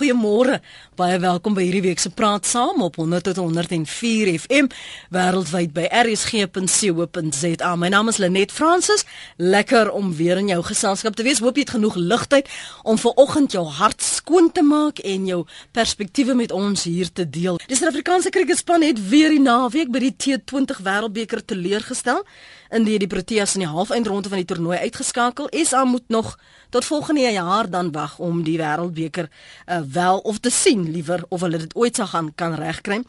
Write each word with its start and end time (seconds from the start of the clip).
Goeiemôre. 0.00 0.62
Baie 0.96 1.18
welkom 1.20 1.52
by 1.52 1.60
hierdie 1.66 1.82
week 1.84 2.00
se 2.00 2.08
Praat 2.16 2.46
Saam 2.48 2.80
op 2.80 2.94
100 2.96 3.26
tot 3.26 3.36
104 3.36 4.30
FM 4.32 4.70
wêreldwyd 5.12 5.74
by 5.76 5.82
rsg.co.za. 5.92 7.72
My 7.76 7.90
naam 7.92 8.08
is 8.08 8.16
Lenet 8.16 8.54
Fransis. 8.56 9.04
Lekker 9.36 9.90
om 9.92 10.14
weer 10.16 10.40
in 10.40 10.48
jou 10.48 10.62
geselskap 10.64 11.18
te 11.18 11.26
wees. 11.26 11.42
Hoop 11.44 11.60
jy 11.60 11.66
het 11.66 11.74
genoeg 11.74 11.98
ligtheid 12.00 12.48
om 12.80 12.96
ver 12.96 13.12
oggend 13.20 13.52
jou 13.52 13.66
hart 13.76 14.00
skoon 14.00 14.48
te 14.48 14.64
maak 14.64 15.02
en 15.04 15.26
jou 15.28 15.42
perspektiewe 15.76 16.38
met 16.38 16.54
ons 16.56 16.86
hier 16.88 17.12
te 17.12 17.28
deel. 17.28 17.60
Die 17.66 17.76
Suid-Afrikaanse 17.76 18.32
kriketspan 18.32 18.86
het 18.88 19.02
weer 19.12 19.36
die 19.36 19.44
naweek 19.44 19.92
by 19.92 20.00
die 20.06 20.14
T20 20.16 20.80
Wêreldbeker 20.80 21.44
teleurgestel 21.44 22.24
in 22.70 22.84
die 22.86 22.98
die 22.98 23.10
Proteas 23.10 23.54
in 23.54 23.64
die 23.64 23.70
halfeindronde 23.70 24.28
van 24.28 24.38
die 24.38 24.46
toernooi 24.46 24.78
uitgeskakel. 24.78 25.48
SA 25.64 25.84
moet 25.84 26.08
nog 26.08 26.38
tot 26.70 26.84
volgende 26.84 27.20
jaar 27.20 27.70
dan 27.70 27.92
wag 27.92 28.18
om 28.18 28.42
die 28.46 28.58
Wêreldbeker 28.58 29.28
uh, 29.28 29.80
wel 29.92 30.18
of 30.18 30.38
te 30.38 30.50
sien 30.50 30.90
liewer 30.90 31.24
of 31.28 31.40
hulle 31.40 31.58
dit 31.58 31.76
ooit 31.76 31.96
sal 31.96 32.06
gaan 32.06 32.32
kan 32.34 32.54
regkry. 32.54 33.02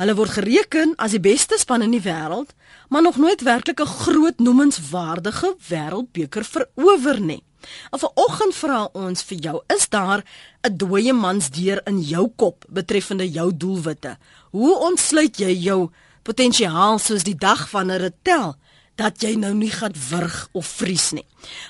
Hulle 0.00 0.14
word 0.16 0.30
gereken 0.38 0.94
as 0.96 1.12
die 1.12 1.20
beste 1.20 1.58
span 1.60 1.84
in 1.84 1.92
die 1.92 2.02
wêreld, 2.02 2.54
maar 2.88 3.02
nog 3.02 3.16
nooit 3.16 3.42
werklik 3.42 3.80
'n 3.80 3.86
groot 3.86 4.38
noemenswaardige 4.38 5.56
wêreldbeker 5.68 6.44
verower 6.44 7.20
nie. 7.20 7.42
En 7.90 7.98
vanoggend 7.98 8.54
vra 8.54 8.88
ons 8.92 9.22
vir 9.22 9.38
jou, 9.38 9.62
is 9.66 9.88
daar 9.88 10.24
'n 10.62 10.76
dooie 10.76 11.12
mansdeur 11.12 11.80
in 11.84 12.00
jou 12.00 12.32
kop 12.36 12.64
betreffende 12.68 13.30
jou 13.30 13.56
doelwitte? 13.56 14.18
Hoe 14.50 14.78
ontsluit 14.78 15.38
jy 15.38 15.52
jou 15.52 15.90
potensiaal 16.22 16.98
soos 16.98 17.22
die 17.22 17.36
dag 17.36 17.70
wanneer 17.70 17.98
dit 17.98 18.14
tel? 18.22 18.56
Dat 19.00 19.22
jy 19.24 19.34
nou 19.40 19.52
nie 19.56 19.70
gaan 19.72 19.94
wurg 20.10 20.48
of 20.52 20.66
vries 20.66 21.10
nie. 21.16 21.24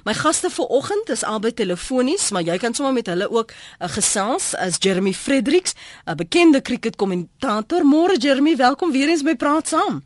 My 0.04 0.14
gaste 0.14 0.50
vanoggend 0.50 1.08
is 1.14 1.24
albei 1.24 1.52
telefonies, 1.54 2.30
maar 2.30 2.42
jy 2.42 2.58
kan 2.58 2.74
sommer 2.74 2.92
met 2.92 3.06
hulle 3.06 3.30
ook 3.30 3.52
uh, 3.52 3.88
gesels 3.88 4.52
as 4.58 4.80
Jeremy 4.82 5.12
Fredericks, 5.12 5.74
'n 6.06 6.16
bekende 6.16 6.62
cricketkommentator. 6.62 7.84
Môre 7.84 8.16
Jeremy, 8.18 8.56
welkom 8.56 8.92
weer 8.92 9.08
eens 9.08 9.22
by 9.22 9.34
Praat 9.34 9.68
Saam. 9.68 10.02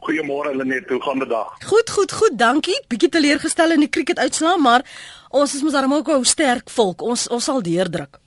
Goeiemôre 0.00 0.56
Lenet, 0.56 0.88
hoe 0.88 1.02
gaan 1.02 1.18
dit 1.18 1.28
dag? 1.28 1.56
Goed, 1.64 1.90
goed, 1.90 2.12
goed, 2.12 2.38
dankie. 2.38 2.82
Bietjie 2.88 3.08
teleurgestel 3.08 3.70
in 3.70 3.84
die 3.84 3.88
cricketuitslae, 3.88 4.58
maar 4.58 4.84
ons 5.28 5.54
is 5.54 5.62
mos 5.62 5.72
darem 5.72 5.92
ook 5.92 6.08
'n 6.08 6.24
sterk 6.24 6.70
volk. 6.70 7.02
Ons 7.02 7.28
ons 7.28 7.44
sal 7.44 7.62
deurdruk. 7.62 8.20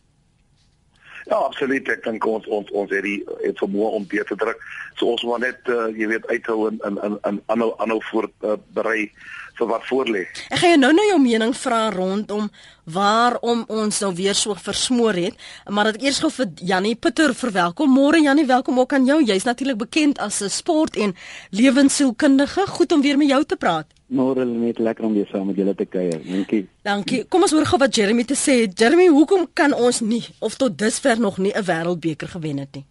Ja, 1.25 1.35
absoluut. 1.35 1.87
Ek 1.89 2.03
dink 2.03 2.25
ons 2.25 2.47
ons 2.47 2.71
ons 2.71 2.91
het 2.91 3.03
die 3.03 3.23
het 3.41 3.57
vermoë 3.57 3.91
om 3.97 4.07
beter 4.07 4.35
te 4.35 4.35
druk. 4.35 4.59
So 4.97 5.13
ons 5.13 5.23
moet 5.23 5.39
net 5.39 5.71
uh, 5.71 5.87
jy 5.97 6.07
weet 6.07 6.27
uithou 6.27 6.67
en 6.67 6.79
in 6.87 6.99
in 7.03 7.17
in 7.29 7.41
aanhou 7.45 7.73
aanhou 7.77 8.01
voor 8.11 8.29
uh, 8.41 8.57
berei 8.73 9.11
vir 9.57 9.69
wat 9.69 9.85
voorlê. 9.87 10.23
Ek 10.49 10.59
gaan 10.61 10.73
jou 10.73 10.79
nou 10.81 10.91
nou 10.97 11.05
jou 11.11 11.19
mening 11.21 11.53
vra 11.57 11.81
rondom 11.93 12.49
waarom 12.93 13.63
ons 13.71 13.99
nou 14.03 14.11
weer 14.17 14.35
so 14.35 14.55
versmoor 14.59 15.15
het, 15.15 15.37
maar 15.69 15.91
dat 15.91 16.01
ek 16.01 16.07
eers 16.09 16.19
gou 16.23 16.31
vir 16.33 16.49
Jannie 16.71 16.95
Pieter 16.99 17.31
verwelkom. 17.37 17.93
Môre 17.93 18.19
Jannie, 18.23 18.47
welkom 18.49 18.81
ook 18.81 18.93
aan 18.97 19.05
jou. 19.07 19.21
Jy's 19.23 19.47
natuurlik 19.47 19.77
bekend 19.85 20.19
as 20.19 20.41
'n 20.41 20.49
sport- 20.49 20.97
en 20.97 21.15
lewensielkundige. 21.51 22.67
Goed 22.67 22.91
om 22.91 23.01
weer 23.01 23.17
met 23.17 23.29
jou 23.29 23.43
te 23.45 23.55
praat. 23.55 23.87
Môre 24.09 24.45
net 24.45 24.79
lekker 24.79 25.05
om 25.05 25.13
weer 25.13 25.27
saam 25.31 25.47
met 25.47 25.55
julle 25.55 25.75
te 25.75 25.85
kuier. 25.85 26.19
Dankie. 26.23 26.67
Dankie. 26.81 27.23
Kom 27.25 27.41
ons 27.41 27.51
hoor 27.51 27.65
gou 27.65 27.79
wat 27.79 27.95
Jeremy 27.95 28.23
te 28.23 28.35
sê 28.35 28.61
het. 28.61 28.79
Jeremy, 28.79 29.07
hoekom 29.07 29.47
kan 29.53 29.73
ons 29.73 29.99
nie 30.01 30.25
of 30.39 30.55
tot 30.55 30.77
dusver 30.77 31.19
nog 31.19 31.37
nie 31.37 31.53
'n 31.55 31.63
wêreldbeker 31.63 32.27
gewen 32.27 32.57
het 32.57 32.75
nie? 32.75 32.85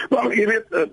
Wel, 0.14 0.32
jy 0.32 0.46
weet 0.48 0.66
uh, 0.70 0.84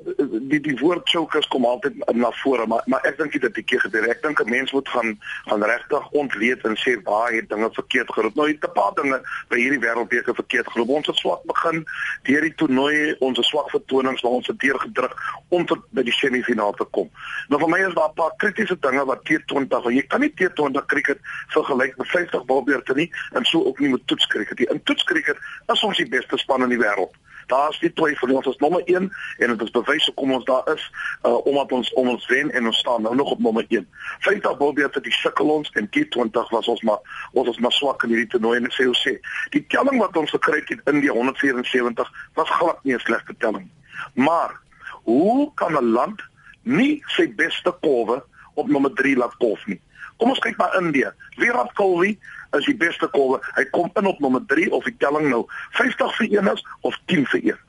die 0.51 0.59
die 0.63 0.75
woord 0.79 1.07
chokers 1.09 1.47
kom 1.47 1.65
altyd 1.65 1.99
na 2.15 2.31
vore, 2.41 2.65
maar 2.67 2.83
maar 2.91 3.05
ek 3.07 3.17
dink 3.17 3.31
dit 3.31 3.43
het 3.43 3.57
'n 3.57 3.63
keer 3.63 3.79
gebeur. 3.79 4.09
Ek 4.09 4.21
dink 4.21 4.41
'n 4.41 4.49
mens 4.49 4.71
moet 4.71 4.89
gaan 4.89 5.19
gaan 5.45 5.63
regtig 5.63 6.09
ontleed 6.11 6.61
en 6.63 6.75
sê 6.75 6.97
waar 7.03 7.31
het 7.31 7.49
dinge 7.49 7.69
verkeerd 7.71 8.11
geloop. 8.13 8.35
Nou 8.35 8.47
het 8.47 8.63
'n 8.63 8.71
paar 8.73 8.93
dinge 8.93 9.21
by 9.49 9.57
hierdie 9.57 9.79
wêreldbeker 9.79 10.35
verkeerd 10.35 10.67
geloop. 10.71 10.89
Ons 10.89 11.07
het 11.07 11.15
swak 11.15 11.43
begin 11.43 11.85
deur 12.23 12.41
die 12.41 12.55
toernooi, 12.55 13.15
ons 13.19 13.47
swak 13.47 13.69
vertonings 13.69 14.21
waar 14.21 14.31
ons 14.31 14.47
het 14.47 14.59
deurgedruk 14.59 15.13
om 15.49 15.65
tot 15.65 15.79
by 15.89 16.03
die 16.03 16.13
semifinaal 16.13 16.73
te 16.73 16.85
kom. 16.91 17.09
Nou 17.47 17.59
vir 17.59 17.69
my 17.69 17.79
is 17.87 17.93
daar 17.93 18.09
'n 18.09 18.13
paar 18.13 18.35
kritiese 18.37 18.77
dinge 18.79 19.05
wat 19.05 19.23
T20, 19.23 19.83
want 19.83 19.95
jy 19.95 20.07
kan 20.07 20.19
nie 20.19 20.33
T20 20.33 20.85
cricket 20.85 21.19
vergelyk 21.47 21.97
met 21.97 22.07
50 22.07 22.45
balbeurte 22.45 22.93
nie 22.93 23.11
en 23.33 23.45
so 23.45 23.63
ook 23.63 23.79
nie 23.79 23.89
met 23.89 24.07
toetskriket 24.07 24.59
nie. 24.59 24.67
In 24.69 24.83
toetskriket 24.83 25.37
is 25.67 25.83
ons 25.83 25.97
die 25.97 26.09
beste 26.09 26.37
span 26.37 26.63
in 26.63 26.69
die 26.69 26.83
wêreld. 26.85 27.13
Daar's 27.47 27.79
nie 27.81 27.91
twyfel 27.93 28.27
nie, 28.27 28.35
ons 28.35 28.49
is 28.51 28.59
nommer 28.63 28.81
1 28.85 29.07
en 29.37 29.53
dit 29.53 29.61
is 29.63 29.71
bewys 29.71 30.05
hoekom 30.09 30.33
ons 30.35 30.45
daar 30.47 30.67
is 30.73 30.83
uh, 31.23 31.37
omdat 31.47 31.71
ons 31.71 31.93
om 31.93 32.09
ons 32.11 32.27
wen 32.31 32.51
en 32.51 32.67
ons 32.71 32.79
staan 32.83 33.01
nou 33.07 33.15
nog 33.15 33.31
op 33.31 33.39
nommer 33.39 33.65
1. 33.67 33.87
Feitlik 34.25 34.59
wil 34.59 34.73
beter 34.73 35.03
die 35.03 35.15
sukkel 35.15 35.53
ons 35.53 35.71
en 35.79 35.89
T20 35.95 36.51
was 36.55 36.67
ons 36.67 36.83
maar 36.87 37.29
ons 37.31 37.47
was 37.47 37.59
maar 37.63 37.75
swak 37.75 38.03
in 38.03 38.15
hierdie 38.15 38.29
toernooi 38.33 38.57
en 38.59 38.71
sê 38.75 38.87
ons 38.91 39.03
sê 39.07 39.15
die 39.55 39.63
telling 39.71 40.01
wat 40.03 40.17
ons 40.19 40.35
gekry 40.35 40.59
het 40.59 40.75
in 40.75 40.97
India 40.97 41.15
174 41.15 42.11
was 42.35 42.55
glad 42.59 42.83
nie 42.83 42.95
'n 42.95 43.05
slegte 43.07 43.35
telling. 43.39 43.69
Maar 44.13 44.59
hoe 45.03 45.51
kan 45.55 45.73
'n 45.77 45.91
land 45.91 46.21
nie 46.63 47.03
sy 47.15 47.27
beste 47.35 47.71
kolwe 47.81 48.23
op 48.55 48.67
nommer 48.67 48.93
3 48.93 49.15
laat 49.17 49.37
kolf 49.37 49.65
nie? 49.67 49.79
Kom 50.17 50.29
ons 50.33 50.39
kyk 50.39 50.57
na 50.57 50.73
Indië. 50.79 51.11
Virat 51.37 51.73
Kohli 51.77 52.17
is 52.57 52.65
die 52.65 52.77
beste 52.77 53.07
kolwe. 53.07 53.39
Hy 53.55 53.65
kom 53.75 53.89
in 53.99 54.05
op 54.05 54.19
nommer 54.19 54.43
3 54.47 54.71
of 54.71 54.83
die 54.83 54.95
telling 54.97 55.29
nou 55.29 55.45
50 55.79 56.15
vir 56.19 56.27
1 56.39 56.51
is 56.53 56.65
of 56.81 56.99
10 57.05 57.25
vir 57.33 57.41
1. 57.53 57.63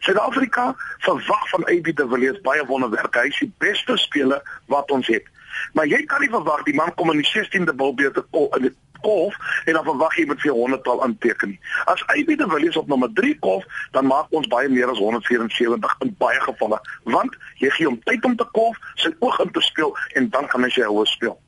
Suid-Afrika 0.00 0.76
verwag 0.98 1.48
van 1.48 1.64
AB 1.64 1.92
de 1.96 2.08
Villiers 2.08 2.40
baie 2.40 2.64
wonderwerke. 2.66 3.20
Hy 3.20 3.32
is 3.32 3.42
die 3.42 3.52
beste 3.58 3.96
speler 4.00 4.40
wat 4.72 4.90
ons 4.90 5.10
het. 5.12 5.26
Maar 5.72 5.86
jy 5.90 6.04
kan 6.08 6.22
nie 6.24 6.30
verwag 6.30 6.62
die 6.64 6.74
man 6.74 6.94
kom 6.94 7.10
in 7.12 7.20
die 7.20 7.28
16de 7.28 7.74
bilbeter 7.76 8.24
in 8.56 8.68
die 8.68 8.76
kolf 9.00 9.36
en 9.64 9.76
dan 9.76 9.84
verwag 9.84 10.16
jy 10.16 10.24
met 10.28 10.40
400 10.40 10.84
tal 10.84 11.02
aanteken. 11.04 11.58
As 11.84 12.04
AB 12.06 12.32
de 12.36 12.48
Villiers 12.48 12.76
op 12.76 12.88
nommer 12.88 13.12
3 13.14 13.36
kolf, 13.38 13.64
dan 13.90 14.06
maak 14.06 14.32
ons 14.36 14.48
baie 14.48 14.68
meer 14.68 14.88
as 14.88 14.98
174 14.98 15.96
in 16.04 16.14
baie 16.18 16.40
gevalle, 16.40 16.80
want 17.04 17.36
jy 17.60 17.70
gee 17.76 17.88
hom 17.88 18.00
tyd 18.08 18.24
om 18.24 18.36
te 18.36 18.48
kolf, 18.56 18.80
sy 18.94 19.12
oog 19.18 19.40
in 19.44 19.52
te 19.52 19.64
speel 19.64 19.96
en 20.14 20.28
dan 20.32 20.48
kan 20.52 20.64
hy 20.64 20.72
sy 20.74 20.88
hoë 20.88 21.08
speel. 21.08 21.38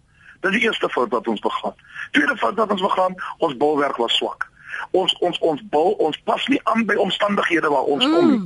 Dit 0.43 0.51
is 0.51 0.59
die 0.59 0.67
eerste 0.69 0.89
fout 0.91 1.11
wat 1.15 1.29
ons 1.29 1.41
begaan. 1.41 1.75
Tweede 2.11 2.37
fout 2.37 2.59
wat 2.59 2.71
ons 2.71 2.83
begaan, 2.83 3.15
ons 3.39 3.57
bolwerk 3.57 3.97
was 4.03 4.17
swak 4.21 4.51
ons 4.91 5.15
ons 5.21 5.39
ons 5.41 5.63
bal 5.75 5.95
ons 6.07 6.19
pas 6.29 6.49
nie 6.53 6.61
aan 6.73 6.87
by 6.89 6.99
omstandighede 7.07 7.71
waar 7.73 7.89
ons 7.95 8.05
mm. 8.05 8.17
kom 8.17 8.31
nie. 8.33 8.43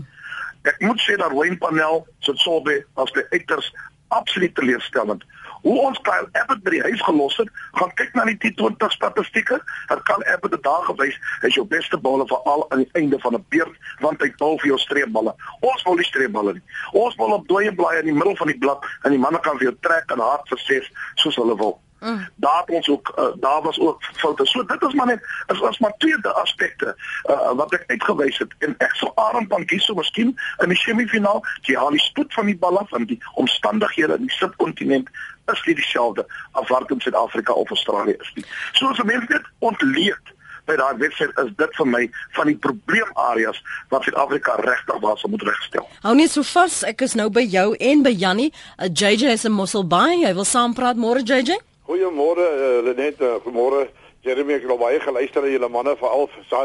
Ek 0.67 0.81
moet 0.83 1.03
sê 1.03 1.15
dat 1.21 1.35
Wayne 1.35 1.59
Panel 1.62 2.03
se 2.27 2.35
sobe 2.43 2.81
as 3.03 3.12
die 3.15 3.25
uiters 3.31 3.71
absoluut 4.15 4.55
teleurstellend. 4.55 5.23
Hoe 5.67 5.77
ons 5.83 5.99
Kyle 6.06 6.29
Abbott 6.39 6.61
by 6.62 6.73
die 6.77 6.83
huis 6.85 7.01
gelos 7.03 7.37
het, 7.41 7.49
gaan 7.79 7.91
kyk 7.99 8.12
na 8.15 8.27
die 8.29 8.37
T20 8.43 8.93
statistieke. 8.95 9.59
Dat 9.91 10.03
kan 10.06 10.23
Abbott 10.31 10.55
dit 10.55 10.62
daar 10.67 10.85
gewys, 10.87 11.17
hy 11.43 11.51
is 11.51 11.59
jou 11.59 11.65
beste 11.71 11.99
baller 12.03 12.29
vir 12.31 12.51
al 12.51 12.62
aan 12.71 12.85
die 12.85 13.01
einde 13.01 13.19
van 13.23 13.39
'n 13.39 13.45
beurt, 13.55 13.75
want 14.03 14.23
hy 14.23 14.31
bal 14.43 14.59
vir 14.62 14.75
jou 14.75 14.79
streepballe. 14.79 15.35
Ons 15.61 15.83
wil 15.87 15.99
nie 15.99 16.06
streepballe 16.11 16.59
nie. 16.59 16.62
Ons 16.93 17.19
wil 17.19 17.39
op 17.39 17.49
dooie 17.49 17.75
blaaie 17.75 18.03
in 18.03 18.11
die 18.12 18.19
middel 18.19 18.37
van 18.37 18.47
die 18.47 18.59
blad 18.59 18.87
en 19.03 19.11
die 19.11 19.23
manne 19.23 19.41
kan 19.41 19.59
vir 19.59 19.71
jou 19.71 19.77
trek 19.81 20.11
en 20.11 20.23
hard 20.23 20.49
verses 20.49 20.91
soos 21.15 21.37
hulle 21.37 21.56
wil. 21.56 21.79
Mm. 22.01 22.29
Daar 22.34 22.65
ons 22.67 22.89
ook 22.89 23.12
uh, 23.19 23.25
daar 23.41 23.62
was 23.62 23.79
ook 23.79 24.03
foute. 24.03 24.47
So 24.47 24.65
dit 24.65 24.83
is 24.83 24.95
maar 24.95 25.07
net 25.07 25.23
is 25.47 25.59
was 25.59 25.79
maar 25.79 25.95
twee 25.99 26.27
aspekte 26.27 26.97
uh, 27.25 27.53
wat 27.53 27.73
ek 27.73 27.84
uitgewys 27.87 28.39
het. 28.39 28.53
En 28.59 28.75
ek 28.79 28.95
sou 28.95 29.12
Aaron 29.15 29.47
van 29.49 29.69
Giso 29.69 29.95
miskien 29.95 30.39
in 30.62 30.69
die 30.69 30.79
semifinaal, 30.79 31.45
jy 31.62 31.77
haal 31.77 31.91
die 31.91 32.03
spoed 32.05 32.35
van 32.35 32.47
die 32.47 32.59
bal 32.59 32.79
af 32.79 32.93
en 32.93 33.06
die 33.06 33.19
omstandighede 33.35 34.15
in 34.21 34.29
die 34.29 34.37
subkontinent 34.37 35.09
is 35.53 35.62
nie 35.65 35.75
dieselfde 35.75 36.27
as 36.53 36.69
wat 36.69 36.91
in 36.91 37.01
Suid-Afrika 37.01 37.53
of 37.53 37.71
Australië 37.71 38.17
is 38.21 38.33
nie. 38.35 38.45
So 38.73 38.89
as 38.89 39.03
mense 39.03 39.27
dit 39.27 39.53
ontleed 39.59 40.35
by 40.67 40.77
daai 40.79 40.99
wedstryd 40.99 41.39
is 41.45 41.53
dit 41.56 41.79
vir 41.79 41.89
my 41.89 42.03
van 42.37 42.51
die 42.51 42.56
probleemareas 42.67 43.61
wat 43.95 44.06
Suid-Afrika 44.06 44.56
regtig 44.67 44.99
was 45.05 45.23
om 45.23 45.35
moet 45.35 45.47
regstel. 45.47 45.87
Hou 46.03 46.15
net 46.19 46.35
so 46.35 46.47
vas, 46.47 46.83
ek 46.89 47.06
is 47.06 47.15
nou 47.19 47.29
by 47.31 47.45
jou 47.47 47.69
en 47.79 48.03
by 48.06 48.12
Jannie. 48.12 48.51
Uh, 48.77 48.91
JJ 48.91 49.39
is 49.39 49.47
'n 49.47 49.55
mossel 49.55 49.87
by. 49.87 50.27
Hy 50.27 50.35
wil 50.35 50.45
saam 50.45 50.75
praat 50.75 50.97
môre 50.97 51.23
JJ. 51.23 51.56
Goeiemôre 51.87 52.43
uh, 52.43 52.83
Lenet, 52.83 53.21
uh, 53.23 53.37
goeiemôre 53.45 53.85
Jeremy, 54.27 54.57
ek 54.57 54.65
het 54.65 54.73
al 54.75 54.81
baie 54.81 54.99
geluister 54.99 55.45
na 55.45 55.51
julle 55.53 55.69
manne 55.71 55.93
veral 56.01 56.25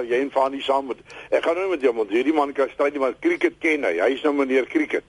jy 0.09 0.17
en 0.17 0.31
Fanie 0.33 0.61
saam 0.65 0.87
met. 0.89 1.01
Ek 1.29 1.43
gaan 1.45 1.59
nou 1.61 1.67
met 1.69 1.83
jou 1.85 1.91
want 1.93 2.09
hierdie 2.09 2.33
man 2.33 2.53
kan 2.57 2.71
stryd 2.71 2.95
nie 2.95 3.03
maar 3.03 3.13
cricket 3.21 3.59
ken 3.61 3.85
hy. 3.85 3.99
Hy's 4.01 4.23
nou 4.25 4.33
meneer 4.33 4.65
cricket. 4.65 5.05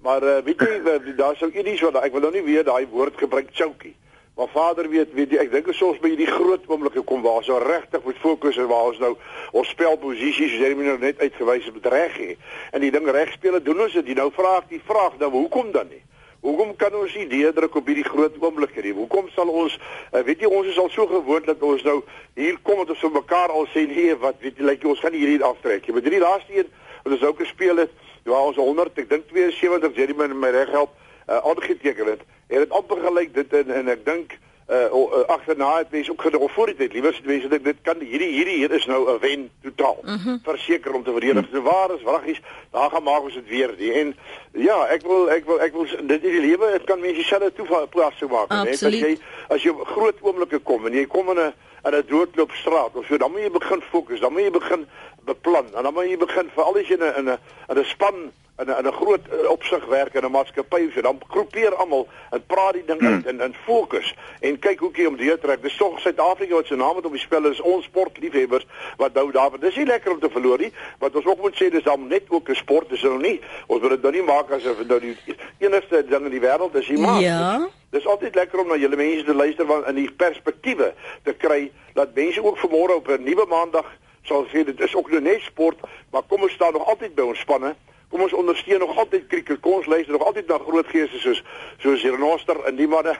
Maar 0.00 0.24
uh, 0.24 0.38
weet 0.46 0.64
jy 0.64 1.12
daar 1.18 1.36
sou 1.36 1.50
iets 1.52 1.84
wat 1.84 1.98
ek 2.00 2.14
wil 2.16 2.24
nou 2.24 2.30
nie 2.32 2.46
weer 2.46 2.64
daai 2.64 2.86
woord 2.88 3.20
gebruik 3.20 3.50
choky. 3.52 3.92
Maar 4.40 4.48
vader 4.54 4.88
weet 4.88 5.12
weet 5.12 5.34
jy 5.36 5.42
ek 5.44 5.52
dink 5.52 5.68
ons 5.68 6.00
by 6.00 6.14
hierdie 6.14 6.30
groot 6.32 6.64
oomblikke 6.72 7.04
kom 7.04 7.20
waar 7.20 7.42
ons 7.42 7.52
regtig 7.66 8.06
moet 8.08 8.22
fokus 8.24 8.56
en 8.56 8.70
waar 8.72 8.88
ons 8.94 9.02
nou 9.04 9.12
ons 9.52 9.68
spelposisies 9.68 10.48
soos 10.48 10.62
Jeremy 10.64 10.88
nou 10.88 10.96
net 11.02 11.20
uitgewys 11.20 11.68
het 11.68 11.92
reg 11.92 12.16
hê. 12.16 12.30
En 12.72 12.80
die 12.80 12.90
ding 12.94 13.04
reg 13.04 13.36
speel 13.36 13.60
doen 13.60 13.84
ons 13.84 14.00
dit. 14.00 14.14
Jy 14.14 14.16
nou 14.16 14.30
vra 14.32 14.62
ek 14.62 14.72
die 14.72 14.80
vraag 14.80 15.20
dan 15.20 15.36
hoekom 15.36 15.76
dan 15.76 15.92
nie? 15.92 16.00
Hoekom 16.42 16.72
kan 16.76 16.94
ons 16.98 17.12
nie 17.14 17.28
deurdruk 17.30 17.76
op 17.78 17.86
hierdie 17.86 18.06
groot 18.06 18.34
oomblikke 18.42 18.82
nie? 18.82 18.92
Hoekom 18.96 19.28
sal 19.30 19.50
ons 19.50 19.76
uh, 19.78 20.22
weet 20.26 20.42
jy 20.42 20.48
ons 20.50 20.66
is 20.72 20.78
al 20.82 20.90
so 20.90 21.06
gewoond 21.06 21.46
dat 21.46 21.62
ons 21.62 21.84
nou 21.86 22.00
hier 22.38 22.56
kom 22.66 22.80
en 22.82 22.90
ons 22.90 22.98
so 22.98 23.14
mekaar 23.14 23.54
al 23.54 23.68
sê 23.70 23.84
nee 23.86 24.16
wat 24.24 24.40
weet 24.42 24.58
jy 24.58 24.66
like 24.66 24.88
ons 24.90 25.02
gaan 25.04 25.14
hierdie 25.14 25.38
aftrek. 25.46 25.86
Jy 25.86 25.94
met 25.94 26.08
die 26.10 26.22
laaste 26.22 26.56
een 26.56 26.72
wat 27.04 27.14
ons 27.14 27.22
ook 27.28 27.44
gespeel 27.44 27.84
het, 27.84 27.94
ja 28.26 28.38
ons 28.38 28.58
100, 28.58 28.98
ek 29.04 29.10
dink 29.10 29.30
72 29.30 29.94
Jerry 29.98 30.18
my, 30.18 30.26
my 30.34 30.50
reg 30.54 30.74
help 30.74 30.96
uh, 31.28 31.38
aangeteken 31.38 32.10
het. 32.10 32.26
Het 32.50 32.66
dit 32.66 32.74
amper 32.74 32.98
gelyk 33.06 33.34
dit 33.38 33.54
en, 33.62 33.70
en 33.78 33.94
ek 33.94 34.02
dink 34.06 34.34
uh, 34.68 34.92
uh 34.92 35.26
agterna 35.26 35.76
het 35.76 35.90
mense 35.90 36.10
ook 36.10 36.22
gedoen 36.22 36.48
voor 36.48 36.66
die 36.66 36.74
tyd. 36.74 36.92
Liewer 36.92 37.20
mense 37.24 37.48
dit 37.48 37.64
dit 37.64 37.76
kan 37.82 37.98
hierdie 38.00 38.32
hierdie 38.32 38.56
hier 38.56 38.70
is 38.70 38.86
nou 38.86 39.10
'n 39.10 39.18
wen 39.18 39.50
totaal. 39.62 39.98
Mm 40.02 40.18
-hmm. 40.24 40.40
verseker 40.42 40.94
om 40.94 41.04
te 41.04 41.10
verdedig. 41.10 41.48
So 41.52 41.62
waar 41.62 41.94
is 41.94 42.02
wraggies? 42.02 42.40
Daar 42.70 42.90
gaan 42.90 43.02
maak 43.02 43.22
ons 43.22 43.34
dit 43.34 43.48
weer 43.48 43.76
die 43.76 43.92
en 43.92 44.14
ja 44.52 44.86
ek 44.92 45.02
wil 45.08 45.30
ek 45.32 45.46
wil 45.48 45.60
ek 45.64 45.72
wil 45.72 45.86
dit 45.86 46.24
in 46.24 46.34
die 46.36 46.44
lewe 46.44 46.72
dit 46.74 46.84
kan 46.88 47.00
mense 47.00 47.24
self 47.24 47.54
toe 47.56 47.86
plaas 47.90 48.18
so 48.20 48.28
maak 48.28 48.52
net 48.52 48.76
as 48.76 48.98
jy 48.98 49.14
as 49.48 49.64
jy 49.64 49.72
groot 49.94 50.20
oomblikke 50.20 50.60
kom 50.68 50.86
en 50.86 50.96
jy 50.96 51.06
kom 51.06 51.30
in 51.32 51.40
'n 51.40 51.52
in 51.88 51.94
'n 51.96 52.04
doodloop 52.08 52.52
straat 52.52 52.94
of 52.94 53.06
so 53.06 53.16
dan 53.16 53.32
moet 53.32 53.48
jy 53.48 53.50
begin 53.50 53.80
fokus 53.80 54.20
dan 54.20 54.32
moet 54.32 54.42
jy 54.42 54.50
begin 54.50 54.86
beplan 55.24 55.66
en 55.74 55.82
dan 55.82 55.94
moet 55.94 56.10
jy 56.10 56.16
begin 56.16 56.50
veral 56.54 56.76
as 56.76 56.88
jy 56.88 56.98
in 57.00 57.04
'n 57.04 57.14
in 57.20 57.28
'n 57.28 57.78
'n 57.78 57.84
span 57.84 58.32
in 58.62 58.68
'n 58.68 58.78
in 58.78 58.86
'n 58.86 58.92
groot 58.92 59.20
uh, 59.32 59.50
opsig 59.50 59.84
werk 59.84 60.14
in 60.14 60.24
'n 60.24 60.30
maatskappy 60.30 60.90
so 60.94 61.00
dan 61.00 61.20
groepeer 61.28 61.74
almal 61.74 62.08
en 62.30 62.46
praat 62.46 62.72
die 62.72 62.84
ding 62.84 63.00
hmm. 63.00 63.12
uit 63.12 63.26
en 63.26 63.40
en 63.40 63.54
fokus 63.64 64.14
en 64.40 64.58
kyk 64.58 64.78
hoe 64.78 64.90
jy 64.92 65.06
om 65.06 65.16
deur 65.16 65.38
trek. 65.38 65.62
Dis 65.62 65.76
tog 65.76 66.00
Suid-Afrika 66.00 66.54
wat 66.54 66.66
se 66.66 66.76
naam 66.76 66.96
het 66.96 67.04
op 67.04 67.12
die 67.12 67.20
spel 67.20 67.44
is 67.50 67.60
ons 67.60 67.84
sportliefhebbers 67.84 68.66
wat 68.96 69.14
nou 69.14 69.30
daar. 69.32 69.58
Dis 69.60 69.76
nie 69.76 69.86
lekker 69.86 70.12
om 70.12 70.20
te 70.20 70.30
verloor 70.30 70.58
nie, 70.58 70.72
wat 70.98 71.16
ons 71.16 71.26
ook 71.26 71.40
moet 71.40 71.56
sê 71.56 71.70
dis 71.70 71.82
dan 71.82 72.06
net 72.06 72.22
ook 72.28 72.48
'n 72.48 72.54
sport, 72.54 72.88
dis 72.88 73.02
nou 73.02 73.18
nie. 73.18 73.40
Ons 73.66 73.80
moet 73.80 73.90
dit 73.90 74.02
nou 74.02 74.12
nie 74.12 74.22
maak 74.22 74.50
asof 74.50 74.76
dit 74.76 74.88
nou 74.88 75.00
die 75.00 75.16
enigste 75.58 76.04
ding 76.06 76.24
in 76.24 76.30
die 76.30 76.46
wêreld 76.48 76.74
is, 76.74 76.88
maar 76.88 77.20
ja. 77.20 77.68
Dis 77.90 78.06
altyd 78.06 78.34
lekker 78.34 78.60
om 78.60 78.68
na 78.68 78.76
julle 78.76 78.96
mense 78.96 79.24
te 79.24 79.34
luister 79.34 79.66
want 79.66 79.86
in 79.86 79.94
die 79.94 80.10
perspektiewe 80.16 80.94
te 81.24 81.32
kry 81.32 81.70
dat 81.94 82.14
mense 82.14 82.44
ook 82.44 82.58
vanmôre 82.58 82.94
op 82.94 83.08
'n 83.08 83.22
nuwe 83.22 83.46
maandag 83.48 83.84
sal 84.22 84.46
sê 84.46 84.64
dit 84.64 84.80
is 84.80 84.94
ook 84.94 85.10
nou 85.10 85.20
net 85.20 85.40
sport, 85.40 85.78
maar 86.10 86.22
kom 86.28 86.42
ons 86.42 86.52
staan 86.52 86.72
nog 86.72 86.86
altyd 86.86 87.14
by 87.14 87.22
ons 87.22 87.38
spanne 87.38 87.74
kom 88.12 88.22
ons 88.26 88.32
ondersteun 88.36 88.82
nog 88.84 88.96
altyd 88.98 89.26
krieket. 89.26 89.60
Kom 89.64 89.78
ons 89.80 89.86
luister 89.88 90.12
nog 90.12 90.24
altyd 90.28 90.46
na 90.50 90.58
groot 90.60 90.88
geeste 90.92 91.18
soos 91.22 91.40
soos 91.82 92.04
Renoster 92.04 92.58
en 92.68 92.76
die 92.76 92.88
manne. 92.88 93.14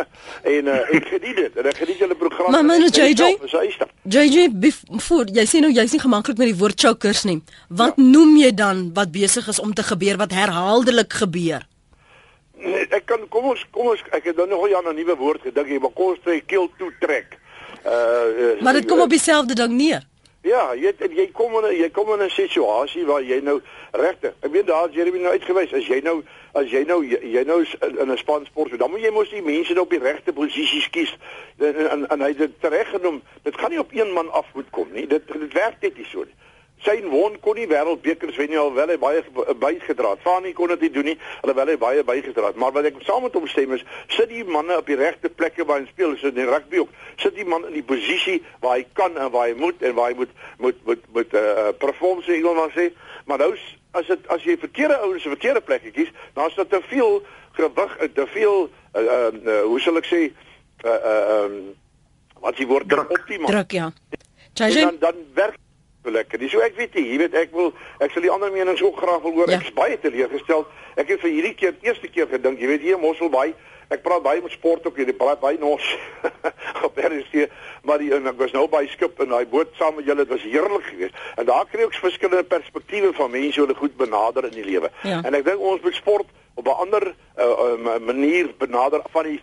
en 0.56 0.70
uh, 0.72 0.78
ek 0.96 1.08
geniet 1.12 1.36
dit. 1.42 1.58
En 1.60 1.68
ek 1.68 1.80
geniet 1.82 2.00
julle 2.00 2.16
program. 2.16 2.50
Maar 2.54 2.64
man 2.64 2.86
JJ. 2.88 3.34
JJ 4.08 4.48
voor 5.08 5.32
jy 5.36 5.44
sê 5.50 5.60
nou 5.64 5.72
jy's 5.72 5.92
nie 5.92 6.02
gemaklik 6.02 6.40
met 6.40 6.52
die 6.52 6.58
woord 6.62 6.80
chokers 6.80 7.26
nie. 7.28 7.42
Wat 7.68 8.00
ja. 8.00 8.08
noem 8.14 8.36
jy 8.40 8.52
dan 8.56 8.86
wat 8.96 9.12
besig 9.12 9.48
is 9.52 9.60
om 9.60 9.74
te 9.76 9.84
gebeur 9.84 10.16
wat 10.20 10.32
herhaaldelik 10.32 11.20
gebeur? 11.20 11.66
Nee, 12.58 12.86
ek 12.88 13.04
kan 13.06 13.28
kom 13.30 13.52
ons 13.52 13.60
kom 13.74 13.92
ons 13.92 14.00
ek 14.16 14.32
het 14.32 14.40
nou 14.40 14.48
nog 14.48 14.64
'n 14.64 14.94
nuwe 14.94 15.16
woord 15.16 15.44
gedink, 15.44 15.80
maar 15.80 15.94
kom 15.94 16.16
ons 16.16 16.24
sê 16.24 16.40
keel 16.46 16.70
toe 16.78 16.92
trek. 17.00 17.36
Uh, 17.84 17.92
uh 17.92 18.62
Maar 18.62 18.80
dit 18.80 18.88
kom 18.88 19.00
op 19.00 19.10
dieselfde 19.10 19.54
ding 19.54 19.76
neer. 19.76 20.02
Ja, 20.46 20.70
jy 20.78 20.92
jy 21.10 21.24
kom 21.34 21.56
in 21.58 21.72
jy 21.74 21.88
kom 21.90 22.12
in 22.14 22.22
'n 22.22 22.30
situasie 22.30 23.04
waar 23.06 23.22
jy 23.22 23.40
nou 23.42 23.60
regte. 23.90 24.34
Ek 24.40 24.52
weet 24.52 24.66
daar 24.66 24.90
Jeremy 24.90 25.18
nou 25.18 25.32
uitgewys 25.32 25.72
as 25.72 25.86
jy 25.86 26.00
nou 26.00 26.22
as 26.54 26.70
jy 26.70 26.84
nou 26.86 27.02
jy, 27.02 27.18
jy 27.22 27.42
nou 27.44 27.64
in 27.80 28.12
'n 28.12 28.16
span 28.16 28.46
sport, 28.46 28.78
dan 28.78 28.90
moet 28.90 29.00
jy 29.00 29.10
mos 29.10 29.30
die 29.30 29.42
mense 29.42 29.72
nou 29.72 29.82
op 29.82 29.90
die 29.90 29.98
regte 29.98 30.32
posisies 30.32 30.90
kies. 30.90 31.16
En 31.58 31.90
en, 31.90 32.08
en 32.08 32.20
hy 32.20 32.28
het 32.28 32.38
dit 32.38 32.60
tereggenoem. 32.60 33.22
Dit 33.42 33.58
gaan 33.58 33.70
nie 33.70 33.80
op 33.80 33.92
een 33.92 34.12
man 34.12 34.30
af 34.30 34.46
moet 34.54 34.70
kom 34.70 34.88
nie. 34.92 35.06
Dit 35.06 35.26
dit 35.26 35.52
werk 35.52 35.80
net 35.80 35.96
nie 35.96 36.06
so 36.06 36.22
nie. 36.22 36.34
Sy 36.86 37.00
won 37.10 37.34
kon 37.42 37.56
nie 37.58 37.66
wêreldbekers 37.66 38.36
wen 38.38 38.52
nie 38.52 38.58
alwel 38.60 38.92
hy 38.92 38.96
baie 39.02 39.22
bygedra 39.58 40.12
het. 40.14 40.22
Fanie 40.22 40.52
kon 40.54 40.70
dit 40.70 40.84
nie 40.86 40.90
doen 40.94 41.08
nie 41.10 41.16
alhoewel 41.42 41.72
hy 41.72 41.76
baie 41.80 42.04
bygedra 42.06 42.52
het. 42.52 42.60
Maar 42.60 42.76
wat 42.76 42.86
ek 42.90 43.00
saam 43.06 43.24
met 43.26 43.34
hom 43.34 43.48
stem 43.50 43.74
is, 43.74 43.82
sit 44.14 44.30
die 44.30 44.44
manne 44.46 44.76
op 44.78 44.86
die 44.86 44.98
regte 44.98 45.30
plekke 45.32 45.66
waar 45.66 45.82
hy 45.82 45.88
speel, 45.90 46.14
so 46.20 46.30
in 46.30 46.38
die 46.38 46.46
rugby 46.46 46.84
ook. 46.84 46.94
Sit 47.18 47.34
die 47.38 47.46
man 47.48 47.66
in 47.66 47.74
die 47.80 47.84
posisie 47.86 48.38
waar 48.62 48.78
hy 48.78 48.86
kan 48.98 49.18
en 49.18 49.32
waar 49.34 49.50
hy 49.50 49.58
moet 49.58 49.82
en 49.82 49.96
waar 49.98 50.12
hy 50.12 50.20
moet 50.22 50.36
moet 50.62 50.86
moet 50.86 51.10
moet 51.18 51.34
uh, 51.34 51.44
uh 51.64 51.74
perform 51.82 52.22
sê 52.26 52.38
wil 52.44 52.54
maar 52.58 52.72
sê. 52.76 52.90
Maar 53.26 53.42
nou 53.42 53.52
as 53.98 54.06
dit 54.06 54.32
as 54.34 54.46
jy 54.46 54.58
verkeerde 54.60 55.02
ouens 55.02 55.22
se 55.22 55.34
verkeerde 55.34 55.64
plekke 55.66 55.90
kies, 55.90 56.14
dan 56.38 56.46
is 56.46 56.58
dit 56.58 56.70
te 56.70 56.82
veel 56.88 57.22
gewig, 57.58 57.96
te 58.14 58.26
veel 58.34 58.68
uh, 58.68 59.02
uh, 59.02 59.30
uh 59.34 59.62
hoe 59.66 59.80
sal 59.82 59.98
ek 59.98 60.06
sê 60.06 60.28
uh 60.86 60.94
uh 60.94 61.22
um 61.42 61.62
wat 62.44 62.58
jy 62.60 62.68
word 62.70 62.92
optimaal. 63.02 63.50
Druk 63.50 63.74
ja. 63.74 63.90
Dan 64.58 64.96
dan 65.02 65.24
werk 65.34 65.58
lekker. 66.04 66.38
Dis 66.38 66.50
so 66.50 66.60
ek 66.64 66.76
weet 66.76 66.94
nie, 66.94 67.06
jy 67.12 67.18
weet 67.24 67.34
ek 67.34 67.54
wil 67.56 67.72
ek 68.04 68.12
sal 68.14 68.24
die 68.24 68.32
ander 68.32 68.52
menings 68.54 68.82
ook 68.82 69.00
graag 69.00 69.22
wil 69.22 69.34
hoor. 69.40 69.50
Ja. 69.50 69.58
Ek 69.58 69.68
is 69.68 69.74
baie 69.76 69.98
teleurgestel. 70.00 70.66
Ek 70.96 71.08
het 71.08 71.20
vir 71.20 71.30
hierdie 71.30 71.54
keer 71.54 71.74
eerste 71.86 72.08
keer 72.08 72.28
gedink, 72.30 72.60
jy 72.60 72.70
weet 72.70 72.86
hier 72.86 72.96
in 72.98 73.02
Mosselbaai, 73.02 73.54
ek 73.88 74.02
praat 74.04 74.22
baie 74.24 74.42
met 74.44 74.52
sport 74.52 74.86
ook 74.86 74.98
hier, 75.00 75.08
die 75.08 75.16
praat 75.16 75.40
baie 75.40 75.58
nos. 75.60 75.84
op 76.86 76.98
RC, 76.98 77.46
maar 77.88 78.02
die 78.02 78.10
en 78.14 78.26
ek 78.30 78.40
was 78.40 78.52
nou 78.56 78.66
by 78.70 78.84
skip 78.92 79.20
en 79.24 79.32
daai 79.32 79.46
boot 79.48 79.70
saam 79.80 79.96
met 79.98 80.08
julle, 80.08 80.26
dit 80.26 80.34
was 80.34 80.44
heerlik 80.44 80.90
geweest. 80.90 81.22
En 81.40 81.48
daar 81.48 81.68
kry 81.70 81.86
ek 81.86 81.96
verskillende 82.02 82.44
perspektiewe 82.50 83.14
van 83.16 83.32
mense 83.32 83.60
hoe 83.60 83.66
hulle 83.66 83.78
goed 83.78 83.96
benader 84.00 84.50
in 84.50 84.56
die 84.58 84.66
lewe. 84.66 84.92
Ja. 85.08 85.22
En 85.24 85.38
ek 85.38 85.46
dink 85.48 85.62
ons 85.62 85.82
moet 85.84 85.96
sport 85.96 86.28
op 86.58 86.66
'n 86.66 86.80
ander 86.84 87.14
uh, 87.38 87.44
uh, 87.44 87.98
manier 88.02 88.50
benader 88.58 89.02
van 89.14 89.24
die 89.24 89.40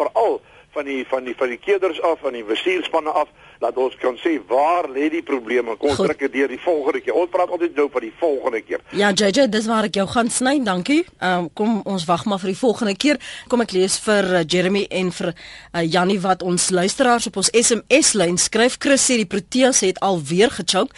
veral 0.00 0.40
van 0.74 0.84
die 0.84 1.04
van 1.08 1.24
die 1.24 1.36
van 1.36 1.48
die 1.48 1.58
keerders 1.58 2.00
af 2.02 2.18
van 2.20 2.32
die 2.32 2.44
bestuurspanne 2.44 3.10
af 3.10 3.28
dat 3.64 3.78
ons 3.80 3.96
kan 4.00 4.16
sê 4.20 4.36
waar 4.48 4.88
lê 4.92 5.08
die 5.12 5.22
probleme? 5.24 5.76
Kom 5.80 5.96
trek 5.96 6.24
dit 6.26 6.32
deur 6.36 6.52
die 6.52 6.60
volgende 6.60 7.00
keer. 7.04 7.16
Ons 7.16 7.32
praat 7.32 7.52
altyd 7.54 7.76
nou 7.78 7.88
van 7.92 8.04
die 8.04 8.12
volgende 8.20 8.60
keer. 8.66 8.84
Ja 8.98 9.10
JJ 9.14 9.48
dis 9.52 9.68
waar 9.70 9.88
ek 9.88 9.98
jou 10.00 10.06
gaan 10.10 10.30
sny 10.32 10.58
dankie. 10.64 11.02
Um, 11.24 11.48
kom 11.56 11.80
ons 11.88 12.06
wag 12.10 12.26
maar 12.28 12.42
vir 12.42 12.52
die 12.52 12.60
volgende 12.60 12.96
keer. 12.96 13.20
Kom 13.52 13.64
ek 13.64 13.74
lees 13.76 13.96
vir 14.04 14.30
uh, 14.30 14.42
Jeremy 14.44 14.86
en 15.02 15.12
vir 15.18 15.32
uh, 15.32 15.84
Jannie 15.84 16.20
wat 16.24 16.44
ons 16.44 16.70
luisteraars 16.74 17.30
op 17.30 17.40
ons 17.42 17.52
SMS 17.54 18.14
lyn 18.18 18.40
skryf. 18.40 18.78
Chris 18.82 19.08
sê 19.08 19.20
die 19.20 19.30
Proteas 19.30 19.84
het 19.86 20.02
alweer 20.04 20.52
gechoke 20.54 20.92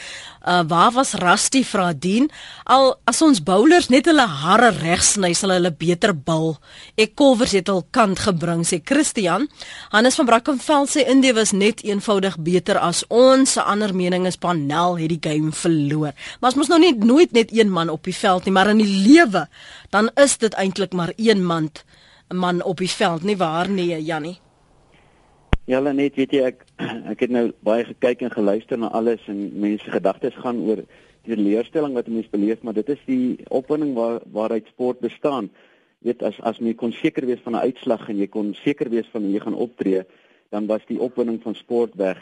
Uh 0.46 0.62
waar 0.66 0.92
was 0.92 1.12
Rusty 1.12 1.64
vra 1.64 1.92
dien? 1.92 2.30
Al 2.64 2.94
as 3.04 3.18
ons 3.22 3.42
bowlers 3.42 3.88
net 3.90 4.06
hulle 4.06 4.26
hare 4.30 4.68
reg 4.78 5.02
sny, 5.02 5.32
sal 5.34 5.50
hulle 5.50 5.72
beter 5.74 6.12
bil. 6.14 6.54
Ek 6.94 7.16
kolvers 7.18 7.56
het 7.58 7.70
al 7.72 7.82
kant 7.90 8.22
gebring 8.22 8.62
sê 8.62 8.78
Christian. 8.78 9.48
Hannes 9.90 10.14
van 10.14 10.28
Brackenfell 10.30 10.86
sê 10.86 11.02
Indie 11.10 11.34
was 11.34 11.50
net 11.50 11.82
eenvoudig 11.82 12.38
beter 12.38 12.55
as 12.80 13.04
ons. 13.08 13.52
Se 13.52 13.62
ander 13.62 13.94
mening 13.94 14.26
is 14.26 14.36
Panel 14.36 14.98
het 14.98 15.08
die 15.08 15.20
game 15.20 15.52
verloor. 15.52 16.12
Maar 16.40 16.50
ons 16.50 16.56
mos 16.56 16.68
nou 16.68 16.78
nie 16.80 16.94
nooit 16.94 17.32
net 17.32 17.52
een 17.52 17.70
man 17.70 17.88
op 17.88 18.04
die 18.04 18.14
veld 18.14 18.44
nie, 18.44 18.52
maar 18.52 18.68
in 18.68 18.78
die 18.78 19.02
lewe 19.08 19.46
dan 19.90 20.10
is 20.16 20.38
dit 20.38 20.54
eintlik 20.54 20.92
maar 20.92 21.12
een 21.16 21.44
man 21.44 21.70
'n 22.30 22.36
man 22.36 22.62
op 22.62 22.78
die 22.78 22.90
veld, 22.90 23.22
nie 23.22 23.36
waar 23.36 23.68
nie, 23.68 24.02
Jannie? 24.02 24.38
Ja, 25.66 25.80
net 25.80 26.14
weet 26.16 26.32
jy 26.32 26.42
ek 26.46 26.64
ek 27.12 27.20
het 27.20 27.30
nou 27.30 27.52
baie 27.66 27.84
gekyk 27.84 28.20
en 28.22 28.30
geluister 28.30 28.78
na 28.78 28.90
alles 28.94 29.22
en 29.26 29.60
mense 29.60 29.90
gedagtes 29.90 30.34
gaan 30.42 30.60
oor 30.66 30.82
die 31.26 31.38
leerstelling 31.38 31.94
wat 31.94 32.06
mense 32.06 32.30
beleef, 32.30 32.62
maar 32.62 32.74
dit 32.74 32.88
is 32.88 33.02
die 33.06 33.38
opwinding 33.50 33.94
waar 33.94 34.20
waaruit 34.30 34.66
sport 34.70 35.02
bestaan. 35.02 35.50
Weet 36.06 36.22
as 36.22 36.38
as 36.46 36.58
jy 36.62 36.74
kon 36.74 36.94
seker 36.94 37.26
wees 37.26 37.42
van 37.42 37.54
'n 37.54 37.66
uitslag 37.66 38.08
en 38.08 38.18
jy 38.18 38.26
kon 38.26 38.54
seker 38.54 38.90
wees 38.90 39.08
van 39.12 39.30
jy 39.30 39.40
gaan 39.40 39.54
optree, 39.54 40.04
dan 40.50 40.66
was 40.66 40.86
die 40.86 41.00
opwinding 41.00 41.42
van 41.42 41.54
sport 41.54 41.94
weg. 41.94 42.18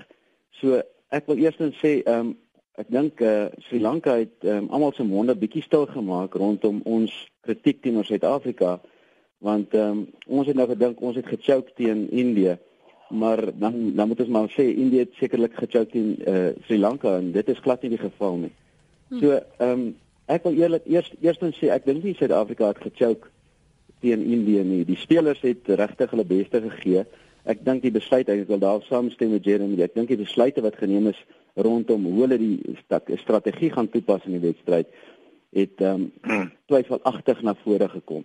So 0.61 0.81
ek 1.15 1.29
wil 1.31 1.43
eers 1.43 1.61
sê 1.81 2.01
ehm 2.03 2.21
um, 2.21 2.33
ek 2.75 2.91
dink 2.91 3.21
eh 3.23 3.47
uh, 3.47 3.63
Sri 3.69 3.79
Lanka 3.79 4.17
het 4.19 4.43
um, 4.51 4.67
almal 4.71 4.93
se 4.93 5.05
monde 5.07 5.35
bietjie 5.39 5.63
stil 5.63 5.87
gemaak 5.87 6.35
rondom 6.35 6.81
ons 6.85 7.13
kritiek 7.47 7.83
teenoor 7.83 8.05
Suid-Afrika 8.05 8.81
want 9.39 9.75
ehm 9.75 9.91
um, 9.91 10.07
ons 10.27 10.47
het 10.47 10.57
nou 10.57 10.67
gedink 10.69 11.01
ons 11.01 11.17
het 11.17 11.27
gechoke 11.27 11.75
teen 11.77 12.09
Indië 12.11 12.57
maar 13.11 13.59
dan 13.59 13.95
dan 13.95 14.09
moet 14.09 14.21
ons 14.21 14.29
maar 14.29 14.51
sê 14.51 14.67
Indië 14.75 15.05
het 15.05 15.15
sekerlik 15.21 15.55
gechoke 15.55 15.91
teen 15.91 16.17
uh, 16.27 16.51
Sri 16.67 16.79
Lanka 16.79 17.17
en 17.19 17.33
dit 17.33 17.49
is 17.49 17.63
glad 17.63 17.83
nie 17.83 17.95
die 17.95 18.03
geval 18.03 18.37
nie. 18.37 18.53
Hm. 19.09 19.19
So 19.21 19.39
ehm 19.39 19.71
um, 19.71 19.95
ek 20.27 20.43
wil 20.49 20.57
eerlik 20.57 20.87
eers 20.89 21.13
eerstens 21.21 21.59
sê 21.61 21.69
ek 21.71 21.85
dink 21.87 22.03
nie 22.03 22.17
Suid-Afrika 22.19 22.73
het 22.73 22.83
gechoke 22.83 23.29
teen 24.01 24.25
Indië 24.25 24.65
nie. 24.65 24.85
Die 24.85 24.99
spelers 25.01 25.41
het 25.45 25.69
regtig 25.69 26.11
hulle 26.11 26.25
beste 26.29 26.61
gegee. 26.61 27.05
Ek 27.45 27.65
dink 27.65 27.83
die 27.83 27.93
besluit 27.93 28.29
ek 28.29 28.47
wil 28.49 28.59
daar 28.59 28.83
saamstem 28.89 29.31
met 29.31 29.45
Jeremy. 29.45 29.77
Ek 29.85 29.95
dink 29.95 30.09
die 30.09 30.21
besluite 30.21 30.63
wat 30.65 30.79
geneem 30.81 31.11
is 31.13 31.21
rondom 31.55 32.07
hoe 32.09 32.23
hulle 32.25 32.39
die 32.41 32.77
strategie 33.21 33.71
gaan 33.71 33.91
toepas 33.93 34.25
in 34.27 34.39
die 34.39 34.47
wedstryd 34.47 34.89
het 35.55 35.83
ehm 35.85 36.09
um, 36.35 36.49
twyfelagtig 36.67 37.43
na 37.43 37.55
vore 37.63 37.89
gekom. 37.89 38.25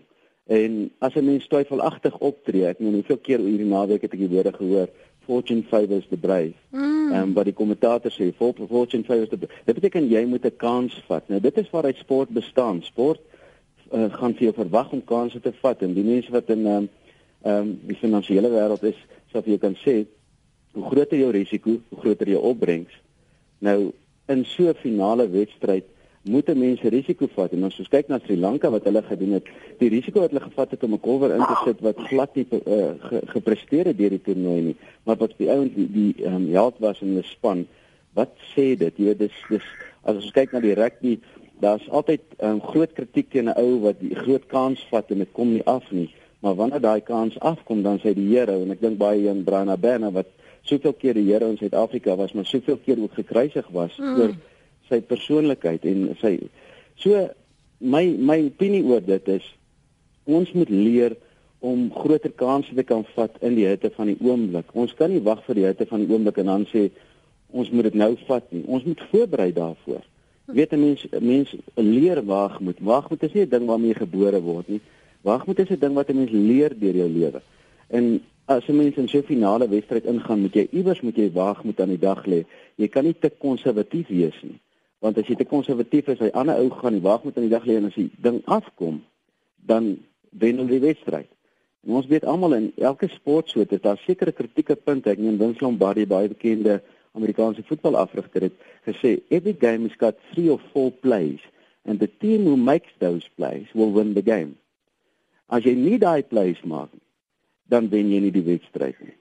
En 0.49 0.91
as 0.97 1.13
'n 1.13 1.25
mens 1.25 1.47
twyfelagtig 1.47 2.17
optree, 2.17 2.65
ek 2.65 2.79
meen 2.79 2.93
hoeveel 2.93 3.17
keer 3.17 3.39
oor 3.39 3.57
die 3.61 3.69
naweek 3.69 4.01
het 4.01 4.13
ek 4.13 4.23
die 4.23 4.29
woorde 4.31 4.53
gehoor, 4.53 4.87
fortune 5.27 5.63
favors 5.63 6.07
the 6.09 6.17
brave. 6.17 6.55
Mm. 6.71 7.11
En 7.13 7.33
wat 7.33 7.45
die 7.45 7.53
kommentator 7.53 8.11
sê, 8.11 8.31
fortune 8.33 9.03
favors 9.03 9.29
the 9.29 9.37
brave. 9.37 9.53
Dit 9.65 9.75
beteken 9.75 10.09
jy 10.09 10.25
moet 10.25 10.45
'n 10.45 10.57
kans 10.57 11.03
vat. 11.07 11.27
Nou 11.29 11.39
dit 11.39 11.57
is 11.57 11.69
waaruit 11.69 11.97
sport 11.97 12.29
bestaan. 12.29 12.81
Sport 12.83 13.19
uh, 13.93 14.13
gaan 14.13 14.33
vir 14.33 14.43
jou 14.49 14.53
verwag 14.53 14.91
om 14.91 15.03
kansse 15.03 15.39
te 15.39 15.53
vat 15.61 15.81
en 15.81 15.93
die 15.93 16.03
mense 16.03 16.31
wat 16.31 16.49
in 16.49 16.65
ehm 16.65 16.75
um, 16.75 16.89
um, 17.43 17.79
die 17.87 17.97
finansiële 17.97 18.49
wêreld 18.49 18.83
is, 18.83 18.97
vir 19.31 19.43
jou 19.53 19.59
kan 19.61 19.75
sê 19.83 20.05
hoe 20.73 20.89
groter 20.89 21.17
jou 21.17 21.31
risiko, 21.31 21.77
hoe 21.89 22.01
groter 22.01 22.29
jou 22.29 22.41
opbrengs. 22.51 22.93
Nou 23.59 23.91
in 24.29 24.45
so 24.45 24.69
'n 24.69 24.75
finale 24.75 25.29
wedstryd 25.29 25.85
moet 26.23 26.53
mense 26.53 26.89
risiko 26.89 27.27
vat 27.35 27.53
en 27.53 27.63
ons 27.63 27.89
kyk 27.89 28.09
na 28.09 28.19
Sri 28.19 28.35
Lanka 28.37 28.69
wat 28.69 28.83
hulle 28.83 29.01
gedoen 29.01 29.37
het, 29.37 29.47
die 29.79 29.89
risiko 29.89 30.19
wat 30.19 30.33
hulle 30.33 30.43
gevat 30.43 30.71
het 30.71 30.83
om 30.83 30.93
'n 30.93 30.99
kolwer 30.99 31.31
in 31.35 31.45
te 31.45 31.57
sit 31.65 31.81
wat 31.81 31.97
glad 32.09 32.35
nie 32.35 32.45
uh, 32.51 32.93
ge, 32.99 33.21
gepresteer 33.25 33.85
het 33.85 33.97
deur 33.97 34.09
die 34.09 34.21
toernooi 34.21 34.61
nie, 34.61 34.75
maar 35.03 35.17
wat 35.17 35.33
die 35.37 35.49
ouens 35.49 35.73
die, 35.73 35.87
die 35.91 36.25
um, 36.25 36.51
held 36.51 36.75
was 36.79 37.01
in 37.01 37.15
die 37.15 37.23
span, 37.23 37.67
wat 38.13 38.35
sê 38.55 38.75
dit? 38.75 38.93
Jy 38.97 39.05
weet 39.05 39.19
dis 39.19 39.37
dis 39.49 39.63
as 40.03 40.15
ons 40.15 40.31
kyk 40.31 40.51
na 40.51 40.59
die 40.59 40.75
rugby, 40.75 41.19
daar's 41.59 41.87
altyd 41.89 42.21
um, 42.43 42.61
groot 42.61 42.93
kritiek 42.93 43.31
teen 43.31 43.49
'n 43.49 43.57
ou 43.57 43.79
wat 43.87 43.99
die 43.99 44.15
groot 44.15 44.45
kans 44.47 44.85
vat 44.91 45.11
en 45.11 45.17
dit 45.17 45.31
kom 45.31 45.53
nie 45.53 45.65
af 45.65 45.91
nie. 45.91 46.09
Maar 46.39 46.55
wanneer 46.55 46.81
daai 46.81 47.01
kans 47.01 47.39
afkom, 47.39 47.81
dan 47.83 47.99
sê 47.99 48.13
die 48.15 48.29
Here 48.31 48.55
en 48.61 48.71
ek 48.71 48.81
dink 48.81 48.97
baie 48.97 49.29
aan 49.29 49.43
Brana 49.43 49.77
Bana 49.77 50.11
wat 50.11 50.27
soveel 50.61 50.93
keer 50.93 51.13
die 51.13 51.27
Here 51.27 51.49
in 51.49 51.57
Suid-Afrika 51.57 52.15
was, 52.15 52.33
maar 52.33 52.45
soveel 52.45 52.77
keer 52.85 53.01
ook 53.01 53.13
gekruisig 53.13 53.67
was 53.75 53.97
mm. 53.97 54.19
oor 54.19 54.35
sy 54.89 55.01
persoonlikheid 55.05 55.85
en 55.85 56.05
sy 56.21 56.35
so 56.99 57.27
my 57.79 58.03
my 58.17 58.39
opinie 58.47 58.83
oor 58.83 59.03
dit 59.05 59.27
is 59.35 59.45
ons 60.29 60.51
moet 60.55 60.69
leer 60.69 61.15
om 61.59 61.89
groter 61.91 62.31
kansse 62.31 62.75
te 62.75 62.85
kan 62.87 63.03
vat 63.15 63.35
in 63.43 63.57
die 63.57 63.67
hitte 63.67 63.89
van 63.91 64.07
die 64.07 64.17
oomblik. 64.23 64.69
Ons 64.79 64.93
kan 64.95 65.11
nie 65.11 65.23
wag 65.23 65.41
vir 65.47 65.59
die 65.59 65.65
hitte 65.67 65.87
van 65.89 66.03
die 66.03 66.11
oomblik 66.13 66.39
en 66.39 66.51
dan 66.51 66.65
sê 66.71 66.85
ons 67.51 67.71
moet 67.73 67.89
dit 67.89 67.97
nou 67.99 68.13
vat 68.27 68.45
nie. 68.55 68.63
Ons 68.67 68.85
moet 68.87 69.01
voorberei 69.11 69.49
daarvoor. 69.55 70.05
Weet 70.55 70.71
'n 70.73 70.79
mens 70.79 71.05
mens 71.19 71.55
leer 71.75 72.23
waagmoed. 72.25 72.79
Waagmoed 72.79 73.23
is 73.23 73.33
nie 73.33 73.43
'n 73.43 73.49
ding 73.49 73.65
waarmee 73.65 73.93
jy 73.93 73.99
gebore 74.05 74.41
word 74.41 74.67
nie. 74.69 74.81
Waagmoed 75.21 75.59
is 75.59 75.69
'n 75.69 75.79
ding 75.79 75.93
wat 75.93 76.09
'n 76.09 76.15
mens 76.15 76.31
leer 76.31 76.71
deur 76.79 76.95
jou 76.95 77.09
lewe. 77.09 77.41
En 77.87 78.21
as 78.45 78.67
'n 78.67 78.75
mens 78.75 78.95
in 78.95 79.07
so 79.07 79.17
'n 79.17 79.23
finale 79.23 79.69
wedstryd 79.69 80.05
ingaan, 80.05 80.39
moet 80.39 80.53
jy 80.53 80.67
iewers 80.71 81.01
moet 81.01 81.15
jy 81.15 81.31
waagmoed 81.31 81.79
aan 81.81 81.93
die 81.95 81.99
dag 81.99 82.25
lê. 82.25 82.45
Jy 82.75 82.87
kan 82.87 83.03
nie 83.03 83.15
te 83.19 83.29
konservatief 83.29 84.07
wees 84.07 84.41
nie. 84.41 84.59
Want 84.99 85.17
as 85.17 85.27
jy 85.27 85.35
te 85.35 85.45
konservatief 85.45 86.07
is, 86.07 86.19
hy 86.19 86.29
ander 86.33 86.55
ou 86.55 86.69
gaan 86.69 86.93
die 86.93 87.01
waagmoed 87.01 87.37
aan 87.37 87.47
die 87.47 87.57
dag 87.57 87.65
lê 87.65 87.75
en 87.75 87.85
as 87.85 87.95
die 87.95 88.11
ding 88.21 88.41
afkom, 88.45 89.03
dan 89.65 89.99
wen 90.29 90.57
hulle 90.57 90.69
die 90.69 90.79
wedstryd. 90.79 91.27
En 91.87 91.93
ons 91.93 92.07
weet 92.07 92.25
almal 92.25 92.53
in 92.53 92.71
elke 92.77 93.07
sportsoort 93.07 93.71
het 93.71 93.83
daar 93.83 93.97
sekere 93.97 94.31
kritieke 94.31 94.75
punte. 94.75 95.09
Ek 95.09 95.17
neem 95.17 95.37
Vince 95.37 95.63
Lombardi 95.63 96.05
baie 96.05 96.27
bekende 96.27 96.81
Amerikaanse 97.11 97.63
voetbalafrigter 97.63 98.41
het 98.41 98.53
gesê 98.85 99.19
every 99.29 99.55
game 99.59 99.87
has 99.87 99.97
got 99.97 100.15
three 100.31 100.49
or 100.49 100.59
four 100.73 100.91
plays 100.91 101.39
and 101.85 101.99
the 101.99 102.09
team 102.19 102.45
who 102.45 102.57
makes 102.57 102.91
those 102.99 103.29
plays 103.35 103.67
will 103.73 103.91
win 103.91 104.13
the 104.13 104.21
game. 104.21 104.55
As 105.49 105.65
jy 105.65 105.73
nie 105.77 105.97
daai 106.01 106.21
plays 106.23 106.61
maak 106.63 106.91
nie, 106.93 107.05
dan 107.69 107.89
wen 107.89 108.11
jy 108.13 108.21
nie 108.23 108.33
die 108.33 108.45
wedstryd 108.45 108.99
nie. 109.01 109.15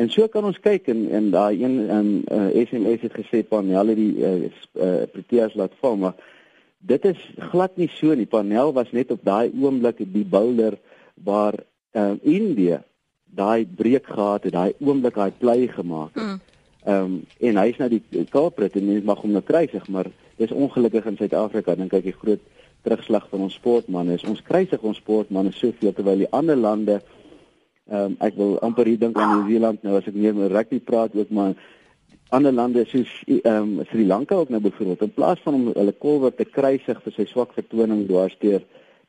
En 0.00 0.08
so 0.08 0.28
kan 0.32 0.44
ons 0.48 0.60
kyk 0.60 0.88
en 0.88 1.08
en 1.12 1.30
daai 1.32 1.62
een 1.62 1.74
um, 1.92 2.12
uh, 2.32 2.48
SMS 2.56 3.04
het 3.04 3.16
gesê 3.16 3.42
panel 3.44 3.92
het 3.92 3.98
die 3.98 4.14
uh, 4.24 4.36
uh, 4.48 5.02
Proteas 5.12 5.56
laat 5.58 5.74
val 5.80 5.98
maar 6.00 6.14
dit 6.80 7.04
is 7.04 7.20
glad 7.52 7.76
nie 7.76 7.90
so 7.92 8.14
nie. 8.14 8.26
Panel 8.26 8.72
was 8.72 8.92
net 8.92 9.12
op 9.12 9.20
daai 9.24 9.52
oomblik 9.52 10.00
die 10.00 10.24
bouler 10.24 10.78
waar 11.14 11.60
uh, 11.92 12.14
India 12.22 12.80
daai 13.32 13.66
breek 13.66 14.06
gehad 14.06 14.48
het, 14.48 14.52
daai 14.52 14.72
oomblik 14.80 15.14
daai 15.14 15.32
play 15.38 15.68
gemaak 15.68 16.16
het. 16.16 16.24
Mm. 16.24 16.40
Ehm 16.82 17.04
um, 17.04 17.12
en 17.38 17.60
hy's 17.62 17.78
nou 17.78 17.88
die 17.92 18.24
Kaaprit 18.30 18.74
en 18.76 18.88
mens 18.88 19.04
mag 19.06 19.20
hom 19.22 19.30
nou 19.36 19.42
kruisig, 19.46 19.84
maar 19.88 20.08
dis 20.36 20.50
ongelukkig 20.50 21.04
in 21.06 21.16
Suid-Afrika 21.16 21.76
dink 21.78 21.92
ek 21.94 22.08
die 22.08 22.16
groot 22.16 22.42
terugslag 22.82 23.28
van 23.30 23.46
ons 23.46 23.54
sportmense 23.54 24.14
is 24.20 24.28
ons 24.28 24.42
kruisig 24.46 24.82
ons 24.82 24.98
sportmense 25.02 25.58
soveel 25.58 25.94
terwyl 25.96 26.24
die 26.24 26.32
ander 26.32 26.56
lande 26.56 27.00
ehm 27.90 28.12
um, 28.12 28.16
ek 28.22 28.36
wil 28.38 28.58
amper 28.62 28.86
hier 28.86 28.98
dink 28.98 29.16
aan 29.18 29.32
Nieu-Seeland 29.36 29.82
nou 29.82 29.96
as 29.98 30.06
ek 30.06 30.14
meer 30.14 30.34
met 30.34 30.52
rugby 30.52 30.78
praat 30.80 31.14
ook 31.18 31.30
maar 31.34 31.56
ander 32.32 32.52
lande 32.52 32.84
soos 32.88 33.10
ehm 33.26 33.78
um, 33.78 33.86
Sri 33.90 34.06
Lanka 34.06 34.34
ook 34.34 34.48
nou 34.48 34.60
byvoorbeeld 34.60 35.02
in 35.02 35.14
plaas 35.14 35.40
van 35.44 35.54
om 35.54 35.66
hulle 35.72 35.94
kolwer 36.04 36.34
te 36.34 36.44
kruisig 36.44 37.02
vir 37.04 37.16
sy 37.16 37.26
swak 37.30 37.52
vertoning 37.58 38.06
dwarsteer 38.08 38.62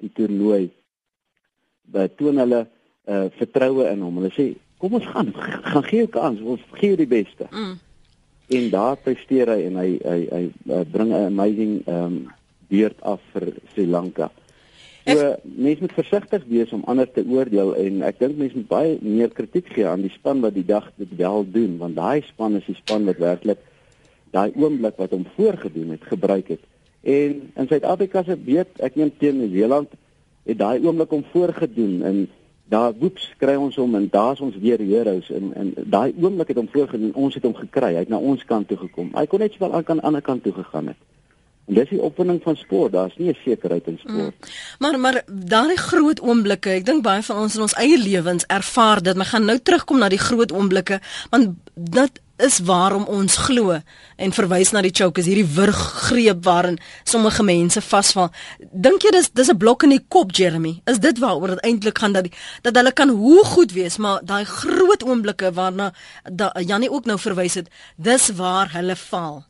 die 0.04 0.12
toernooi 0.18 0.72
betoon 1.94 2.42
hulle 2.44 2.62
uh, 2.64 3.26
vertroue 3.38 3.88
in 3.92 4.04
hom. 4.04 4.20
Hulle 4.20 4.32
sê 4.36 4.50
kom 4.82 4.98
ons 5.00 5.08
gaan 5.16 5.32
gaan 5.40 5.88
gee 5.88 6.04
jou 6.04 6.12
kans 6.12 6.42
ons 6.42 6.64
gee 6.76 6.94
jou 6.94 7.00
die 7.00 7.10
beste 7.10 7.48
mm. 7.50 7.76
en 8.58 8.70
daar 8.74 8.98
presteer 9.00 9.52
hy 9.54 9.60
en 9.70 9.80
hy 9.80 9.90
hy 10.04 10.20
hy, 10.32 10.46
hy 10.74 10.86
bring 10.96 11.14
'n 11.14 11.28
amazing 11.32 11.76
ehm 11.88 12.06
um, 12.06 12.24
beurt 12.74 13.04
af 13.06 13.22
vir 13.34 13.54
Sri 13.74 13.86
Lanka. 13.88 14.32
So 15.04 15.36
mense 15.44 15.84
moet 15.84 15.96
versigtig 15.98 16.46
wees 16.48 16.72
om 16.72 16.86
ander 16.88 17.10
te 17.12 17.26
oordeel 17.28 17.74
en 17.76 18.04
ek 18.08 18.22
dink 18.22 18.38
mense 18.40 18.56
moet 18.56 18.70
baie 18.70 18.92
meer 19.04 19.34
kritiek 19.36 19.68
gee 19.76 19.88
aan 19.88 20.06
die 20.06 20.14
span 20.14 20.40
wat 20.46 20.56
die 20.56 20.64
dag 20.64 20.88
dit 20.96 21.12
wel 21.20 21.44
doen 21.44 21.76
want 21.82 21.98
daai 22.00 22.24
span 22.30 22.56
is 22.56 22.70
die 22.70 22.78
span 22.78 23.04
wat 23.10 23.20
werklik 23.20 23.60
daai 24.32 24.56
oomblik 24.56 24.96
wat 25.02 25.12
hom 25.12 25.26
voorgedoen 25.36 25.92
het 25.94 26.08
gebruik 26.08 26.54
het. 26.56 26.64
En 27.04 27.52
in 27.60 27.68
Suid-Afrika 27.68 28.24
se 28.24 28.38
weet 28.48 28.80
ek 28.80 28.96
neem 28.96 29.12
teen 29.20 29.42
Nieu-Seeland 29.42 29.92
het 30.48 30.58
daai 30.64 30.80
oomblik 30.80 31.12
hom 31.12 31.28
voorgedoen 31.36 32.00
en 32.08 32.24
daar 32.72 32.96
woeps 32.96 33.28
kry 33.44 33.58
ons 33.60 33.76
hom 33.76 34.00
en 34.00 34.08
daar's 34.12 34.40
ons 34.42 34.56
weer 34.56 34.80
heroes 34.80 35.28
en 35.36 35.52
en 35.52 35.74
daai 35.84 36.16
oomblik 36.16 36.56
het 36.56 36.64
hom 36.64 36.72
voorgedoen 36.72 37.12
ons 37.26 37.36
het 37.36 37.44
hom 37.44 37.60
gekry 37.60 37.92
hy 37.92 38.06
het 38.06 38.14
na 38.14 38.24
ons 38.24 38.48
kant 38.48 38.72
toe 38.72 38.80
gekom. 38.88 39.12
Hy 39.20 39.28
kon 39.28 39.44
net 39.44 39.60
sowel 39.60 39.76
aan 39.76 39.90
kan 39.92 40.00
ander 40.00 40.24
kant 40.24 40.48
toe 40.48 40.56
gegaan 40.64 40.96
het 40.96 41.10
en 41.68 41.78
dis 41.80 41.90
die 41.90 42.02
opwinding 42.02 42.42
van 42.44 42.56
sport 42.56 42.92
daar's 42.92 43.16
nie 43.18 43.30
'n 43.30 43.38
sekerheid 43.44 43.88
in 43.88 43.98
sport 43.98 44.34
mm. 44.34 44.34
maar 44.80 45.00
maar 45.00 45.22
daai 45.28 45.76
groot 45.76 46.20
oomblikke 46.22 46.70
ek 46.70 46.86
dink 46.86 47.04
baie 47.04 47.24
van 47.24 47.38
ons 47.38 47.56
in 47.56 47.62
ons 47.62 47.78
eie 47.86 47.98
lewens 47.98 48.46
ervaar 48.48 49.02
dit 49.02 49.16
my 49.16 49.26
gaan 49.26 49.46
nou 49.46 49.60
terugkom 49.60 50.00
na 50.00 50.10
die 50.10 50.26
groot 50.30 50.52
oomblikke 50.52 51.00
want 51.30 51.56
dat 51.76 52.24
is 52.38 52.60
waarom 52.66 53.06
ons 53.06 53.36
glo 53.46 53.76
en 54.16 54.34
verwys 54.36 54.72
na 54.74 54.82
die 54.82 54.94
choke 54.94 55.22
is 55.22 55.30
hierdie 55.30 55.48
wurggreep 55.56 56.42
waarin 56.46 56.80
sommige 57.04 57.44
mense 57.46 57.82
vasval. 57.82 58.32
Dink 58.60 59.06
jy 59.06 59.12
dis 59.12 59.30
dis 59.30 59.50
'n 59.50 59.58
blok 59.58 59.84
in 59.84 59.90
die 59.90 60.06
kop 60.08 60.32
Jeremy? 60.32 60.82
Is 60.86 61.00
dit 61.00 61.20
waaroor 61.20 61.56
dit 61.56 61.64
eintlik 61.64 61.98
gaan 61.98 62.14
dat 62.14 62.24
die, 62.24 62.34
dat 62.62 62.76
hulle 62.76 62.92
kan 62.92 63.10
hoe 63.10 63.46
goed 63.46 63.72
wees, 63.72 63.98
maar 63.98 64.20
daai 64.24 64.46
groot 64.46 65.04
oomblikke 65.04 65.54
waarna 65.54 65.94
Jannie 66.60 66.92
ook 66.92 67.06
nou 67.06 67.20
verwys 67.20 67.54
het, 67.54 67.70
dis 67.98 68.30
waar 68.30 68.72
hulle 68.74 68.96
val. 68.96 69.46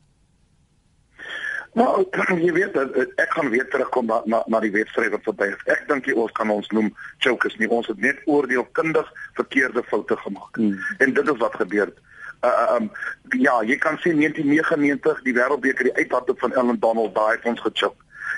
Nou, 1.73 2.05
jy 2.45 2.51
weet 2.53 2.77
ek 2.77 3.29
kan 3.33 3.49
weer 3.49 3.67
terugkom 3.69 4.05
na 4.05 4.21
na, 4.25 4.43
na 4.47 4.59
die 4.59 4.71
wedstryd 4.71 5.11
wat 5.11 5.23
verby 5.23 5.51
is. 5.53 5.65
Ek 5.65 5.87
dink 5.87 6.05
jy 6.05 6.13
ons 6.13 6.31
kan 6.31 6.49
ons 6.49 6.69
noem 6.69 6.93
chokers 7.17 7.57
nie. 7.57 7.69
Ons 7.69 7.87
het 7.87 7.99
net 7.99 8.21
oordeelkundig 8.25 9.13
verkeerde 9.33 9.83
foute 9.83 10.17
gemaak. 10.17 10.55
Hmm. 10.55 10.77
En 10.99 11.13
dit 11.13 11.29
is 11.29 11.39
wat 11.41 11.55
gebeur 11.55 11.85
het 11.89 11.99
uh, 12.43 12.75
um 12.75 12.91
ja, 13.39 13.61
jy 13.63 13.77
kan 13.81 13.97
sien 14.03 14.19
1999 14.19 15.23
die 15.23 15.35
wêreldbeker 15.35 15.89
die 15.89 15.95
uithaalde 15.95 16.35
van 16.37 16.53
Ellen 16.53 16.79
Donald 16.79 17.15
daai 17.15 17.37
het 17.37 17.45
ons 17.49 17.61
gechok. 17.63 17.95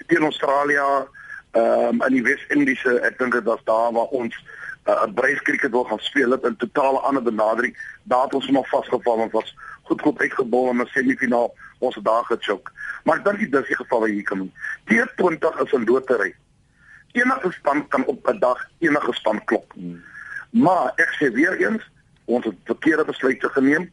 Teen 0.08 0.28
Australië 0.28 0.86
um 1.56 2.02
in 2.06 2.18
die 2.18 2.24
Wes-Indiese, 2.24 3.00
ek 3.08 3.18
dink 3.20 3.38
dit 3.38 3.48
was 3.48 3.64
daar 3.70 3.92
waar 3.96 4.14
ons 4.20 4.36
'n 4.86 4.92
uh, 4.92 5.14
breiskrieket 5.18 5.72
wil 5.72 5.84
gaan 5.84 6.00
speel 6.00 6.32
het 6.32 6.44
in 6.44 6.58
totale 6.58 7.00
ander 7.00 7.24
benadering. 7.24 7.74
Daar 8.04 8.24
het 8.24 8.34
ons 8.34 8.48
nog 8.48 8.70
vasgeval 8.70 9.22
en 9.22 9.30
was 9.32 9.56
goed 9.84 10.02
goed 10.02 10.20
uitgebol 10.20 10.70
in 10.70 10.82
'n 10.82 10.86
semifinaal 10.94 11.54
ons 11.86 12.00
daar 12.04 12.26
gechok. 12.30 12.72
Maar 13.04 13.22
ek 13.22 13.26
dink 13.26 13.40
dit 13.40 13.62
is 13.62 13.68
die 13.68 13.80
geval 13.82 14.00
wat 14.06 14.10
hier 14.10 14.24
kan 14.24 14.38
doen. 14.44 14.54
T20 14.90 15.62
is 15.64 15.74
'n 15.74 15.86
lotery. 15.86 16.36
Enige 17.12 17.52
span 17.52 17.88
kan 17.88 18.06
op 18.06 18.28
'n 18.28 18.40
dag 18.40 18.70
enige 18.80 19.14
span 19.14 19.44
klop. 19.46 19.72
Hmm. 19.74 20.04
Maar 20.50 20.92
ek 20.96 21.12
sê 21.20 21.32
weer 21.32 21.56
eens, 21.58 21.84
ons 22.26 22.46
het 22.46 22.56
verkeerde 22.64 23.06
besluite 23.06 23.50
geneem. 23.50 23.92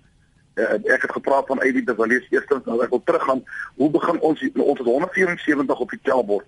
Uh, 0.55 0.77
ek 0.95 1.03
het 1.03 1.13
gepraat 1.13 1.47
van 1.47 1.61
Eddie 1.61 1.85
de 1.85 1.95
Villiers 1.95 2.27
eerstens 2.31 2.65
nou 2.65 2.83
ek 2.83 2.91
wil 2.91 3.03
teruggaan. 3.05 3.45
Hoe 3.75 3.91
begin 3.91 4.21
ons 4.21 4.43
ons 4.55 4.79
het 4.79 4.87
174 4.87 5.79
op 5.79 5.91
die 5.91 6.01
tellbord. 6.03 6.47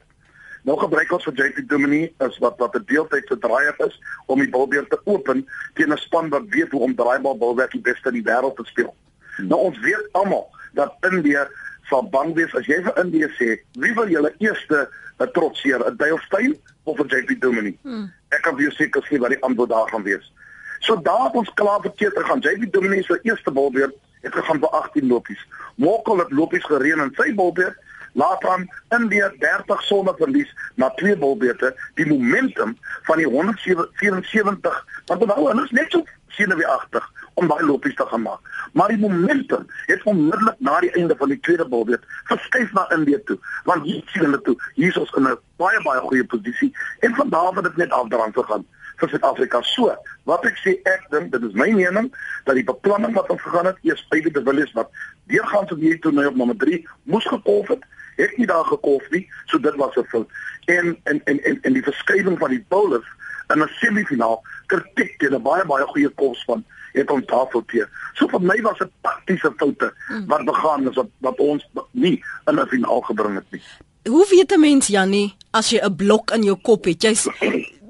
Nou 0.65 0.77
gebruik 0.81 1.13
ons 1.13 1.25
vir 1.25 1.35
JP 1.41 1.69
Dumini 1.69 2.03
as 2.25 2.39
wat 2.39 2.59
wat 2.59 2.77
'n 2.77 2.85
deeltydse 2.87 3.39
draaier 3.39 3.75
is 3.87 4.01
om 4.27 4.39
die 4.39 4.49
balbeurt 4.49 4.91
te 4.91 5.01
open 5.05 5.47
teen 5.75 5.93
'n 5.93 5.97
span 5.97 6.29
wat 6.29 6.49
weet 6.49 6.71
hoe 6.71 6.81
om 6.81 6.95
draaibal 6.95 7.39
balwerk 7.39 7.73
die 7.73 7.81
beste 7.81 8.09
in 8.09 8.23
die 8.23 8.29
wêreld 8.31 8.57
te 8.57 8.65
speel. 8.65 8.95
Hmm. 9.37 9.47
Nou 9.47 9.61
ons 9.61 9.79
weet 9.81 10.09
almal 10.13 10.54
dat 10.75 10.95
India 11.11 11.49
sal 11.89 12.07
bang 12.11 12.35
wees 12.35 12.55
as 12.55 12.67
jy 12.67 12.81
vir 12.83 12.99
India 13.03 13.29
sê, 13.39 13.59
"Wie 13.79 13.95
wil 13.95 14.09
julle 14.09 14.35
eerste 14.39 14.89
uh, 15.19 15.27
trotseer, 15.27 15.81
'n 15.87 15.97
Dale 15.97 16.21
Steyn 16.27 16.57
of 16.85 16.99
'n 16.99 17.09
JP 17.09 17.41
Dumini?" 17.41 17.79
Hmm. 17.83 18.13
Ek 18.29 18.43
kan 18.43 18.57
vir 18.57 18.71
jou 18.71 18.75
sê 19.03 19.19
wat 19.19 19.31
die 19.31 19.43
antwoord 19.43 19.71
daar 19.71 19.89
gaan 19.89 20.03
wees. 20.03 20.33
So 20.81 21.01
daar 21.01 21.25
het 21.25 21.35
ons 21.35 21.55
klaar 21.55 21.81
verkeerd 21.81 22.19
gegaan. 22.19 22.41
JV 22.41 22.71
Dominee 22.71 23.03
se 23.03 23.19
eerste 23.23 23.51
balbeurt 23.51 23.95
het 24.21 24.35
gegaan 24.35 24.59
vir 24.59 24.69
18 24.69 25.07
lopies. 25.07 25.47
Mokkel 25.75 26.19
het 26.19 26.33
lopies 26.33 26.65
gereën 26.65 27.01
in 27.01 27.13
sy 27.17 27.35
balbeurt. 27.35 27.77
Later 28.13 28.49
aan 28.49 28.69
India 29.01 29.33
30 29.39 29.83
sonder 29.83 30.15
verlies 30.17 30.55
na 30.75 30.91
twee 30.91 31.17
balbeurte. 31.17 31.75
Die 31.95 32.07
momentum 32.07 32.77
van 33.03 33.17
die 33.17 33.27
174 33.27 34.87
want 35.07 35.27
nou 35.27 35.49
hulle 35.49 35.65
is 35.65 35.71
net 35.71 35.91
so 35.91 36.05
senuweeagtig 36.29 37.13
om 37.35 37.49
daai 37.49 37.65
lopies 37.65 37.95
te 37.95 38.07
gaan 38.07 38.23
maak. 38.23 38.69
Maar 38.73 38.89
die 38.89 38.99
momentum 38.99 39.67
het 39.87 40.03
onmiddellik 40.03 40.55
na 40.59 40.81
die 40.81 40.91
einde 40.91 41.17
van 41.17 41.29
die 41.29 41.41
tweede 41.41 41.69
balbeurt 41.69 42.05
verskuif 42.25 42.73
na 42.73 42.91
India 42.91 43.19
toe. 43.25 43.39
Want 43.65 43.85
hier 43.85 44.03
sien 44.07 44.23
hulle 44.23 44.41
toe, 44.41 44.57
hier 44.75 44.89
is 44.89 44.97
ons 44.97 45.13
in 45.19 45.29
'n 45.29 45.39
baie 45.57 45.83
baie 45.83 46.01
goeie 46.01 46.25
posisie 46.25 46.73
en 47.01 47.15
van 47.15 47.29
daar 47.29 47.51
af 47.51 47.55
het 47.55 47.65
dit 47.65 47.77
net 47.77 47.91
afdrang 47.91 48.35
gegaan 48.35 48.67
vir 48.97 49.09
Suid-Afrika. 49.09 49.63
So, 49.63 49.95
wat 50.25 50.45
ek 50.45 50.59
sê, 50.63 50.77
ek 50.85 51.09
dink 51.11 51.33
dit 51.33 51.43
is 51.43 51.57
my 51.59 51.71
mening 51.73 52.13
dat 52.47 52.55
die 52.55 52.65
beplanning 52.65 53.15
wat 53.15 53.31
ons 53.31 53.43
gegaan 53.43 53.67
het, 53.67 53.81
eers 53.83 54.07
by 54.11 54.21
die 54.21 54.33
Willies 54.45 54.73
wat 54.79 54.91
deurgaan 55.33 55.69
vir 55.69 55.83
hierdie 55.83 56.01
toernooi 56.05 56.27
op 56.27 56.37
nommer 56.37 56.57
3 56.57 56.81
moes 57.03 57.27
gekolf 57.27 57.69
het, 57.69 57.83
het 58.17 58.37
nie 58.39 58.47
daar 58.47 58.65
gekolf 58.65 59.09
nie, 59.11 59.25
so 59.51 59.59
dit 59.59 59.75
was 59.75 59.97
'n 59.97 60.07
fout. 60.13 60.29
En 60.67 60.97
en 61.05 61.21
en 61.25 61.39
en 61.45 61.59
en 61.63 61.73
die 61.73 61.83
verskuiving 61.83 62.39
van 62.39 62.51
die 62.51 62.65
bowlers 62.69 63.09
in 63.49 63.63
'n 63.63 63.69
semifinaal, 63.81 64.43
kritiek 64.67 65.19
teen 65.19 65.35
'n 65.35 65.43
baie 65.43 65.65
baie 65.65 65.85
goeie 65.85 66.09
kos 66.09 66.45
van 66.45 66.65
het 66.95 67.11
ons 67.11 67.27
tafel 67.31 67.65
teer. 67.71 67.89
So 68.19 68.31
vir 68.31 68.43
my 68.43 68.57
was 68.67 68.79
dit 68.79 68.93
taktiese 69.07 69.53
foute 69.59 69.91
wat 70.31 70.47
begaan 70.47 70.89
is 70.91 70.99
wat 71.01 71.11
wat 71.27 71.43
ons 71.43 71.67
nie 71.93 72.17
in 72.47 72.61
'n 72.61 72.69
finaal 72.69 73.01
gebring 73.11 73.35
het 73.35 73.51
nie. 73.51 73.63
Hoe 74.09 74.27
weet 74.31 74.53
'n 74.53 74.61
mens 74.61 74.87
Jannie 74.87 75.35
as 75.51 75.71
jy 75.71 75.81
'n 75.81 75.97
blok 75.97 76.31
in 76.31 76.43
jou 76.43 76.57
kop 76.63 76.85
het? 76.85 77.03
Jy's 77.03 77.29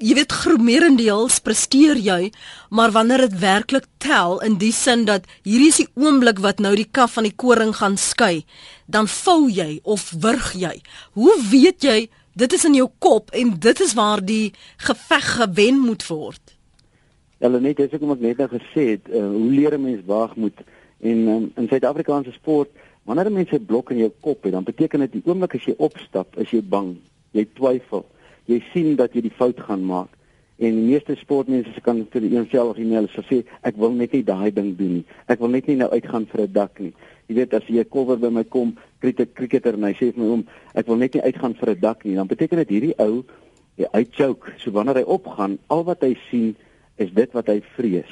jy 0.04 0.14
weet 0.14 0.32
groemerendeels 0.32 1.38
presteer 1.44 1.96
jy, 1.96 2.32
maar 2.70 2.92
wanneer 2.92 3.28
dit 3.28 3.38
werklik 3.38 3.87
tel 3.99 4.40
in 4.40 4.58
die 4.58 4.73
sin 4.73 5.04
dat 5.04 5.25
hierdie 5.42 5.70
is 5.73 5.80
die 5.80 5.88
oomblik 5.94 6.38
wat 6.44 6.58
nou 6.58 6.75
die 6.76 6.88
kaf 6.90 7.16
van 7.16 7.25
die 7.28 7.37
koring 7.37 7.73
gaan 7.78 7.96
skei, 7.96 8.44
dan 8.87 9.08
vou 9.08 9.49
jy 9.49 9.80
of 9.82 10.11
wurg 10.20 10.52
jy. 10.52 10.82
Hoe 11.12 11.34
weet 11.50 11.82
jy 11.82 12.08
dit 12.34 12.52
is 12.52 12.64
in 12.64 12.75
jou 12.75 12.90
kop 12.99 13.30
en 13.30 13.58
dit 13.58 13.80
is 13.80 13.94
waar 13.94 14.20
die 14.20 14.52
geveg 14.76 15.37
gewen 15.38 15.78
moet 15.78 16.06
word? 16.06 16.43
Hulle 17.38 17.61
net 17.61 17.81
as 17.81 17.93
ek 17.93 18.00
hom 18.00 18.17
net 18.21 18.38
nou 18.38 18.49
gesê 18.49 18.88
het, 18.95 19.09
uh, 19.09 19.21
hoe 19.21 19.50
leer 19.50 19.75
'n 19.75 19.83
mens 19.83 20.03
waag 20.07 20.37
moet 20.37 20.59
en 21.00 21.29
um, 21.29 21.53
in 21.57 21.69
Suid-Afrikaanse 21.69 22.33
sport 22.33 22.71
Wanneer 23.05 23.26
'n 23.26 23.33
mens 23.33 23.50
'n 23.53 23.64
blok 23.64 23.91
in 23.91 23.97
jou 23.97 24.12
kop 24.21 24.43
het, 24.43 24.53
dan 24.53 24.64
beteken 24.64 25.00
dit 25.00 25.12
die 25.12 25.23
oomblik 25.25 25.55
as 25.55 25.64
jy 25.64 25.75
opstap, 25.76 26.37
is 26.38 26.50
jy 26.50 26.62
bang, 26.62 26.97
jy 27.31 27.47
twyfel. 27.53 28.07
Jy 28.45 28.62
sien 28.73 28.97
dat 28.97 29.12
jy 29.12 29.21
die 29.21 29.37
fout 29.37 29.61
gaan 29.61 29.85
maak. 29.85 30.09
En 30.57 30.71
die 30.75 30.91
meeste 30.91 31.14
sportmense 31.14 31.73
se 31.73 31.81
kan 31.81 32.07
vir 32.11 32.23
eenselfig 32.23 32.79
e-mail 32.83 33.09
sê 33.09 33.45
ek 33.62 33.76
wil 33.76 33.93
net 33.93 34.12
nie 34.12 34.25
daai 34.25 34.53
ding 34.53 34.76
doen 34.76 34.93
nie. 34.95 35.05
Ek 35.26 35.38
wil 35.38 35.49
net 35.49 35.67
nie 35.67 35.76
nou 35.76 35.91
uitgaan 35.91 36.26
vir 36.26 36.41
'n 36.41 36.53
dak 36.53 36.81
nie. 36.81 36.93
Jy 37.26 37.35
weet 37.35 37.55
as 37.55 37.67
jy 37.67 37.79
'n 37.81 37.88
cover 37.88 38.17
by 38.17 38.29
my 38.29 38.45
kom, 38.45 38.76
kriket 39.00 39.35
cricketer 39.35 39.75
en 39.75 39.83
hy 39.83 39.93
sê 39.93 40.12
vir 40.12 40.25
my 40.25 40.31
om 40.31 40.47
ek 40.75 40.87
wil 40.87 40.97
net 40.97 41.14
nie 41.14 41.23
uitgaan 41.23 41.55
vir 41.55 41.71
'n 41.71 41.81
dak 41.81 42.05
nie, 42.05 42.14
dan 42.14 42.26
beteken 42.26 42.57
dit 42.57 42.69
hierdie 42.69 42.95
ou 42.99 43.25
hy 43.76 44.07
choke. 44.12 44.53
So 44.59 44.71
wanneer 44.71 44.95
hy 44.95 45.03
opgaan, 45.03 45.59
al 45.69 45.85
wat 45.85 46.00
hy 46.00 46.17
sien 46.31 46.57
is 46.96 47.12
dit 47.12 47.32
wat 47.32 47.50
hy 47.50 47.60
vrees. 47.76 48.10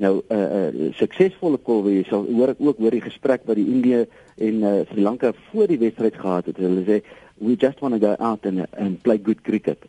Nou 0.00 0.22
'n 0.28 0.34
uh, 0.34 0.68
uh, 0.68 0.92
suksesvolle 0.96 1.58
kolwe 1.58 1.92
jy 1.92 2.04
sal 2.08 2.24
hoor 2.24 2.54
ek 2.54 2.60
ook 2.60 2.78
hoor 2.78 2.90
die 2.90 3.04
gesprek 3.04 3.42
wat 3.44 3.56
die 3.56 3.68
Indië 3.68 4.06
en 4.36 4.62
uh, 4.62 4.80
Sri 4.88 5.02
Lanka 5.02 5.32
voor 5.50 5.66
die 5.66 5.78
wedstryd 5.78 6.14
gehad 6.16 6.46
het. 6.46 6.56
Hulle 6.56 6.84
sê 6.84 7.02
we 7.40 7.56
just 7.56 7.80
want 7.80 7.94
to 7.94 8.00
go 8.00 8.14
out 8.18 8.46
and 8.46 8.66
and 8.72 9.02
play 9.02 9.18
good 9.18 9.42
cricket. 9.42 9.84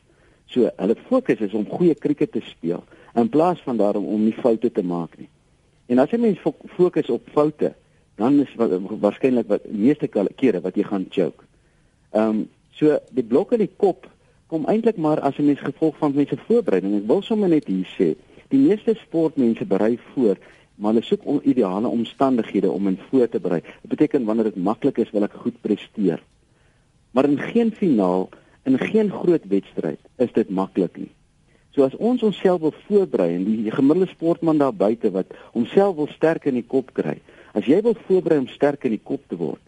So 0.46 0.70
hulle 0.78 0.96
fokus 1.08 1.40
is 1.40 1.54
om 1.54 1.66
goeie 1.66 1.96
cricket 1.96 2.32
te 2.32 2.42
speel 2.42 2.84
in 3.16 3.30
plaas 3.30 3.62
van 3.62 3.78
daarom 3.78 4.06
om 4.06 4.24
nie 4.24 4.36
foute 4.36 4.72
te 4.72 4.84
maak 4.84 5.18
nie. 5.18 5.30
En 5.88 6.00
as 6.00 6.12
jy 6.12 6.20
mens 6.20 6.40
fokus 6.76 7.10
op 7.10 7.28
foute, 7.32 7.74
dan 8.16 8.40
is 8.40 8.52
waarskynlik 8.56 9.48
wat 9.48 9.68
meeste 9.72 10.08
kere 10.36 10.62
wat 10.62 10.76
jy 10.76 10.84
gaan 10.88 11.08
choke. 11.10 11.48
Ehm 12.12 12.30
um, 12.30 12.50
so 12.72 12.98
die 13.12 13.24
blok 13.24 13.52
in 13.52 13.66
die 13.66 13.74
kop 13.78 14.08
kom 14.52 14.68
eintlik 14.68 14.98
maar 15.00 15.20
as 15.20 15.38
'n 15.40 15.46
mens 15.46 15.64
gevolg 15.64 15.96
van 15.98 16.16
mense 16.16 16.38
voorbereiding. 16.48 16.96
Ek 16.96 17.08
wil 17.08 17.22
sommer 17.22 17.50
net 17.50 17.68
hier 17.68 17.88
sê 17.98 18.16
Die 18.52 18.60
meeste 18.60 18.98
sportmense 19.00 19.64
berei 19.66 19.96
voor, 20.12 20.36
maar 20.76 20.92
hulle 20.92 21.06
soek 21.08 21.24
ideale 21.48 21.88
omstandighede 21.88 22.72
om 22.72 22.88
in 22.88 22.98
voor 23.10 23.30
te 23.30 23.40
berei. 23.40 23.62
Dit 23.62 23.94
beteken 23.94 24.26
wanneer 24.28 24.50
dit 24.50 24.60
maklik 24.60 24.98
is, 24.98 25.12
wil 25.16 25.24
ek 25.24 25.38
goed 25.44 25.62
presteer. 25.64 26.20
Maar 27.16 27.30
in 27.30 27.40
geen 27.40 27.72
finaal, 27.72 28.28
in 28.68 28.76
geen 28.80 29.12
groot 29.12 29.48
wedstryd 29.48 30.00
is 30.18 30.34
dit 30.36 30.50
maklik 30.50 30.98
nie. 30.98 31.12
So 31.72 31.88
as 31.88 31.96
ons 31.96 32.24
onsself 32.24 32.60
wil 32.60 32.76
voorberei 32.90 33.30
en 33.38 33.46
die 33.48 33.72
gemiddelde 33.72 34.12
sportman 34.12 34.60
daar 34.60 34.76
buite 34.76 35.12
wat 35.16 35.32
homself 35.56 35.96
wil 35.96 36.12
sterk 36.12 36.50
in 36.52 36.60
die 36.60 36.68
kop 36.68 36.92
kry, 36.94 37.22
as 37.56 37.68
jy 37.72 37.80
wil 37.82 37.96
voorberei 38.08 38.42
om 38.44 38.52
sterk 38.52 38.84
in 38.84 38.98
die 38.98 39.04
kop 39.04 39.24
te 39.32 39.40
word, 39.40 39.64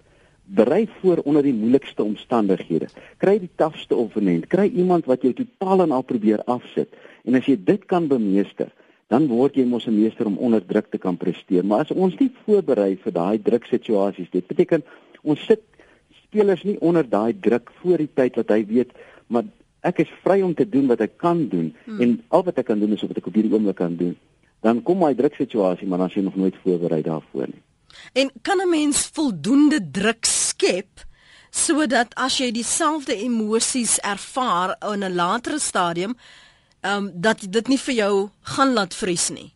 berei 0.53 0.87
voor 0.99 1.23
onder 1.25 1.43
die 1.43 1.53
moeilikste 1.53 2.03
omstandighede. 2.03 2.87
Kry 3.17 3.39
die 3.39 3.49
tafste 3.55 3.95
opponent, 3.95 4.47
kry 4.47 4.67
iemand 4.69 5.05
wat 5.05 5.21
jou 5.21 5.33
totaal 5.33 5.81
en 5.87 5.91
al 5.91 6.05
probeer 6.05 6.43
afsit 6.45 6.93
En 7.23 7.39
as 7.39 7.47
jy 7.47 7.55
dit 7.59 7.83
kan 7.87 8.09
bemeester, 8.11 8.71
dan 9.11 9.27
word 9.31 9.55
jy 9.55 9.65
mos 9.67 9.87
'n 9.87 9.95
meester 9.95 10.27
om 10.27 10.37
onder 10.37 10.65
druk 10.65 10.91
te 10.91 10.97
kan 10.97 11.17
presteer. 11.17 11.65
Maar 11.65 11.79
as 11.85 11.91
ons 11.91 12.15
nie 12.19 12.31
voorberei 12.45 12.97
vir 12.97 13.13
daai 13.13 13.41
druksituasies 13.41 14.31
dit 14.31 14.47
beteken 14.47 14.83
ons 15.23 15.39
sit 15.45 15.61
spelers 16.23 16.63
nie 16.63 16.79
onder 16.81 17.09
daai 17.09 17.33
druk 17.39 17.71
voor 17.81 17.97
die 17.97 18.09
tyd 18.13 18.35
wat 18.35 18.49
hy 18.49 18.65
weet, 18.65 18.91
maar 19.27 19.43
ek 19.81 19.99
is 19.99 20.11
vry 20.23 20.41
om 20.41 20.53
te 20.53 20.69
doen 20.69 20.87
wat 20.87 21.01
ek 21.01 21.17
kan 21.17 21.47
doen 21.47 21.75
hmm. 21.85 22.01
en 22.01 22.23
al 22.29 22.43
wat 22.43 22.57
ek 22.57 22.65
kan 22.65 22.79
doen 22.79 22.91
is 22.91 23.01
wat 23.01 23.17
ek 23.17 23.27
op 23.27 23.33
hierdie 23.33 23.53
oomblik 23.53 23.75
kan 23.75 23.95
doen. 23.95 24.17
Dan 24.61 24.81
kom 24.83 24.99
my 24.99 25.13
druksituasie, 25.13 25.87
maar 25.87 26.01
as 26.01 26.13
jy 26.13 26.23
nog 26.23 26.35
nooit 26.35 26.55
voorberei 26.63 27.01
daarvoor 27.01 27.47
nie. 27.47 27.61
En 28.13 28.31
kan 28.41 28.59
'n 28.59 28.69
mens 28.69 29.09
voldoende 29.13 29.91
druk 29.91 30.25
skep? 30.63 31.05
sodat 31.53 32.13
as 32.17 32.39
jy 32.41 32.49
dieselfde 32.51 33.13
emosies 33.13 33.99
ervaar 34.01 34.73
in 34.91 35.03
'n 35.03 35.15
latere 35.15 35.59
stadium 35.59 36.15
ehm 36.81 36.97
um, 36.97 37.11
dat 37.13 37.45
dit 37.49 37.67
nie 37.67 37.77
vir 37.77 37.95
jou 37.95 38.29
gaan 38.41 38.73
laat 38.73 38.93
vries 38.95 39.29
nie. 39.29 39.53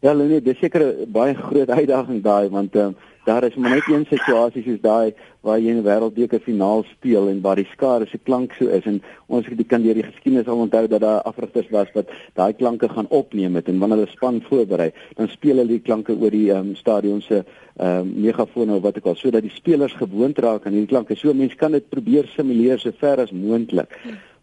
Ja, 0.00 0.12
nee, 0.12 0.40
dis 0.40 0.58
seker 0.58 0.82
'n 0.82 1.12
baie 1.12 1.34
groot 1.34 1.70
uitdaging 1.70 2.22
daai 2.22 2.48
want 2.48 2.74
ehm 2.74 2.86
um, 2.86 2.96
daar 3.24 3.44
is 3.44 3.54
maar 3.54 3.70
net 3.70 3.88
een 3.88 4.06
situasie 4.08 4.62
soos 4.62 4.80
daai 4.80 5.14
waar 5.40 5.58
jy 5.58 5.72
'n 5.72 5.82
wêreldbeker 5.84 6.40
finaal 6.40 6.84
speel 6.84 7.28
en 7.28 7.40
waar 7.40 7.56
die 7.56 7.68
skare 7.72 8.06
se 8.06 8.18
klank 8.18 8.52
so 8.52 8.66
is 8.66 8.84
en 8.84 9.02
ons 9.26 9.46
kan 9.66 9.82
deur 9.82 9.94
die 9.94 10.02
geskiedenis 10.02 10.46
al 10.46 10.58
onthou 10.58 10.86
dat 10.88 11.00
daar 11.00 11.22
afrigters 11.22 11.70
was 11.70 11.88
wat 11.94 12.08
daai 12.34 12.52
klanke 12.52 12.88
gaan 12.88 13.08
opneem 13.08 13.54
het 13.54 13.68
en 13.68 13.78
wanneer 13.78 13.98
hulle 13.98 14.10
span 14.10 14.42
voorberei, 14.48 14.92
dan 15.16 15.28
speel 15.28 15.56
hulle 15.56 15.68
die 15.68 15.80
klanke 15.80 16.12
oor 16.12 16.30
die 16.30 16.50
um, 16.50 16.74
stadion 16.74 17.20
se 17.20 17.44
um, 17.80 18.12
megafone 18.16 18.74
of 18.74 18.82
wat 18.82 18.96
ook 18.96 19.06
al 19.06 19.14
sodat 19.14 19.42
die 19.42 19.54
spelers 19.54 19.92
gewoond 19.92 20.38
raak 20.38 20.66
aan 20.66 20.72
hierdie 20.72 20.92
klanke. 20.92 21.16
So 21.16 21.34
mense 21.34 21.56
kan 21.56 21.72
dit 21.72 21.88
probeer 21.88 22.26
simuleer 22.36 22.78
so 22.78 22.92
ver 22.98 23.20
as 23.20 23.32
moontlik. 23.32 23.88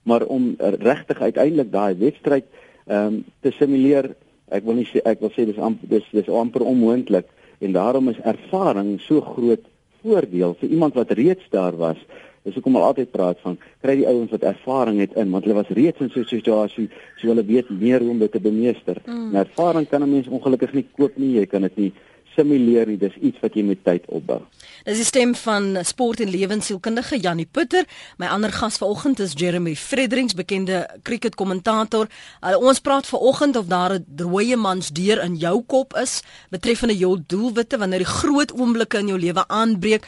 Maar 0.03 0.25
om 0.25 0.55
regtig 0.59 1.21
uiteindelik 1.21 1.71
daai 1.71 1.95
wedstryd 1.95 2.45
ehm 2.87 3.05
um, 3.05 3.23
te 3.41 3.51
simuleer 3.51 4.15
ek 4.49 4.65
wil 4.65 4.75
nie 4.75 4.87
sê 4.89 5.01
ek 5.05 5.21
wil 5.21 5.31
sê 5.31 5.45
dis 5.45 5.57
amper 5.57 5.87
dis 5.89 6.07
dis 6.11 6.29
amper 6.29 6.61
onmoontlik 6.61 7.27
en 7.61 7.71
daarom 7.71 8.09
is 8.09 8.19
ervaring 8.33 8.99
so 9.07 9.21
groot 9.21 9.63
voordeel 10.01 10.55
vir 10.59 10.69
iemand 10.69 10.97
wat 10.97 11.11
reeds 11.17 11.49
daar 11.49 11.77
was 11.77 11.97
dis 12.43 12.55
hoekom 12.57 12.75
al 12.75 12.87
altyd 12.89 13.11
praat 13.13 13.41
van 13.45 13.57
kry 13.83 13.95
die 13.99 14.07
ouens 14.09 14.31
wat 14.33 14.45
ervaring 14.49 14.99
het 15.03 15.13
in 15.21 15.29
want 15.33 15.45
hulle 15.45 15.59
was 15.59 15.73
reeds 15.77 16.01
in 16.01 16.09
so 16.09 16.21
'n 16.21 16.31
situasie 16.31 16.87
so 17.17 17.27
hulle 17.27 17.45
weet 17.45 17.69
meer 17.69 17.99
hoe 18.01 18.09
om 18.09 18.19
dit 18.19 18.31
te 18.31 18.39
bemeester 18.39 18.97
mm. 19.05 19.35
ervaring 19.35 19.87
kan 19.89 20.03
'n 20.03 20.11
mens 20.11 20.27
ongelukkig 20.27 20.73
nie 20.73 20.87
koop 20.97 21.17
nie 21.17 21.33
jy 21.39 21.45
kan 21.45 21.61
dit 21.61 21.77
nie 21.77 21.91
simuleer 22.35 22.87
nie, 22.87 22.97
dis 22.97 23.15
iets 23.21 23.39
wat 23.43 23.55
jy 23.55 23.63
met 23.67 23.83
tyd 23.83 24.07
opbou. 24.07 24.39
Dis 24.85 24.97
die 24.97 25.05
stem 25.05 25.35
van 25.35 25.77
sport 25.85 26.21
en 26.23 26.31
lewensielkundige 26.31 27.19
Janie 27.21 27.47
Putter. 27.51 27.85
My 28.17 28.31
ander 28.33 28.51
gas 28.51 28.79
vanoggend 28.81 29.19
is 29.19 29.35
Jeremy 29.37 29.75
Fredericks, 29.75 30.33
bekende 30.33 30.83
cricketkommentator. 31.03 32.09
Uh, 32.41 32.57
ons 32.57 32.79
praat 32.79 33.07
vanoggend 33.07 33.55
of 33.55 33.65
daar 33.65 33.93
'n 33.99 34.05
drooie 34.07 34.57
mans 34.57 34.89
deur 34.89 35.23
in 35.23 35.35
jou 35.35 35.63
kop 35.67 35.93
is 35.97 36.21
betreffende 36.49 36.97
jou 36.97 37.19
doelwitte 37.27 37.77
wanneer 37.77 38.03
die 38.03 38.15
groot 38.19 38.51
oomblikke 38.53 38.97
in 38.97 39.07
jou 39.07 39.19
lewe 39.19 39.47
aanbreek. 39.47 40.07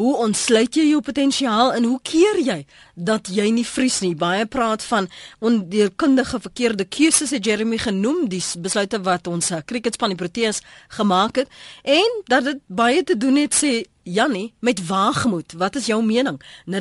Hoe 0.00 0.16
ontsluit 0.16 0.78
jy 0.78 0.86
jou 0.88 1.02
potensiaal 1.04 1.74
en 1.76 1.84
hoe 1.84 1.98
keer 2.08 2.38
jy 2.40 2.56
dat 2.96 3.28
jy 3.28 3.50
nie 3.52 3.66
vries 3.68 3.98
nie? 4.00 4.14
Baie 4.16 4.46
praat 4.48 4.84
van 4.88 5.10
ondeurkundige 5.44 6.40
verkeerde 6.40 6.86
keuses 6.88 7.34
het 7.36 7.44
Jeremy 7.44 7.76
genoem, 7.82 8.22
die 8.32 8.40
besluite 8.64 9.02
wat 9.04 9.28
ons 9.28 9.52
cricketspan 9.68 10.14
die 10.14 10.20
Proteas 10.22 10.62
gemaak 10.96 11.42
het 11.42 11.52
en 11.84 12.16
dat 12.32 12.48
dit 12.48 12.64
baie 12.66 13.04
te 13.04 13.18
doen 13.20 13.42
het 13.42 13.52
sê 13.52 13.74
Jannie, 14.02 14.54
met 14.58 14.86
waagmoed, 14.86 15.52
wat 15.52 15.76
is 15.76 15.86
jou 15.86 16.04
mening? 16.04 16.42
0891104553 16.66 16.72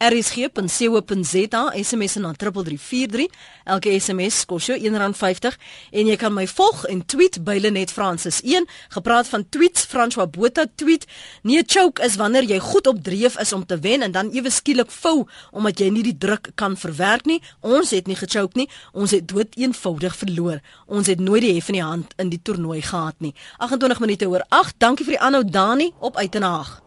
rsg.co.za 0.00 1.72
SMS 1.82 2.14
na 2.14 2.32
3343. 2.32 3.26
Elke 3.64 4.00
SMS 4.00 4.44
kos 4.48 4.70
jou 4.70 4.78
R1.50 4.78 5.56
en 5.90 6.08
jy 6.08 6.16
kan 6.20 6.32
my 6.32 6.46
volg 6.48 6.86
en 6.88 7.02
tweet 7.04 7.36
by 7.44 7.58
Lenet 7.60 7.92
Francis 7.92 8.40
1. 8.40 8.64
Gepraat 8.96 9.28
van 9.28 9.44
tweets, 9.48 9.84
François 9.84 10.30
Botha 10.30 10.64
tweet: 10.74 11.04
"Nee, 11.42 11.62
choke 11.66 12.02
is 12.02 12.16
wanneer 12.16 12.48
jy 12.48 12.58
goed 12.58 12.86
op 12.86 13.02
dreef 13.04 13.36
is 13.38 13.52
om 13.52 13.66
te 13.66 13.78
wen 13.78 14.02
en 14.02 14.12
dan 14.12 14.30
ewe 14.32 14.50
skielik 14.50 14.90
vou 14.90 15.26
omdat 15.50 15.78
jy 15.78 15.88
nie 15.88 16.02
die 16.02 16.18
druk 16.18 16.50
kan 16.54 16.76
verwerk 16.76 17.24
nie. 17.24 17.42
Ons 17.60 17.90
het 17.90 18.06
nie 18.06 18.16
gechoke 18.16 18.58
nie. 18.58 18.68
Ons 18.92 19.10
het 19.10 19.28
dood 19.28 19.56
eenvoudig 19.56 20.16
verloor. 20.16 20.60
Ons 20.86 21.06
het 21.06 21.20
nooit 21.20 21.42
die 21.42 21.54
hef 21.54 21.68
in 21.68 21.74
die 21.74 21.84
hand 21.84 22.14
in 22.16 22.28
die 22.28 22.42
toernooi 22.42 22.82
gehad 22.82 23.14
nie." 23.18 23.34
28 23.58 24.00
minute 24.10 24.28
oor 24.28 24.44
8. 24.48 24.74
Dankie 24.82 25.06
vir 25.06 25.16
die 25.16 25.22
aanhou 25.22 25.44
Dani 25.46 25.92
op 26.02 26.16
Uitenaag. 26.18 26.80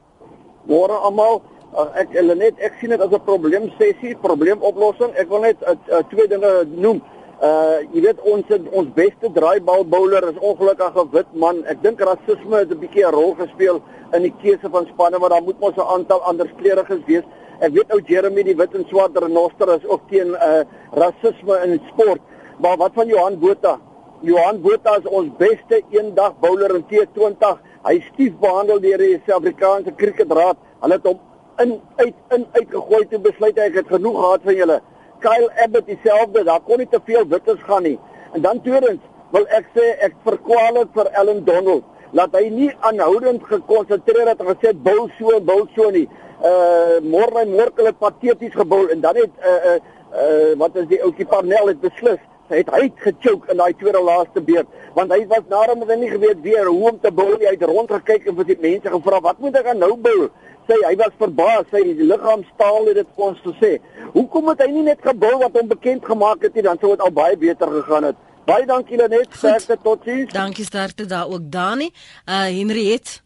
Môre 0.68 1.00
almal. 1.08 1.42
Uh, 1.74 1.88
ek 1.98 2.12
hulle 2.18 2.36
net 2.38 2.60
ek 2.62 2.76
sien 2.80 2.92
dit 2.94 3.02
as 3.02 3.12
'n 3.12 3.24
probleem 3.26 3.72
sessie, 3.80 4.16
probleemoplossing. 4.22 5.16
Ek 5.16 5.30
wil 5.30 5.42
net 5.48 5.58
uh, 5.64 5.76
uh, 5.90 6.04
twee 6.12 6.28
dinge 6.28 6.52
noem. 6.68 7.02
Uh 7.44 7.80
jy 7.94 8.02
weet 8.06 8.20
ons 8.22 8.46
ons 8.72 8.90
beste 8.96 9.32
draaibal 9.36 9.86
bowler 9.86 10.24
is 10.32 10.38
ongelukkig 10.40 10.96
'n 10.96 11.10
wit 11.12 11.32
man. 11.34 11.64
Ek 11.66 11.82
dink 11.82 12.00
rasisme 12.00 12.60
het 12.60 12.72
'n 12.72 12.80
bietjie 12.80 13.06
'n 13.08 13.16
rol 13.16 13.34
gespeel 13.40 13.82
in 14.14 14.22
die 14.22 14.36
keuse 14.44 14.70
van 14.70 14.86
spanne, 14.94 15.18
maar 15.20 15.30
daar 15.30 15.44
moet 15.44 15.60
mos 15.60 15.76
'n 15.76 15.92
aantal 15.96 16.22
ander 16.22 16.48
kleuriges 16.62 17.04
wees. 17.08 17.24
Ek 17.60 17.72
weet 17.72 17.92
ou 17.92 18.02
Jeremy 18.06 18.44
die 18.44 18.56
wit 18.56 18.76
en 18.76 18.86
swart 18.90 19.18
renoster 19.18 19.74
is 19.76 19.86
ook 19.88 20.02
teen 20.10 20.36
uh 20.36 20.64
rasisme 20.92 21.56
in 21.64 21.82
sport. 21.92 22.22
Maar 22.60 22.78
wat 22.78 22.92
van 22.94 23.08
Johan 23.08 23.40
Botha? 23.40 23.80
Johan 24.24 24.62
Botha 24.62 24.96
is 25.00 25.08
ons 25.12 25.32
beste 25.36 25.82
eendag 25.92 26.38
bowler 26.40 26.72
in 26.78 26.84
T20. 26.88 27.58
Hy 27.84 27.96
stief 28.06 28.38
behandel 28.40 28.80
deur 28.80 29.02
die 29.04 29.18
Suid-Afrikaanse 29.26 29.92
Kriketraad. 30.00 30.62
Hulle 30.86 30.98
het 31.00 31.10
hom 31.10 31.20
in 31.60 31.74
uit 32.00 32.38
in 32.38 32.46
uitgegooi 32.54 33.02
toe 33.12 33.20
besluit 33.26 33.60
hy 33.60 33.68
het 33.74 33.92
genoeg 33.92 34.16
gehad 34.22 34.46
van 34.48 34.56
julle. 34.62 34.78
Kyle 35.26 35.50
Abbott 35.66 35.92
dieselfde, 35.92 36.46
daar 36.48 36.64
kon 36.64 36.80
nie 36.80 36.88
te 36.88 37.02
veel 37.04 37.28
witters 37.36 37.68
gaan 37.68 37.84
nie. 37.84 37.98
En 38.32 38.48
dan 38.48 38.64
tweedens 38.64 39.04
wil 39.36 39.50
ek 39.60 39.68
sê 39.76 39.90
ek 40.08 40.16
verkwalik 40.24 40.96
vir 40.96 41.12
Ellen 41.20 41.44
Donald. 41.44 41.84
laat 42.14 42.36
hy 42.38 42.44
nie 42.54 42.70
aanhoudend 42.86 43.42
gekonsentreer 43.50 44.30
het 44.30 44.42
en 44.42 44.52
gesê 44.52 44.74
bou 44.86 45.08
so 45.18 45.40
bou 45.42 45.64
so 45.74 45.90
nie. 45.94 46.06
Uh 46.46 47.00
môre 47.02 47.42
en 47.42 47.56
môre 47.56 47.74
hulle 47.80 47.94
pateties 47.98 48.54
gebou 48.54 48.84
en 48.94 49.02
dan 49.02 49.18
het 49.18 49.34
uh 49.42 49.56
uh, 49.72 49.78
uh 50.22 50.52
wat 50.62 50.78
is 50.78 50.86
die 50.92 51.02
ouetjie 51.02 51.26
Parnell 51.32 51.72
het 51.72 51.82
beslis 51.82 52.22
het 52.58 52.70
uit 52.72 53.04
gechoke 53.06 53.52
in 53.52 53.60
daai 53.62 53.74
tweede 53.80 54.02
laaste 54.04 54.42
beurt 54.42 54.68
want 54.96 55.12
hy 55.12 55.24
was 55.28 55.46
nader 55.50 55.78
met 55.78 55.92
hy 55.94 56.00
nie 56.04 56.12
geweet 56.12 56.42
weer 56.46 56.70
hoe 56.70 56.89
om 56.92 57.00
te 57.02 57.12
bou 57.12 57.30
hy 57.34 57.52
het 57.52 57.63
rondgekyk 57.70 58.28
en 58.30 58.38
vir 58.39 58.50
die 58.52 58.60
mense 58.66 58.94
gevra 58.96 59.22
wat 59.26 59.39
moet 59.44 59.58
ek 59.62 59.72
nou 59.78 59.96
bou? 59.98 60.30
Sê 60.68 60.78
hy 60.86 60.94
was 61.00 61.16
verbaas 61.20 61.66
sy 61.74 61.82
liggaamstaal 62.00 62.86
het 62.89 63.00
dit 63.02 63.10
vir 63.16 63.26
ons 63.26 63.42
gesê. 63.48 63.72
Hoekom 64.13 64.52
het 64.54 64.62
hy 64.63 64.70
nie 64.72 64.86
net 64.86 65.02
gebou 65.04 65.34
wat 65.42 65.58
hom 65.60 65.72
bekend 65.72 66.06
gemaak 66.08 66.46
het 66.46 66.56
nie 66.56 66.63
dan 66.63 66.80
sou 66.80 66.94
dit 66.94 67.04
al 67.04 67.12
baie 67.12 67.39
beter 67.39 67.74
gegaan 67.80 68.12
het. 68.12 68.22
Baie 68.48 68.68
dankie 68.68 69.00
Lenet. 69.00 69.36
Sterkte 69.36 69.78
totsiens. 69.84 70.32
Dankie 70.36 70.66
sterkte 70.68 71.08
daar 71.08 71.32
ook 71.32 71.50
Dani. 71.52 71.89
Uh 72.28 72.48
Henriet 72.52 73.22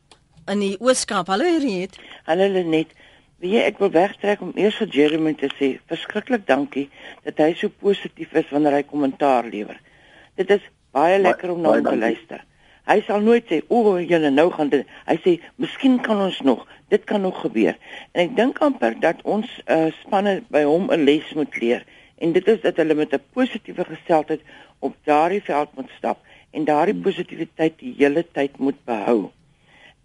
in 0.48 0.63
die 0.63 0.76
Ooskaap. 0.80 1.30
Hallo 1.34 1.46
Henriet. 1.46 1.98
Hallo 2.26 2.50
Lenet 2.54 2.97
Wie 3.38 3.60
ek 3.62 3.78
wil 3.78 3.91
wegtrek 3.93 4.39
om 4.41 4.56
eers 4.58 4.80
vir 4.82 4.89
Jeremy 4.89 5.36
te 5.38 5.47
sê, 5.54 5.76
verskriklik 5.91 6.47
dankie 6.47 6.88
dat 7.21 7.38
hy 7.43 7.52
so 7.54 7.69
positief 7.69 8.32
is 8.34 8.47
wanneer 8.50 8.80
hy 8.80 8.86
kommentaar 8.88 9.45
lewer. 9.45 9.78
Dit 10.41 10.50
is 10.56 10.63
baie 10.97 11.19
lekker 11.21 11.54
om 11.54 11.62
na 11.62 11.76
hom 11.76 11.86
te 11.86 11.93
luister. 12.02 12.41
Hy 12.89 12.97
sal 13.06 13.21
nooit 13.21 13.45
sê, 13.45 13.62
"O, 13.69 14.00
julle 14.00 14.32
nou 14.32 14.50
gaan 14.52 14.69
dit." 14.69 14.88
Hy 15.06 15.17
sê, 15.21 15.39
"Miskien 15.58 16.02
kan 16.02 16.17
ons 16.17 16.41
nog, 16.41 16.65
dit 16.89 17.04
kan 17.04 17.21
nog 17.21 17.41
gebeur." 17.41 17.78
En 18.13 18.21
ek 18.26 18.36
dink 18.36 18.58
amper 18.58 19.00
dat 19.00 19.21
ons 19.23 19.45
uh, 19.67 19.91
spanne 20.02 20.41
by 20.50 20.63
hom 20.63 20.89
'n 20.91 21.06
les 21.06 21.34
moet 21.34 21.62
leer. 21.62 21.86
En 22.17 22.32
dit 22.32 22.47
is 22.47 22.62
dat 22.62 22.78
hulle 22.78 22.95
met 22.95 23.13
'n 23.13 23.21
positiewe 23.34 23.86
gesteldheid 23.86 24.41
op 24.80 24.95
daardie 25.04 25.43
veld 25.43 25.69
moet 25.76 25.89
stap 25.97 26.17
en 26.52 26.65
daardie 26.65 26.95
positiwiteit 26.95 27.80
die 27.80 27.93
hele 27.97 28.26
tyd 28.32 28.58
moet 28.58 28.86
behou. 28.86 29.32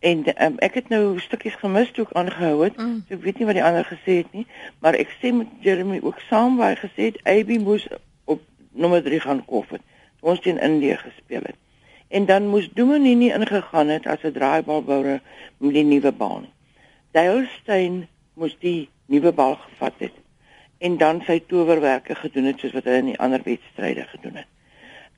En 0.02 0.22
um, 0.44 0.58
ek 0.58 0.74
het 0.80 0.88
nou 0.90 1.18
stukkies 1.22 1.56
gemis 1.62 1.90
toe 1.94 2.04
ek 2.08 2.16
aangehou 2.18 2.64
het. 2.64 2.76
Mm. 2.76 3.02
So 3.08 3.14
ek 3.18 3.26
weet 3.26 3.38
nie 3.38 3.48
wat 3.48 3.58
die 3.58 3.64
ander 3.64 3.86
gesê 3.86 4.18
het 4.22 4.32
nie, 4.34 4.46
maar 4.82 4.98
ek 4.98 5.14
sê 5.22 5.30
met 5.34 5.50
Jeremy 5.62 6.00
ook 6.02 6.18
saam 6.28 6.58
waar 6.58 6.74
hy 6.74 6.80
gesê 6.82 7.10
het 7.12 7.20
AB 7.22 7.54
moes 7.62 7.86
op 8.24 8.42
nommer 8.74 9.02
3 9.02 9.20
gaan 9.26 9.44
kof 9.46 9.70
het. 9.76 9.84
Ons 10.20 10.42
teen 10.42 10.58
Indië 10.62 10.98
gespeel 11.02 11.46
het 11.46 11.58
en 12.12 12.26
dan 12.26 12.46
moes 12.46 12.68
Dominee 12.74 13.16
nie 13.16 13.32
ingegaan 13.32 13.88
het 13.88 14.06
as 14.06 14.22
'n 14.22 14.32
draaibalbouer 14.32 15.20
met 15.56 15.74
die 15.74 15.84
nuwe 15.84 16.12
baan. 16.12 16.46
Dalestein 17.10 18.08
moes 18.34 18.56
die 18.58 18.88
nuwe 19.06 19.32
bal 19.32 19.56
gevat 19.56 19.94
het 19.98 20.16
en 20.78 20.96
dan 20.96 21.22
sy 21.26 21.40
towerwerke 21.46 22.14
gedoen 22.14 22.44
het 22.44 22.58
soos 22.58 22.72
wat 22.72 22.84
hy 22.84 22.90
in 22.90 23.12
die 23.12 23.18
ander 23.18 23.40
wedstryde 23.44 24.04
gedoen 24.04 24.34
het. 24.34 24.46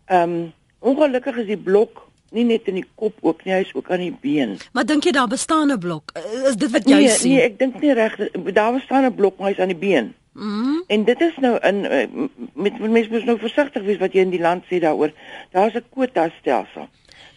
Ehm 0.05 0.31
um, 0.31 0.53
ongelukkig 0.79 1.37
is 1.37 1.47
die 1.47 1.57
blok 1.57 2.11
nie 2.35 2.44
net 2.44 2.68
in 2.70 2.81
die 2.81 2.87
kop 2.94 3.16
ook 3.23 3.44
nie, 3.44 3.55
hy 3.55 3.62
is 3.64 3.73
ook 3.75 3.90
aan 3.90 4.03
die 4.03 4.14
been. 4.20 4.59
Maar 4.73 4.87
dink 4.88 5.07
jy 5.07 5.12
daar 5.12 5.31
bestaan 5.31 5.73
'n 5.73 5.79
blok? 5.79 6.12
Is 6.49 6.57
dit 6.57 6.70
wat 6.70 6.88
jy 6.88 7.01
nee, 7.05 7.09
sien? 7.09 7.33
Nee, 7.33 7.42
ek 7.42 7.59
dink 7.59 7.81
nie 7.81 7.94
reg 7.94 8.18
daar 8.53 8.73
bestaan 8.73 9.05
'n 9.05 9.14
blok, 9.14 9.38
maar 9.38 9.49
hy's 9.49 9.61
aan 9.61 9.73
die 9.73 9.83
been. 9.87 10.14
Mm. 10.35 10.83
En 10.87 11.05
dit 11.05 11.20
is 11.20 11.37
nou 11.37 11.59
in 11.62 11.85
eh, 11.87 12.09
met 12.53 12.79
mense 12.79 13.11
moet 13.11 13.25
nou 13.25 13.38
versigtig 13.38 13.83
wees 13.83 13.99
wat 13.99 14.12
jy 14.12 14.20
in 14.27 14.35
die 14.35 14.42
land 14.42 14.64
sê 14.66 14.81
daaroor. 14.83 15.12
Daar's 15.51 15.75
'n 15.75 15.87
kwota 15.90 16.31
stelsel. 16.40 16.88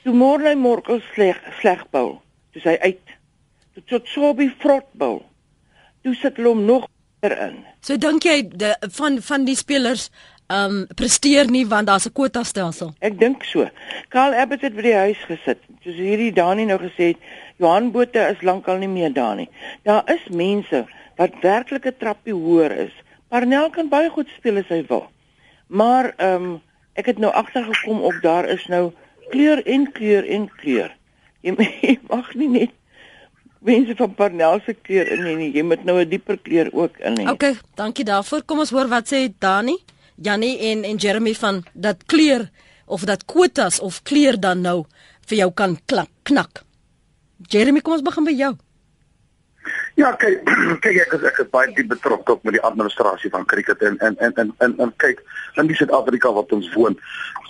Toe 0.03 0.13
môre 0.13 0.49
hy 0.49 0.55
môre 0.55 1.01
sleg 1.13 1.37
sleg 1.59 1.85
bou. 1.89 2.19
Toe 2.51 2.61
hy 2.63 2.77
uit. 2.81 3.05
Toe 3.73 3.83
tot 3.85 4.07
so 4.07 4.33
by 4.33 4.49
vrot 4.59 4.87
bou. 4.93 5.21
Toe 6.01 6.15
sit 6.15 6.37
hulle 6.37 6.49
hom 6.49 6.65
nog 6.65 6.87
erin. 7.19 7.65
So 7.81 7.97
dink 7.97 8.23
jy 8.23 8.47
de, 8.47 8.75
van 8.97 9.21
van 9.21 9.45
die 9.45 9.55
spelers 9.55 10.09
um 10.47 10.85
presteer 10.95 11.49
nie 11.51 11.65
want 11.67 11.87
daar's 11.87 12.05
'n 12.07 12.13
kwota 12.13 12.43
stelsel. 12.43 12.93
Ek 12.99 13.19
dink 13.19 13.43
so. 13.43 13.69
Karl 14.09 14.33
Abbott 14.33 14.61
het 14.61 14.75
by 14.75 14.81
die 14.81 14.93
huis 14.93 15.21
gesit. 15.27 15.59
Soos 15.83 15.95
hierdie 15.95 16.33
Dani 16.33 16.65
nou 16.65 16.77
gesê 16.77 17.13
het, 17.13 17.17
Johan 17.57 17.91
Botha 17.91 18.27
is 18.27 18.41
lankal 18.41 18.77
nie 18.77 18.87
meer 18.87 19.13
daar 19.13 19.35
nie. 19.35 19.49
Daar 19.83 20.03
is 20.05 20.27
mense 20.29 20.85
wat 21.17 21.31
werklik 21.41 21.85
'n 21.85 21.95
trappie 21.99 22.33
hoër 22.33 22.71
is. 22.71 22.93
Parnell 23.29 23.69
kan 23.69 23.89
baie 23.89 24.09
goed 24.09 24.27
speel 24.37 24.57
as 24.57 24.69
hy 24.69 24.85
wil. 24.87 25.09
Maar 25.67 26.13
ehm 26.17 26.43
um, 26.43 26.61
ek 26.93 27.05
het 27.05 27.17
nou 27.17 27.31
agtergekom 27.33 28.01
op 28.01 28.13
daar 28.21 28.49
is 28.49 28.65
nou 28.65 28.91
kleur 29.29 29.65
en 29.65 29.91
kleur 29.91 30.25
en 30.29 30.49
kleur. 30.49 30.95
Jy, 31.41 31.55
jy 31.81 31.99
mag 32.09 32.33
nie 32.35 32.47
net 32.47 32.71
mense 33.59 33.95
van 33.95 34.13
Parnell 34.13 34.61
se 34.65 34.73
kleur 34.73 35.09
in 35.11 35.37
nie. 35.37 35.51
Jy 35.51 35.63
moet 35.63 35.83
nou 35.83 35.99
'n 35.99 36.09
dieper 36.09 36.37
kleur 36.37 36.69
ook 36.73 36.97
in 36.97 37.17
hê. 37.19 37.29
Okay, 37.31 37.55
dankie 37.75 38.05
daarvoor. 38.05 38.43
Kom 38.45 38.59
ons 38.59 38.69
hoor 38.69 38.87
wat 38.87 39.13
sê 39.13 39.27
Dani, 39.39 39.77
Jannie 40.21 40.57
en 40.71 40.83
en 40.83 40.97
Jeremy 40.97 41.33
van 41.33 41.63
dat 41.73 42.05
kleur 42.05 42.49
of 42.85 43.01
dat 43.01 43.25
kwotas 43.25 43.79
of 43.79 44.01
kleur 44.01 44.39
dan 44.39 44.61
nou 44.61 44.85
vir 45.27 45.37
jou 45.37 45.51
kan 45.53 45.77
klak, 45.85 46.09
knak. 46.23 46.63
Jeremy, 47.51 47.81
kom 47.81 47.93
ons 47.93 48.05
begin 48.05 48.25
by 48.25 48.33
jou. 48.33 48.53
Ja, 49.99 50.13
kyk, 50.15 50.45
kyk 50.85 50.99
ek 51.05 51.13
is 51.17 51.25
ek 51.27 51.41
is 51.43 51.49
baie 51.53 51.73
diep 51.75 51.89
betrokke 51.91 52.37
op 52.37 52.45
met 52.47 52.55
die 52.57 52.63
administrasie 52.63 53.29
van 53.33 53.45
cricket 53.45 53.81
en 53.81 53.97
en 53.99 54.15
en 54.17 54.33
en 54.43 54.53
en, 54.65 54.75
en 54.85 54.93
kyk, 55.03 55.21
in 55.61 55.69
die 55.69 55.77
Suid-Afrika 55.77 56.31
wat 56.33 56.53
ons 56.55 56.69
woon, 56.73 56.97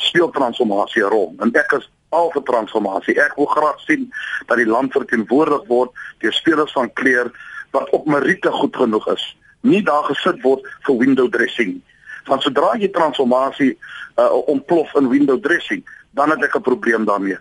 speel 0.09 0.31
transformasie 0.35 1.03
'n 1.03 1.11
rol. 1.13 1.35
En 1.43 1.53
ek 1.55 1.77
is 1.79 1.89
al 2.09 2.31
vir 2.31 2.43
transformasie. 2.47 3.17
Ek 3.19 3.35
wil 3.35 3.49
graag 3.51 3.79
sien 3.85 4.07
dat 4.47 4.57
die 4.57 4.69
land 4.69 4.95
verteenwoordig 4.95 5.67
word 5.67 5.91
deur 6.23 6.33
spelers 6.33 6.71
van 6.71 6.91
kleur 6.93 7.31
wat 7.75 7.89
op 7.91 8.07
meriete 8.07 8.51
goed 8.51 8.75
genoeg 8.75 9.07
is. 9.13 9.23
Nie 9.61 9.83
daar 9.83 10.07
gesit 10.07 10.41
word 10.41 10.63
vir 10.87 10.97
window 10.97 11.27
dressing. 11.31 11.81
Want 12.27 12.43
sodra 12.43 12.75
jy 12.77 12.89
transformasie 12.91 13.77
uh, 14.17 14.31
ontplof 14.47 14.93
in 14.95 15.09
window 15.09 15.39
dressing, 15.41 15.83
dan 16.11 16.29
het 16.29 16.43
ek 16.43 16.55
'n 16.57 16.61
probleem 16.61 17.05
daarmee. 17.05 17.37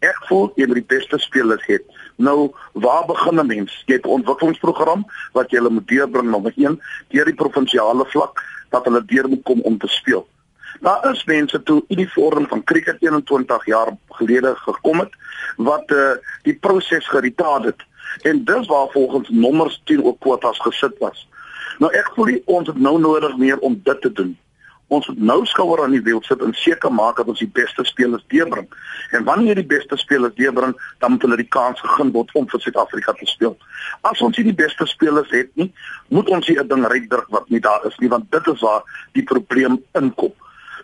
Ek 0.00 0.16
voel 0.28 0.52
jy 0.56 0.66
moet 0.66 0.80
die 0.80 0.96
beste 0.96 1.18
spelers 1.18 1.64
hê. 1.68 1.78
Nou, 2.16 2.50
waar 2.72 3.06
begin 3.06 3.40
'n 3.40 3.46
mens? 3.46 3.82
Jy 3.86 3.94
het 3.94 4.06
'n 4.06 4.16
ontwikkelingsprogram 4.18 5.04
wat 5.32 5.50
jy 5.50 5.58
hulle 5.58 5.70
moet 5.70 5.88
deurbring 5.88 6.30
nommer 6.30 6.52
1 6.56 6.80
deur 7.08 7.24
die 7.24 7.34
provinsiale 7.34 8.04
vlak 8.06 8.42
dat 8.70 8.84
hulle 8.84 9.04
deur 9.04 9.28
moet 9.28 9.42
kom 9.42 9.60
om 9.60 9.78
te 9.78 9.88
speel. 9.88 10.26
Daar 10.80 11.10
is 11.10 11.24
mense 11.24 11.62
toe 11.62 11.82
vorm 11.88 12.46
van 12.48 12.64
cricket 12.64 12.96
21 13.00 13.66
jaar 13.66 13.96
gelede 14.08 14.54
gekom 14.56 14.98
het 14.98 15.10
wat 15.56 15.90
uh, 15.90 16.12
die 16.42 16.54
proses 16.54 17.08
geritaat 17.08 17.64
het 17.64 17.82
en 18.22 18.44
dis 18.44 18.66
waar 18.66 18.88
volgens 18.90 19.28
nommers 19.28 19.80
10 19.84 20.04
ook 20.04 20.20
kwotas 20.20 20.58
gesit 20.58 20.98
was. 20.98 21.28
Nou 21.78 21.92
ek 21.92 22.12
voel 22.14 22.40
ons 22.44 22.68
het 22.68 22.78
nou 22.78 22.98
nodig 22.98 23.36
meer 23.36 23.58
om 23.58 23.80
dit 23.84 24.00
te 24.00 24.12
doen 24.12 24.38
ons 24.90 25.06
moet 25.06 25.20
nou 25.22 25.38
skouer 25.46 25.84
aan 25.84 25.92
die 25.94 26.02
wiel 26.02 26.18
sit 26.26 26.40
en 26.42 26.52
seker 26.58 26.90
maak 26.92 27.20
dat 27.20 27.28
ons 27.30 27.42
die 27.42 27.50
beste 27.54 27.84
spelers 27.86 28.24
deurbring. 28.32 28.66
En 29.14 29.24
wanneer 29.28 29.52
jy 29.52 29.60
die 29.60 29.70
beste 29.70 29.98
spelers 30.00 30.34
deurbring, 30.38 30.74
dan 30.98 31.14
moet 31.14 31.26
hulle 31.26 31.38
die 31.38 31.50
kans 31.56 31.78
gegee 31.84 32.10
word 32.16 32.32
om 32.38 32.48
vir 32.50 32.62
Suid-Afrika 32.64 33.14
te 33.18 33.28
speel. 33.30 33.54
As 34.10 34.22
ons 34.26 34.38
nie 34.38 34.48
die 34.48 34.56
beste 34.58 34.86
spelers 34.90 35.30
het 35.34 35.52
nie, 35.60 35.68
moet 36.10 36.30
ons 36.34 36.50
hier 36.50 36.62
'n 36.64 36.68
ding 36.68 36.84
uitdruk 36.86 37.30
wat 37.30 37.48
nie 37.50 37.62
daar 37.62 37.86
is 37.86 37.98
nie, 37.98 38.10
want 38.10 38.30
dit 38.30 38.46
is 38.54 38.60
waar 38.66 38.82
die 39.12 39.22
probleem 39.22 39.78
inkom. 39.94 40.34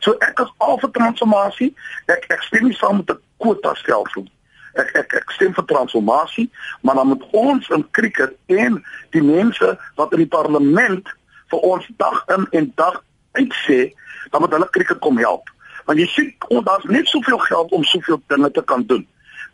So 0.01 0.15
ek 0.21 0.39
is 0.41 0.53
al 0.59 0.79
vir 0.79 0.91
transformasie. 0.91 1.75
Ek 2.07 2.31
ek 2.31 2.43
stem 2.43 2.65
nie 2.65 2.79
saam 2.79 2.97
met 2.97 3.11
'n 3.11 3.19
kwota 3.39 3.75
stelsel. 3.75 4.27
Ek 4.77 4.93
ek 5.01 5.15
ek 5.21 5.35
stem 5.37 5.55
vir 5.57 5.67
transformasie, 5.71 6.51
maar 6.83 6.99
dan 7.01 7.13
moet 7.13 7.25
ons 7.33 7.69
in 7.75 7.85
cricket 7.97 8.37
en 8.53 8.81
die 9.17 9.25
mense 9.25 9.73
wat 9.97 10.13
in 10.13 10.25
die 10.25 10.33
parlement 10.33 11.09
vir 11.51 11.69
ons 11.73 11.87
dag 12.01 12.23
in 12.37 12.47
en 12.61 12.73
dag 12.77 13.03
uitsê 13.39 13.93
dan 14.31 14.41
moet 14.41 14.53
hulle 14.53 14.69
krieket 14.71 14.99
kom 15.05 15.19
help. 15.19 15.51
Want 15.87 16.01
jy 16.03 16.07
sien 16.13 16.33
ons 16.49 16.65
daar's 16.67 16.89
net 16.91 17.09
soveel 17.09 17.39
geld 17.47 17.73
om 17.73 17.85
soveel 17.85 18.21
dinge 18.33 18.51
te 18.51 18.65
kan 18.65 18.83
doen. 18.87 19.07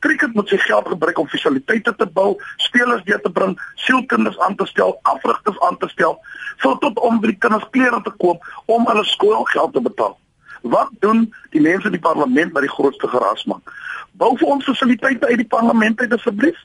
Krieket 0.03 0.35
moet 0.35 0.49
sy 0.51 0.59
geld 0.59 0.89
gebruik 0.91 1.19
om 1.21 1.29
fasiliteite 1.31 1.93
te 1.95 2.07
bou, 2.17 2.33
spelers 2.65 3.05
deur 3.07 3.21
te 3.23 3.31
bring, 3.31 3.53
sielkinders 3.85 4.39
aan 4.43 4.57
te 4.59 4.67
stel, 4.67 4.97
afrigters 5.13 5.61
aan 5.69 5.79
te 5.79 5.91
stel, 5.93 6.17
so 6.59 6.75
tot 6.83 6.99
om 6.99 7.21
by 7.23 7.31
die 7.31 7.39
kinders 7.39 7.69
klere 7.77 8.01
te 8.03 8.11
koop 8.25 8.43
om 8.67 8.89
hulle 8.89 9.05
skoolgeld 9.13 9.77
te 9.77 9.85
betaal. 9.85 10.17
Wat 10.63 10.91
doen 11.01 11.35
die 11.51 11.61
mense 11.61 11.87
in 11.87 11.97
die 11.97 12.03
parlement 12.03 12.53
by 12.53 12.61
die 12.61 12.75
grootste 12.75 13.09
geraas 13.09 13.45
maak? 13.45 13.73
Bou 14.13 14.37
vir 14.39 14.49
ons 14.49 14.65
fasiliteite 14.65 15.27
uit 15.27 15.41
die 15.43 15.49
parlement 15.49 16.01
uit 16.01 16.13
asseblief. 16.13 16.59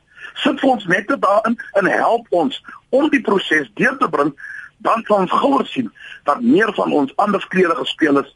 Sit 0.44 0.60
vir 0.60 0.70
ons 0.70 0.86
net 0.86 1.10
daarin 1.10 1.58
en 1.80 1.90
help 1.90 2.28
ons 2.30 2.62
om 2.90 3.10
die 3.10 3.22
proses 3.22 3.72
deur 3.74 3.98
te 3.98 4.10
bring 4.10 4.34
dan 4.78 5.04
sal 5.08 5.24
ons 5.26 5.32
gouer 5.32 5.66
sien 5.66 5.88
dat 6.24 6.42
meer 6.42 6.74
van 6.74 6.92
ons 6.94 7.16
anderskleurige 7.16 7.86
spelers 7.86 8.36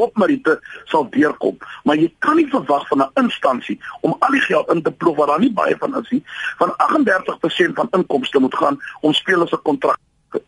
op 0.00 0.16
Marite 0.16 0.56
sal 0.88 1.06
deurkom. 1.12 1.58
Maar 1.84 2.00
jy 2.00 2.08
kan 2.24 2.38
nie 2.40 2.48
verwag 2.48 2.86
van 2.88 3.02
'n 3.02 3.22
instansie 3.22 3.78
om 4.00 4.16
al 4.18 4.32
die 4.32 4.40
geld 4.40 4.70
in 4.70 4.82
te 4.82 4.90
ploeg 4.90 5.16
wat 5.16 5.28
daar 5.28 5.40
nie 5.40 5.52
baie 5.52 5.76
van 5.78 5.96
is 6.00 6.10
nie. 6.10 6.22
Van 6.56 6.74
38% 6.76 7.74
van 7.74 7.88
inkomste 7.90 8.38
moet 8.38 8.54
gaan 8.54 8.80
om 9.00 9.12
spelers 9.12 9.50
se 9.50 9.56
kontrak 9.56 9.98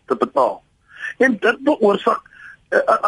te 0.07 0.17
betaal. 0.17 0.63
En 1.19 1.37
dit 1.39 1.57
veroorsaak 1.65 2.23
uh, 2.25 2.32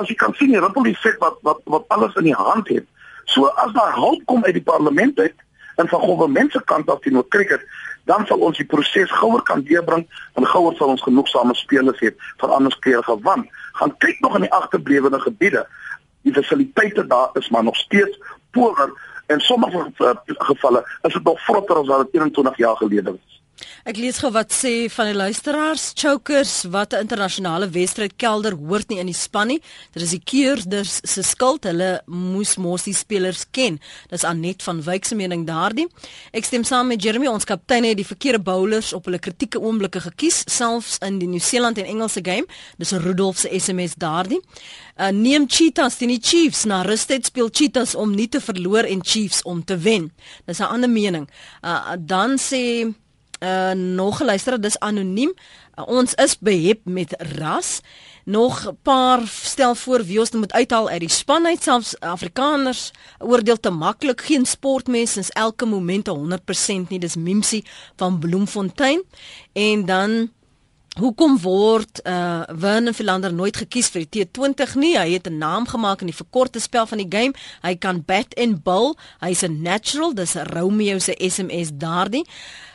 as 0.00 0.08
jy 0.08 0.14
kan 0.14 0.34
sien 0.38 0.52
die 0.52 0.60
ripple 0.60 0.88
effek 0.90 1.16
wat 1.22 1.38
wat 1.46 1.62
wat 1.64 1.88
alles 1.88 2.14
in 2.20 2.28
die 2.30 2.36
hand 2.36 2.68
het. 2.68 2.86
So 3.24 3.46
as 3.64 3.72
daar 3.72 3.94
hulp 3.94 4.24
kom 4.30 4.44
uit 4.44 4.54
die 4.54 4.62
parlement 4.62 5.18
uit 5.18 5.34
en 5.76 5.88
van 5.88 6.00
goeie 6.00 6.46
se 6.50 6.60
kant 6.64 6.90
af 6.90 7.00
teenoor 7.00 7.28
cricket, 7.28 7.60
dan 8.04 8.26
sal 8.26 8.38
ons 8.38 8.56
die 8.56 8.66
proses 8.66 9.10
gouer 9.10 9.42
kan 9.42 9.62
deurbring 9.62 10.06
en 10.34 10.46
gouer 10.46 10.76
sal 10.76 10.88
ons 10.88 11.02
genoegsame 11.02 11.54
spelers 11.54 11.98
hê 12.00 12.12
van 12.36 12.50
ander 12.50 12.76
kleurige 12.80 13.18
want 13.22 13.48
gaan 13.72 13.96
kyk 13.98 14.20
nog 14.20 14.34
in 14.34 14.46
die 14.46 14.52
agterblewende 14.52 15.20
gebiede 15.20 15.66
die 16.22 16.32
fasiliteite 16.32 17.06
daar 17.06 17.30
is 17.34 17.48
maar 17.48 17.64
nog 17.64 17.76
steeds 17.76 18.18
poor 18.50 18.92
En 19.26 19.40
sommige 19.40 19.92
uh, 19.98 20.10
gevalle 20.24 20.98
is 21.02 21.12
dit 21.12 21.24
nog 21.24 21.40
vrotter 21.40 21.76
as 21.76 21.86
wat 21.86 21.98
dit 21.98 22.20
21 22.20 22.56
jaar 22.56 22.76
gelede 22.76 23.10
was. 23.10 23.42
Ek 23.84 23.98
lees 24.00 24.18
gou 24.18 24.30
wat 24.34 24.52
sê 24.54 24.88
van 24.90 25.10
die 25.10 25.16
luisteraars, 25.16 25.92
chokers 25.94 26.64
wat 26.72 26.94
'n 26.94 27.04
internasionale 27.04 27.68
wedstryd 27.68 28.16
kelder 28.16 28.54
hoort 28.56 28.88
nie 28.88 28.98
in 28.98 29.06
die 29.06 29.14
span 29.14 29.48
nie. 29.48 29.60
Dit 29.92 30.02
is 30.02 30.10
die 30.10 30.22
keurders 30.24 31.00
se 31.02 31.22
skuld. 31.22 31.64
Hulle 31.64 32.02
moes 32.06 32.56
mos 32.56 32.82
die 32.84 32.94
spelers 32.94 33.44
ken. 33.50 33.80
Dis 34.08 34.24
Anet 34.24 34.62
van 34.62 34.82
Wyk 34.82 35.04
se 35.04 35.14
mening 35.14 35.46
daardie. 35.46 35.86
Ek 36.32 36.44
stem 36.44 36.64
saam 36.64 36.86
met 36.88 37.02
Jeremy, 37.02 37.26
ons 37.26 37.44
kaptein 37.44 37.84
het 37.84 37.96
die 37.96 38.06
verkeerde 38.06 38.42
bowlers 38.42 38.92
op 38.92 39.04
hulle 39.04 39.18
kritieke 39.18 39.60
oomblikke 39.60 40.00
gekies, 40.00 40.42
selfs 40.46 40.98
in 40.98 41.18
die 41.18 41.28
Nieu-Seeland 41.28 41.78
en 41.78 41.84
Engelse 41.84 42.20
game. 42.22 42.46
Dis 42.78 42.90
Rudolf 42.92 43.38
se 43.38 43.48
SMS 43.58 43.94
daardie. 43.94 44.40
Uh, 44.96 45.08
neem 45.10 45.46
Cheetahs 45.48 45.96
teen 45.96 46.08
die 46.08 46.20
Chiefs 46.22 46.64
na 46.64 46.82
rustig 46.82 47.24
speel 47.26 47.48
Cheetahs 47.50 47.94
om 47.94 48.14
nie 48.14 48.28
te 48.28 48.40
verloor 48.40 48.84
en 48.84 49.02
Chiefs 49.02 49.42
om 49.42 49.64
te 49.64 49.76
wen. 49.78 50.12
Dis 50.46 50.58
'n 50.58 50.70
ander 50.70 50.90
mening. 50.90 51.28
Uh, 51.62 51.92
dan 51.98 52.38
sê 52.38 52.94
uh, 53.44 53.72
nog 53.72 54.16
geluister, 54.16 54.60
dis 54.60 54.78
anoniem. 54.78 55.34
Uh, 55.74 55.86
ons 55.86 56.14
is 56.14 56.38
behep 56.38 56.80
met 56.84 57.14
ras. 57.36 57.80
Nog 58.24 58.66
'n 58.68 58.78
paar 58.82 59.20
stel 59.26 59.74
voor 59.74 60.04
wie 60.04 60.18
ons 60.18 60.30
moet 60.30 60.52
uithaal 60.52 60.88
uit 60.88 61.00
die 61.00 61.08
span 61.08 61.46
uit 61.46 61.62
selfs 61.62 62.00
Afrikaners 62.00 62.90
oordeel 63.18 63.60
te 63.60 63.70
maklik 63.70 64.20
geen 64.20 64.46
sportmens 64.46 65.16
is 65.16 65.30
elke 65.30 65.64
oomblik 65.64 66.08
100% 66.08 66.88
nie 66.88 66.98
dis 66.98 67.16
Mimsie 67.16 67.64
van 67.96 68.18
Bloemfontein 68.18 69.02
en 69.52 69.84
dan 69.84 70.30
Hoekom 70.94 71.40
word 71.42 71.98
uh 72.06 72.44
Werner 72.54 72.94
Philander 72.94 73.32
nooit 73.34 73.56
gekies 73.58 73.88
vir 73.90 74.04
die 74.06 74.22
T20 74.22 74.76
nie? 74.78 74.92
Hy 74.94 75.16
het 75.16 75.26
'n 75.26 75.38
naam 75.38 75.66
gemaak 75.66 76.00
in 76.00 76.06
die 76.06 76.14
verkorte 76.14 76.60
spel 76.60 76.86
van 76.86 76.98
die 76.98 77.10
game. 77.10 77.34
Hy 77.62 77.74
kan 77.74 78.04
bat 78.06 78.34
en 78.34 78.62
bowl. 78.62 78.94
Hy's 79.18 79.42
'n 79.42 79.62
natural. 79.62 80.14
Dis 80.14 80.34
Romeo 80.34 80.98
se 80.98 81.14
SMS 81.18 81.70
daardie. 81.74 82.24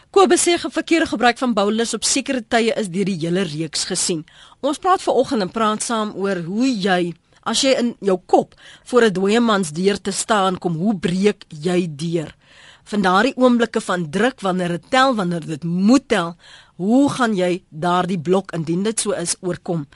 Kobus 0.10 0.41
sê 0.41 0.56
verkeerde 0.58 1.06
gebruik 1.06 1.38
van 1.38 1.52
bowlers 1.54 1.93
op 1.93 2.04
sekere 2.04 2.41
tye 2.41 2.74
is 2.82 2.88
deur 2.89 3.06
die 3.06 3.19
hele 3.22 3.43
reeks 3.45 3.84
gesien. 3.86 4.24
Ons 4.65 4.82
praat 4.82 5.04
vanoggend 5.06 5.45
en 5.45 5.52
praat 5.54 5.86
saam 5.86 6.15
oor 6.17 6.41
hoe 6.48 6.69
jy 6.69 7.13
as 7.45 7.62
jy 7.62 7.76
in 7.78 7.91
jou 8.02 8.17
kop 8.26 8.56
voor 8.89 9.06
'n 9.06 9.13
dooie 9.13 9.39
mans 9.39 9.69
deur 9.72 10.02
te 10.02 10.12
staan 10.12 10.58
kom, 10.58 10.74
hoe 10.76 10.95
breek 10.98 11.45
jy 11.50 11.88
deur? 11.88 12.36
Van 12.84 13.02
daardie 13.02 13.38
oomblikke 13.38 13.82
van 13.82 14.10
druk 14.10 14.41
wanneer 14.41 14.69
dit 14.69 14.89
tel, 14.89 15.15
wanneer 15.15 15.45
dit 15.45 15.63
moet 15.63 16.08
tel, 16.08 16.36
hoe 16.76 17.10
gaan 17.10 17.36
jy 17.36 17.63
daardie 17.69 18.19
blok 18.19 18.52
indien 18.52 18.84
dit 18.84 19.00
so 19.00 19.12
is 19.12 19.36
oorkom? 19.41 19.88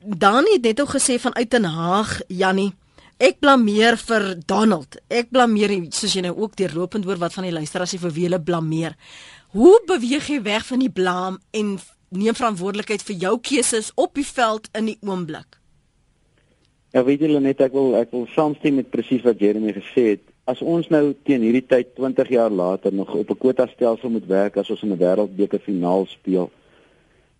Dani 0.00 0.52
het 0.52 0.62
net 0.62 0.80
ook 0.80 0.90
gesê 0.90 1.18
van 1.20 1.34
uit 1.34 1.54
in 1.54 1.64
Haag, 1.64 2.20
Jannie, 2.28 2.74
Ek 3.22 3.38
blameer 3.38 3.94
vir 3.94 4.24
Donald. 4.42 4.96
Ek 5.06 5.28
blameer 5.30 5.70
soos 5.94 6.16
jy 6.16 6.24
nou 6.24 6.32
ook 6.34 6.56
deurlopend 6.58 7.04
hoor 7.06 7.20
wat 7.22 7.36
van 7.36 7.46
die 7.46 7.54
luisteraars 7.54 7.94
sê 7.94 8.00
vir 8.02 8.14
wie 8.16 8.24
hulle 8.26 8.40
blameer. 8.42 8.96
Hoe 9.54 9.76
beweeg 9.86 10.32
jy 10.32 10.40
weg 10.42 10.66
van 10.66 10.82
die 10.82 10.90
blame 10.90 11.38
en 11.54 11.76
neem 12.10 12.34
verantwoordelikheid 12.34 13.04
vir 13.06 13.16
jou 13.22 13.36
keuses 13.38 13.92
op 13.94 14.18
die 14.18 14.26
veld 14.26 14.66
in 14.74 14.90
die 14.90 14.98
oomblik? 15.06 15.60
Ja, 16.90 17.04
weet 17.06 17.22
julle 17.22 17.38
net 17.42 17.62
ek 17.62 17.72
wil 17.74 17.94
ek 18.00 18.10
wil 18.10 18.26
saamstem 18.34 18.80
met 18.82 18.90
presies 18.90 19.22
wat 19.22 19.38
Jeremy 19.38 19.76
gesê 19.78 20.08
het. 20.16 20.26
As 20.50 20.58
ons 20.60 20.90
nou 20.90 21.14
teen 21.24 21.46
hierdie 21.46 21.64
tyd 21.70 21.94
20 21.94 22.34
jaar 22.34 22.50
later 22.50 22.92
nog 22.92 23.14
op 23.14 23.30
'n 23.30 23.38
kwota 23.38 23.66
stelsel 23.70 24.10
moet 24.10 24.26
werk 24.26 24.56
as 24.56 24.70
ons 24.70 24.82
in 24.82 24.90
'n 24.90 24.98
wêreldbeker 24.98 25.62
finaal 25.62 26.06
speel, 26.06 26.50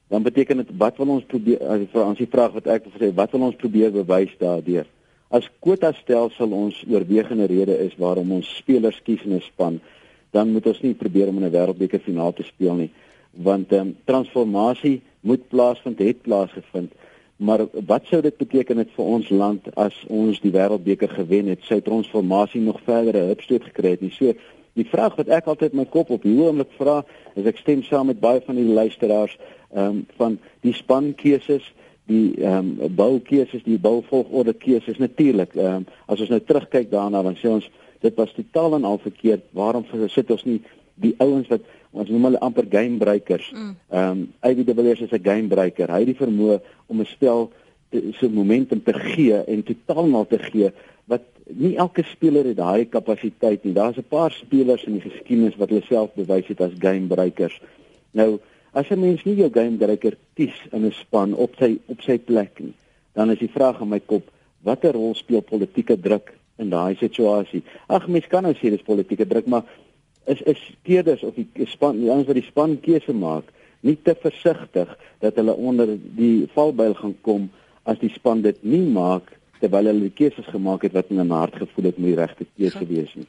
dan 0.08 0.22
beteken 0.22 0.56
dit 0.56 0.70
wat 0.78 0.96
wil 0.96 1.08
ons 1.18 1.24
probeer 1.24 1.58
as 1.62 1.80
jy 1.92 2.24
die 2.24 2.30
vraag 2.30 2.52
wat 2.52 2.66
ek 2.66 2.84
wil 2.84 2.94
sê, 3.00 3.14
wat 3.14 3.30
wil 3.32 3.42
ons 3.42 3.56
probeer 3.56 3.90
bewys 3.90 4.30
daardeur? 4.38 4.86
As 5.34 5.46
kwota 5.58 5.90
stelsel 5.98 6.52
ons 6.54 6.76
oorwegende 6.86 7.48
rede 7.50 7.74
is 7.82 7.96
waarom 7.98 8.36
ons 8.36 8.50
spelers 8.60 9.00
kies 9.06 9.22
in 9.26 9.34
'n 9.34 9.40
span, 9.42 9.80
dan 10.30 10.52
moet 10.52 10.66
ons 10.66 10.80
nie 10.82 10.94
probeer 10.94 11.28
om 11.28 11.38
in 11.38 11.46
'n 11.46 11.56
wêreldbeker 11.56 12.00
finaal 12.00 12.32
te 12.32 12.42
speel 12.42 12.74
nie, 12.74 12.90
want 13.32 13.72
ehm 13.72 13.80
um, 13.80 13.96
transformasie 14.04 15.02
moet 15.20 15.48
plaasvind, 15.48 15.98
het 15.98 16.22
plaasgevind. 16.22 16.92
Maar 17.36 17.66
wat 17.86 18.06
sou 18.06 18.20
dit 18.22 18.36
beteken 18.36 18.78
het 18.78 18.90
vir 18.96 19.04
ons 19.04 19.28
land 19.28 19.62
as 19.76 19.94
ons 20.08 20.40
die 20.40 20.52
wêreldbeker 20.52 21.08
gewen 21.08 21.46
het? 21.46 21.62
Sou 21.62 21.80
transformasie 21.80 22.60
nog 22.60 22.80
verdere 22.84 23.26
hupstoot 23.26 23.64
gekry 23.64 23.90
het? 23.90 24.00
Nie 24.00 24.10
so 24.10 24.32
die 24.72 24.86
vraag 24.86 25.16
wat 25.16 25.28
ek 25.28 25.46
altyd 25.46 25.72
my 25.72 25.84
kop 25.84 26.10
op 26.10 26.22
hierdie 26.22 26.46
oomblik 26.46 26.70
vra, 26.78 27.04
is 27.34 27.46
ek 27.46 27.58
stem 27.58 27.82
saam 27.82 28.06
met 28.06 28.20
baie 28.20 28.40
van 28.40 28.54
die 28.54 28.74
luisteraars 28.74 29.38
ehm 29.74 29.86
um, 29.86 30.06
van 30.16 30.38
die 30.60 30.72
spankeuses 30.72 31.72
die 32.06 32.34
ehm 32.36 32.76
um, 32.80 32.94
boukeuses, 32.94 33.62
die 33.64 33.78
bouvolgorde 33.78 34.52
keuses 34.52 34.98
natuurlik. 34.98 35.54
Ehm 35.56 35.74
um, 35.74 35.86
as 36.06 36.20
ons 36.20 36.28
nou 36.28 36.40
terugkyk 36.40 36.90
daarna 36.90 37.22
dan 37.22 37.36
sê 37.40 37.48
ons 37.48 37.70
dit 38.04 38.14
was 38.14 38.32
totaal 38.36 38.74
en 38.74 38.84
al 38.84 38.98
verkeerd. 38.98 39.44
Waarom 39.50 39.84
sit 40.12 40.30
ons 40.30 40.44
nie 40.44 40.60
die 40.94 41.14
ouens 41.18 41.48
wat 41.48 41.64
ons 41.90 42.10
noem 42.10 42.28
hulle 42.28 42.40
amper 42.44 42.66
gamebreakers. 42.70 43.50
Mm. 43.52 43.76
Ehm 43.88 44.10
um, 44.10 44.24
Ivy 44.50 44.64
de 44.64 44.74
Villiers 44.74 45.00
is 45.00 45.12
'n 45.12 45.24
gamebreaker. 45.24 45.90
Hy 45.90 45.98
het 46.04 46.12
die 46.12 46.22
vermoë 46.24 46.60
om 46.86 47.00
'n 47.00 47.06
spel 47.06 47.50
se 47.90 48.28
momentum 48.28 48.82
te 48.82 48.92
gee 48.92 49.44
en 49.44 49.62
totaal 49.62 50.06
mal 50.06 50.26
te 50.26 50.38
gee 50.38 50.72
wat 51.06 51.22
nie 51.46 51.76
elke 51.76 52.02
speler 52.02 52.44
het 52.44 52.56
daai 52.56 52.84
kapasiteit 52.88 53.64
nie. 53.64 53.72
Daar's 53.72 53.96
'n 53.96 54.08
paar 54.08 54.32
spelers 54.32 54.84
in 54.84 54.92
die 54.92 55.10
geskiedenis 55.10 55.56
wat 55.56 55.68
hulle 55.68 55.84
self 55.88 56.14
bewys 56.14 56.46
het 56.46 56.60
as 56.60 56.72
gamebreakers. 56.78 57.60
Nou 58.10 58.40
As 58.74 58.90
'n 58.90 59.00
mens 59.00 59.22
nie 59.24 59.36
jou 59.36 59.50
game 59.54 59.78
director 59.78 60.16
kies 60.34 60.54
in 60.72 60.84
'n 60.84 60.92
span 60.92 61.34
op 61.34 61.54
sy 61.58 61.78
op 61.86 62.00
sy 62.02 62.18
plek 62.18 62.58
nie, 62.58 62.74
dan 63.14 63.30
is 63.30 63.38
die 63.38 63.54
vraag 63.56 63.80
in 63.80 63.88
my 63.88 64.00
kop, 64.00 64.30
watter 64.62 64.92
rol 64.92 65.14
speel 65.14 65.42
politieke 65.42 66.00
druk 66.00 66.32
in 66.58 66.70
daai 66.70 66.96
situasie? 66.96 67.62
Ag, 67.88 68.08
mens 68.08 68.26
kan 68.26 68.42
nou 68.42 68.54
sê 68.54 68.70
dis 68.70 68.82
politieke 68.82 69.26
druk, 69.26 69.46
maar 69.46 69.62
is 70.26 70.42
is 70.42 70.58
steeders 70.80 71.22
of 71.22 71.34
die 71.34 71.66
span, 71.66 72.00
die 72.00 72.10
ouens 72.10 72.26
wat 72.26 72.34
die 72.34 72.50
span 72.50 72.80
keuse 72.80 73.12
maak, 73.12 73.44
nie 73.80 73.96
te 74.02 74.14
versigtig 74.14 74.98
dat 75.20 75.36
hulle 75.36 75.54
onder 75.54 75.98
die 76.16 76.48
valbuil 76.54 76.94
gaan 76.94 77.14
kom 77.20 77.50
as 77.84 77.98
die 77.98 78.10
span 78.10 78.42
dit 78.42 78.62
nie 78.64 78.86
maak 78.88 79.30
terwyl 79.60 79.86
hulle 79.86 80.08
die 80.08 80.16
keuses 80.18 80.48
gemaak 80.52 80.82
het 80.82 80.96
wat 80.96 81.10
in 81.12 81.20
hulle 81.22 81.40
hart 81.40 81.56
gevoel 81.60 81.90
het 81.90 81.98
moet 81.98 82.10
die 82.10 82.20
regte 82.20 82.46
keuse 82.56 82.86
wees 82.88 83.12
nie. 83.14 83.26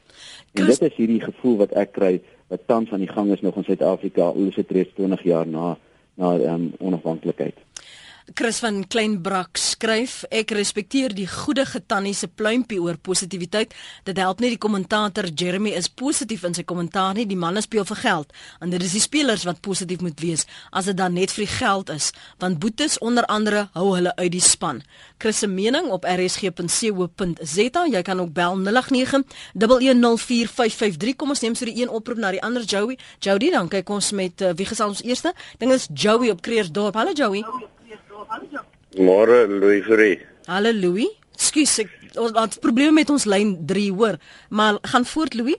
En 0.56 0.66
dit 0.66 0.82
is 0.88 0.96
hierdie 0.96 1.20
gevoel 1.22 1.56
wat 1.62 1.76
ek 1.76 1.92
kry 1.92 2.14
wat 2.46 2.66
tans 2.66 2.90
aan 2.90 3.02
die 3.02 3.12
gang 3.12 3.32
is 3.32 3.40
nog 3.40 3.56
in 3.56 3.64
Suid-Afrika, 3.64 4.28
ons 4.28 4.56
het 4.56 4.70
reeds 4.70 4.94
20 4.94 5.22
jaar 5.22 5.46
na 5.46 5.76
na 6.16 6.32
um, 6.32 6.72
onafhanklikheid. 6.78 7.56
Chris 8.34 8.58
van 8.58 8.86
Kleinbrak 8.86 9.56
skryf: 9.56 10.24
Ek 10.34 10.50
respekteer 10.50 11.14
die 11.14 11.28
goeie 11.30 11.62
getannie 11.66 12.14
se 12.14 12.26
pluimpie 12.26 12.80
oor 12.82 12.96
positiwiteit. 12.98 13.74
Dit 14.04 14.18
help 14.18 14.40
nie 14.42 14.50
die 14.50 14.58
kommentator 14.58 15.24
Jeremy 15.30 15.70
is 15.78 15.88
positief 15.88 16.44
in 16.48 16.54
sy 16.58 16.62
kommentaar 16.66 17.14
nie. 17.14 17.26
Die 17.30 17.38
manne 17.38 17.62
speel 17.62 17.84
vir 17.86 17.96
geld 18.02 18.32
en 18.60 18.70
dit 18.74 18.82
is 18.82 18.92
die 18.98 19.04
spelers 19.04 19.44
wat 19.46 19.60
positief 19.62 20.00
moet 20.02 20.20
wees 20.20 20.46
as 20.72 20.84
dit 20.90 20.96
dan 20.98 21.14
net 21.14 21.30
vir 21.36 21.44
die 21.44 21.54
geld 21.54 21.90
is, 21.94 22.12
want 22.42 22.58
boetes 22.58 22.98
onder 22.98 23.24
andere 23.30 23.68
hou 23.76 23.94
hulle 23.94 24.16
uit 24.16 24.32
die 24.34 24.42
span. 24.42 24.82
Chris 25.22 25.38
se 25.44 25.46
mening 25.46 25.86
op 25.94 26.04
rsg.co.za. 26.04 27.86
Jy 27.86 28.02
kan 28.02 28.20
ook 28.20 28.32
bel 28.34 28.58
0891104553. 28.66 31.14
Kom 31.16 31.30
ons 31.30 31.40
neem 31.46 31.54
so 31.54 31.64
die 31.64 31.78
een 31.78 31.88
oproep 31.88 32.18
na 32.18 32.30
die 32.34 32.42
ander 32.42 32.62
Joey. 32.66 32.98
Jody, 33.20 33.50
dan 33.54 33.68
kyk 33.70 33.88
ons 33.88 34.12
met 34.16 34.40
uh, 34.42 34.50
wie 34.58 34.66
gesels 34.66 34.98
ons 34.98 35.06
eerste? 35.06 35.32
Ding 35.62 35.72
is 35.72 35.86
Joey 35.94 36.30
op 36.34 36.42
Kreersdorp. 36.42 36.94
Hallo 36.98 37.12
Joey. 37.14 37.46
Joey. 37.46 37.75
Môre 38.96 39.46
Louis 39.46 39.82
Fourie. 39.82 40.18
Hallo 40.46 40.72
Louis. 40.72 41.10
Skus 41.36 41.78
ek 41.82 41.90
ons 42.16 42.32
het 42.32 42.60
probleme 42.64 42.94
met 42.96 43.10
ons 43.12 43.26
lyn 43.28 43.56
3 43.68 43.90
hoor. 43.92 44.16
Maar 44.48 44.78
gaan 44.92 45.04
voort 45.04 45.34
Louis. 45.36 45.58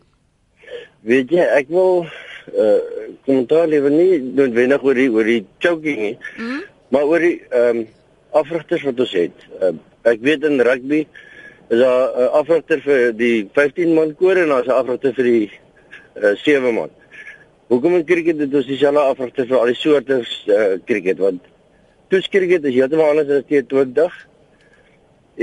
Weet 1.05 1.31
jy, 1.31 1.43
ek 1.59 1.69
wil 1.69 2.07
uh 2.55 2.79
kommentaar 3.27 3.67
lewer 3.67 3.91
nie 3.91 4.19
noodwendig 4.23 4.83
oor 4.83 4.95
die 4.95 5.09
oor 5.11 5.27
die 5.27 5.41
choking 5.63 5.99
nie. 5.99 6.15
Mm. 6.39 6.61
Maar 6.95 7.09
oor 7.11 7.23
die 7.23 7.35
ehm 7.49 7.81
um, 7.81 7.87
afrigters 8.39 8.85
wat 8.87 8.99
ons 9.03 9.13
het. 9.15 9.43
Uh, 9.61 9.73
ek 10.07 10.23
weet 10.23 10.45
in 10.47 10.63
rugby 10.63 11.01
is 11.67 11.79
daar 11.79 12.07
'n 12.07 12.23
uh, 12.23 12.31
afrigter 12.39 12.81
vir 12.81 13.11
die 13.11 13.49
15 13.53 13.93
man 13.93 14.15
koor 14.15 14.37
en 14.37 14.49
daar's 14.49 14.67
'n 14.67 14.79
afrigter 14.79 15.13
vir 15.13 15.23
die 15.23 15.51
uh, 16.23 16.35
7 16.35 16.73
man. 16.73 16.89
Hoekom 17.67 17.95
in 17.95 18.05
cricket 18.05 18.39
het 18.39 18.53
ons 18.53 18.65
dieselfde 18.65 18.99
afrigter 18.99 19.47
vir 19.47 19.59
al 19.59 19.65
die 19.65 19.75
soorte 19.75 20.23
uh, 20.23 20.79
cricket 20.85 21.17
want 21.19 21.43
toetskriket 22.11 22.65
is 22.67 22.75
heeltemal 22.77 23.13
anders 23.13 23.31
as 23.39 23.45
T20. 23.49 24.15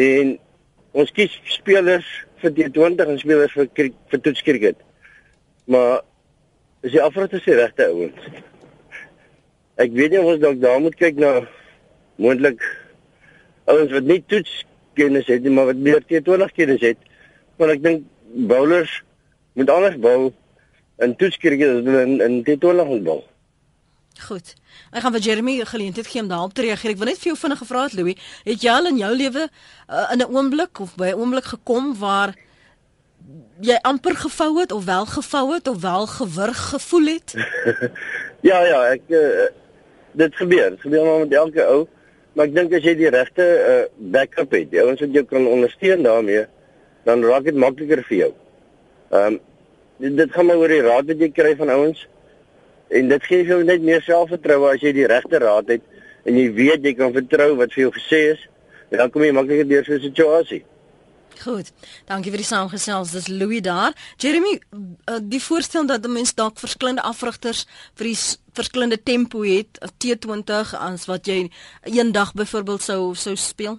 En 0.07 0.35
ons 0.95 1.13
kies 1.17 1.35
spelers 1.57 2.09
vir 2.43 2.55
T20 2.57 3.05
en 3.09 3.21
spelers 3.21 3.55
vir 3.57 3.71
vir 4.13 4.23
toetskriket. 4.27 4.81
Maar 5.71 6.03
is 6.85 6.93
die 6.93 7.03
afrotte 7.03 7.41
se 7.41 7.57
regte 7.57 7.89
ouens. 7.89 8.31
Ek 9.81 9.93
weet 9.97 10.15
nie 10.15 10.21
of 10.21 10.35
ons 10.35 10.43
dalk 10.43 10.61
daar 10.63 10.81
moet 10.83 10.97
kyk 11.01 11.19
na 11.19 11.33
moontlik 12.23 12.63
ouens 13.71 13.93
wat 13.95 14.07
nie 14.07 14.21
toetskennis 14.31 15.31
het 15.33 15.43
nie, 15.43 15.55
maar 15.55 15.73
wat 15.73 15.81
meer 15.81 16.05
T20 16.05 16.53
kennis 16.55 16.85
het. 16.85 17.01
Want 17.59 17.75
ek 17.75 17.85
dink 17.85 18.05
bowlers 18.51 19.01
moet 19.59 19.71
anders 19.71 19.97
bowl 20.03 20.33
en 21.03 21.17
toetskriket 21.19 21.79
as 21.79 21.87
hulle 21.87 22.03
in, 22.07 22.19
in 22.23 22.37
T20 22.47 22.91
moet 22.91 23.07
bowl. 23.07 23.25
Goed. 24.29 24.55
Ek 24.95 25.03
gaan 25.03 25.15
vir 25.17 25.25
Jeremy 25.27 25.57
geleentheid 25.67 26.07
gee 26.07 26.23
om 26.23 26.29
daarop 26.31 26.53
te 26.55 26.63
reageer. 26.63 26.93
Ek 26.95 26.99
wil 27.01 27.09
net 27.11 27.19
vir 27.19 27.33
jou 27.33 27.39
vinnig 27.41 27.59
gevra 27.59 27.81
het 27.89 27.95
Louis, 27.99 28.27
het 28.47 28.63
jy 28.63 28.71
al 28.71 28.93
in 28.93 29.01
jou 29.01 29.11
lewe 29.11 29.49
uh, 29.49 30.05
in 30.15 30.23
'n 30.23 30.31
oomblik 30.31 30.81
of 30.81 30.95
by 30.95 31.09
'n 31.11 31.19
oomblik 31.19 31.49
gekom 31.51 31.97
waar 31.99 32.35
jy 33.61 33.79
amper 33.83 34.15
gevou 34.15 34.61
het 34.61 34.73
of 34.73 34.85
wel 34.85 35.07
gevou 35.07 35.55
het 35.55 35.69
of 35.69 35.81
wel 35.83 36.07
gewurg 36.07 36.61
gevoel 36.71 37.07
het? 37.07 37.35
ja 38.51 38.63
ja, 38.63 38.79
ek 38.95 39.03
uh, 39.09 39.51
dit 40.13 40.37
gebeur. 40.37 40.71
Dit 40.71 40.81
gebeur 40.81 41.05
maar 41.05 41.19
met 41.27 41.35
elke 41.35 41.67
ou. 41.67 41.89
Maar 42.33 42.47
ek 42.47 42.55
dink 42.55 42.73
as 42.79 42.87
jy 42.87 42.95
die 42.95 43.11
regte 43.11 43.43
uh, 43.43 43.83
backup 43.99 44.55
het, 44.55 44.71
jy 44.71 44.83
ons 44.83 45.01
wat 45.01 45.11
jou 45.11 45.25
kan 45.25 45.47
ondersteun 45.47 46.03
daarmee, 46.03 46.47
dan 47.03 47.23
raak 47.23 47.51
dit 47.51 47.59
makliker 47.59 48.07
vir 48.07 48.19
jou. 48.19 48.33
Ehm 49.11 49.27
um, 49.27 49.41
dit, 49.99 50.17
dit 50.17 50.31
gaan 50.31 50.47
maar 50.47 50.59
oor 50.63 50.69
die 50.69 50.83
raad 50.87 51.07
wat 51.07 51.19
jy 51.19 51.31
kry 51.35 51.57
van 51.59 51.71
ouens. 51.71 52.07
En 52.95 53.09
dit 53.11 53.27
gee 53.31 53.47
jou 53.49 53.63
net 53.67 53.83
meer 53.83 54.03
selfvertroue 54.07 54.75
as 54.75 54.85
jy 54.85 54.93
die 54.97 55.09
regte 55.11 55.41
raad 55.43 55.73
het 55.73 55.83
en 56.25 56.39
jy 56.39 56.47
weet 56.57 56.87
jy 56.87 56.95
kan 56.99 57.13
vertrou 57.13 57.51
wat 57.59 57.75
vir 57.75 57.87
jou 57.87 57.95
gesê 57.97 58.21
is. 58.35 58.47
Dan 58.95 59.11
kom 59.11 59.25
jy 59.27 59.33
makliker 59.35 59.69
deur 59.69 59.85
so 59.85 59.93
'n 59.95 60.01
situasie. 60.01 60.63
Goed. 61.43 61.73
Dankie 62.07 62.31
vir 62.31 62.43
die 62.43 62.47
saamgesels. 62.47 63.11
Dis 63.11 63.29
Louis 63.29 63.63
daar. 63.65 63.93
Jeremy, 64.17 64.61
uh, 64.71 65.19
die 65.23 65.43
voorstel 65.43 65.87
dat 65.87 66.07
'n 66.07 66.13
mens 66.13 66.35
dalk 66.35 66.59
verskillende 66.59 67.03
afrigters 67.03 67.67
vir 67.95 68.07
die 68.07 68.19
verskillende 68.53 69.03
tempo 69.03 69.43
het, 69.43 69.79
T20 69.99 70.75
as 70.79 71.07
wat 71.07 71.27
jy 71.27 71.51
eendag 71.83 72.33
byvoorbeeld 72.33 72.83
sou 72.83 73.15
sou 73.15 73.37
speel. 73.37 73.79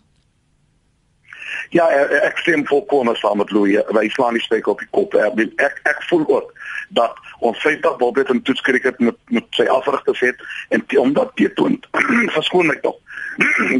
Ja, 1.69 1.89
ek 1.89 2.37
stem 2.37 2.65
volkome 2.67 3.15
saam 3.15 3.37
met 3.37 3.51
Louis. 3.51 3.81
Hy 3.87 4.09
slaan 4.09 4.33
nie 4.33 4.41
steek 4.41 4.67
op 4.67 4.79
die 4.79 4.87
kop. 4.91 5.13
Ek 5.15 5.81
ek 5.83 6.03
voel 6.09 6.27
ook 6.27 6.53
dat 6.89 7.15
ons 7.39 7.59
50 7.59 7.97
Bobbet 7.97 8.29
en 8.29 8.41
toets 8.41 8.61
cricket 8.61 8.99
met 8.99 9.15
met 9.25 9.45
sy 9.49 9.65
afrigters 9.71 10.19
het 10.19 10.43
en 10.69 10.85
omdat 11.05 11.31
T20 11.41 11.89
verskoon 12.37 12.67
my 12.67 12.79
tog. 12.81 12.97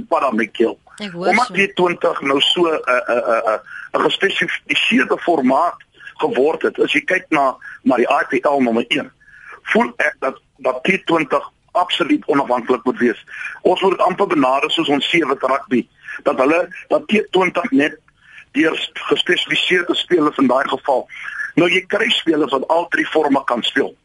Para 0.09 0.31
my 0.31 0.47
kill. 0.47 0.77
Omdat 1.13 1.49
T20 1.53 2.21
nou 2.21 2.41
so 2.41 2.67
'n 2.67 2.81
uh, 2.87 3.01
'n 3.07 3.11
uh, 3.11 3.17
'n 3.17 3.43
'n 3.43 3.51
uh, 3.51 3.99
'n 3.99 4.01
gespesifiseerde 4.01 5.17
formaat 5.17 5.75
geword 6.17 6.61
het. 6.61 6.79
As 6.79 6.93
jy 6.93 7.01
kyk 7.01 7.25
na 7.29 7.55
na 7.83 7.95
die 7.95 8.07
IPL 8.07 8.61
nommer 8.61 8.85
1, 8.87 9.11
voel 9.63 9.93
ek 9.97 10.15
dat 10.19 10.39
dat 10.57 10.87
T20 10.87 11.51
absoluut 11.71 12.25
onafhanklik 12.25 12.83
moet 12.83 12.97
wees. 12.97 13.25
Ons 13.61 13.81
moet 13.81 13.91
dit 13.91 14.01
amper 14.01 14.27
benader 14.27 14.71
soos 14.71 14.87
ons 14.87 15.09
sewe 15.09 15.35
rugby 15.39 15.87
dat 16.23 16.37
hulle 16.39 16.61
dat 16.87 17.03
T20 17.11 17.71
net 17.75 17.99
deur 18.55 18.91
gespesialiseerde 18.93 19.95
spelers 19.95 20.37
in 20.37 20.47
daai 20.47 20.67
geval. 20.67 21.07
Nou 21.55 21.69
jy 21.71 21.85
kry 21.87 22.09
spelers 22.09 22.51
wat 22.51 22.67
al 22.67 22.87
drie 22.87 23.05
forme 23.05 23.43
kan 23.43 23.63
speel 23.63 23.95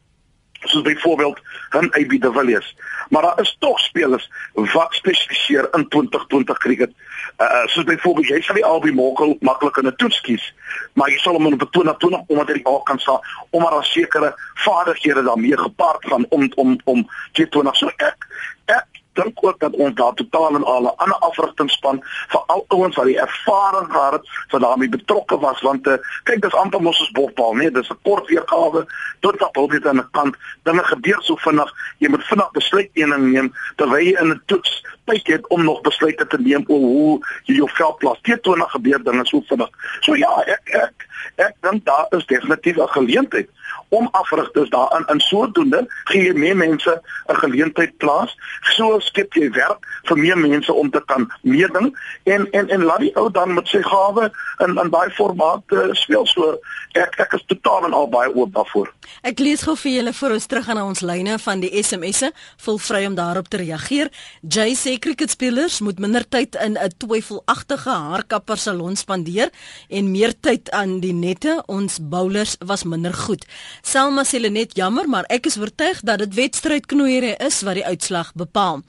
soos 0.63 0.81
byvoorbeeld 0.81 1.39
Han 1.69 1.91
AB 1.91 2.09
de 2.21 2.31
Villiers. 2.31 2.75
Maar 3.09 3.21
daar 3.21 3.39
is 3.39 3.55
tog 3.59 3.79
spelers 3.79 4.29
wat 4.53 4.93
spesialiseer 4.93 5.67
in 5.71 5.87
2020 5.87 6.57
cricket. 6.57 6.91
Uh 7.37 7.65
soos 7.65 7.83
byvoorbeeld 7.83 8.27
jy 8.27 8.41
sal 8.41 8.55
die 8.55 8.65
Albi 8.65 8.91
Mokkel 8.91 9.37
maklik 9.39 9.77
in 9.77 9.87
'n 9.87 9.95
toets 9.95 10.21
kies, 10.21 10.53
maar 10.93 11.09
jy 11.09 11.17
sal 11.17 11.33
hom 11.33 11.45
in 11.45 11.53
'n 11.53 11.69
2020 11.69 12.23
omdat 12.27 12.47
hy 12.47 12.53
die 12.53 12.63
bal 12.63 12.81
kan 12.83 12.99
staan, 12.99 13.19
omdat 13.49 13.71
daar 13.71 13.85
sekere 13.85 14.33
vaardighede 14.53 15.23
daarmee 15.23 15.57
gepaard 15.57 16.05
gaan 16.05 16.25
om 16.29 16.51
om 16.55 16.79
om 16.83 17.09
T20 17.31 17.71
so 17.71 17.87
ek 17.87 18.27
ek 18.65 19.00
dink 19.13 19.43
ook 19.43 19.59
dat 19.59 19.73
ons 19.73 19.95
daar 19.95 20.13
totaal 20.13 20.55
en 20.55 20.63
al 20.63 20.83
'n 20.83 20.95
ander 20.95 21.19
afrigtingspan 21.19 22.01
vir 22.27 22.41
al 22.45 22.65
ouens 22.67 22.95
wat 22.95 23.05
die 23.05 23.19
ervaring 23.19 23.91
gehad 23.91 24.13
het 24.13 24.27
wat 24.51 24.61
daarmee 24.61 24.89
betrokke 24.89 25.39
was 25.39 25.61
want 25.61 25.87
uh, 25.87 25.97
kyk 26.23 26.41
dis 26.41 26.53
amper 26.53 26.81
mos 26.81 26.99
ons 26.99 27.11
bofbal 27.11 27.53
nee 27.53 27.71
dis 27.71 27.89
'n 27.89 27.99
kort 28.03 28.27
weergawe 28.27 28.85
tot 29.19 29.39
dat 29.39 29.55
hul 29.55 29.67
dit 29.67 29.87
aan 29.87 29.97
'n 29.97 30.09
kant 30.11 30.35
dinge 30.63 30.83
gebeur 30.83 31.21
so 31.21 31.35
vinnig 31.35 31.73
jy 31.97 32.09
moet 32.09 32.23
vinnig 32.23 32.51
besluite 32.51 33.17
neem 33.17 33.53
terwyl 33.75 34.05
jy 34.05 34.15
in 34.21 34.29
'n 34.29 34.41
toets 34.45 34.83
tyd 35.05 35.27
het 35.27 35.47
om 35.47 35.63
nog 35.63 35.81
besluite 35.81 36.27
te 36.27 36.37
neem 36.41 36.63
oor 36.67 36.79
hoe 36.79 37.13
jy 37.45 37.55
jou 37.55 37.69
veld 37.77 37.97
plaas 37.97 38.19
T20 38.27 38.75
gebeur 38.75 39.03
dinge 39.03 39.25
so 39.25 39.43
vinnig. 39.49 39.69
So 40.01 40.15
ja 40.15 40.31
ek 40.45 40.75
ek 40.83 41.07
ek 41.35 41.55
dink 41.65 41.85
daar 41.85 42.07
is 42.17 42.25
definitief 42.25 42.77
'n 42.77 42.93
geleentheid 42.97 43.49
om 43.89 44.07
afrigters 44.11 44.69
daarin. 44.69 45.05
In 45.07 45.19
sodoende 45.19 45.85
gee 46.03 46.23
jy 46.23 46.33
meer 46.33 46.57
mense 46.57 47.01
'n 47.27 47.35
geleentheid 47.35 47.97
plaas. 47.97 48.35
So 48.61 48.99
skep 48.99 49.33
jy 49.33 49.49
werk 49.51 49.85
vir 50.03 50.17
meer 50.17 50.37
mense 50.37 50.73
om 50.73 50.89
te 50.89 51.01
kan 51.05 51.31
meeding. 51.41 51.97
En 52.23 52.51
en 52.51 52.69
en 52.69 52.83
laat 52.83 52.99
die 52.99 53.15
ou 53.15 53.31
dan 53.31 53.53
met 53.53 53.67
sy 53.67 53.81
gawe 53.81 54.31
in 54.57 54.77
in 54.77 54.89
daai 54.89 55.09
formaat 55.09 55.63
uh, 55.67 55.87
speel. 55.91 56.25
So 56.25 56.59
ek 56.91 57.19
ek 57.19 57.33
is 57.33 57.43
totaal 57.45 57.85
en 57.85 57.93
al 57.93 58.09
baie 58.09 58.35
oop 58.35 58.53
daarvoor. 58.53 58.93
Ek 59.21 59.39
lees 59.39 59.61
gou 59.61 59.75
vir 59.75 59.91
julle 59.91 60.13
voor 60.13 60.31
ons 60.31 60.45
terug 60.45 60.69
aan 60.69 60.81
ons 60.81 61.01
lyne 61.01 61.39
van 61.39 61.59
die 61.59 61.83
SMS'e 61.83 62.31
vol 62.57 62.77
vry 62.77 63.05
om 63.05 63.15
daarop 63.15 63.47
te 63.47 63.57
reageer. 63.57 64.09
Jay 64.41 64.73
sê 64.75 64.90
cricketspelers 64.99 65.79
moet 65.79 65.99
minder 65.99 66.27
tyd 66.27 66.55
in 66.55 66.77
'n 66.77 66.91
twyfelagtige 66.97 67.89
haarkapper 67.89 68.57
salon 68.57 68.95
spandeer 68.95 69.49
en 69.89 70.11
meer 70.11 70.33
tyd 70.39 70.71
aan 70.71 70.99
die 70.99 71.13
nette 71.13 71.63
ons 71.67 71.99
bowlers 72.01 72.55
was 72.59 72.83
minder 72.83 73.13
goed 73.13 73.45
Selma 73.81 74.23
sê 74.23 74.39
net 74.49 74.75
jammer, 74.75 75.07
maar 75.09 75.25
ek 75.29 75.45
is 75.45 75.57
oortuig 75.57 76.01
dat 76.03 76.19
dit 76.19 76.33
wedstrydknoeiery 76.33 77.35
is 77.39 77.61
wat 77.61 77.79
die 77.79 77.85
uitslag 77.85 78.31
bepaal. 78.33 78.81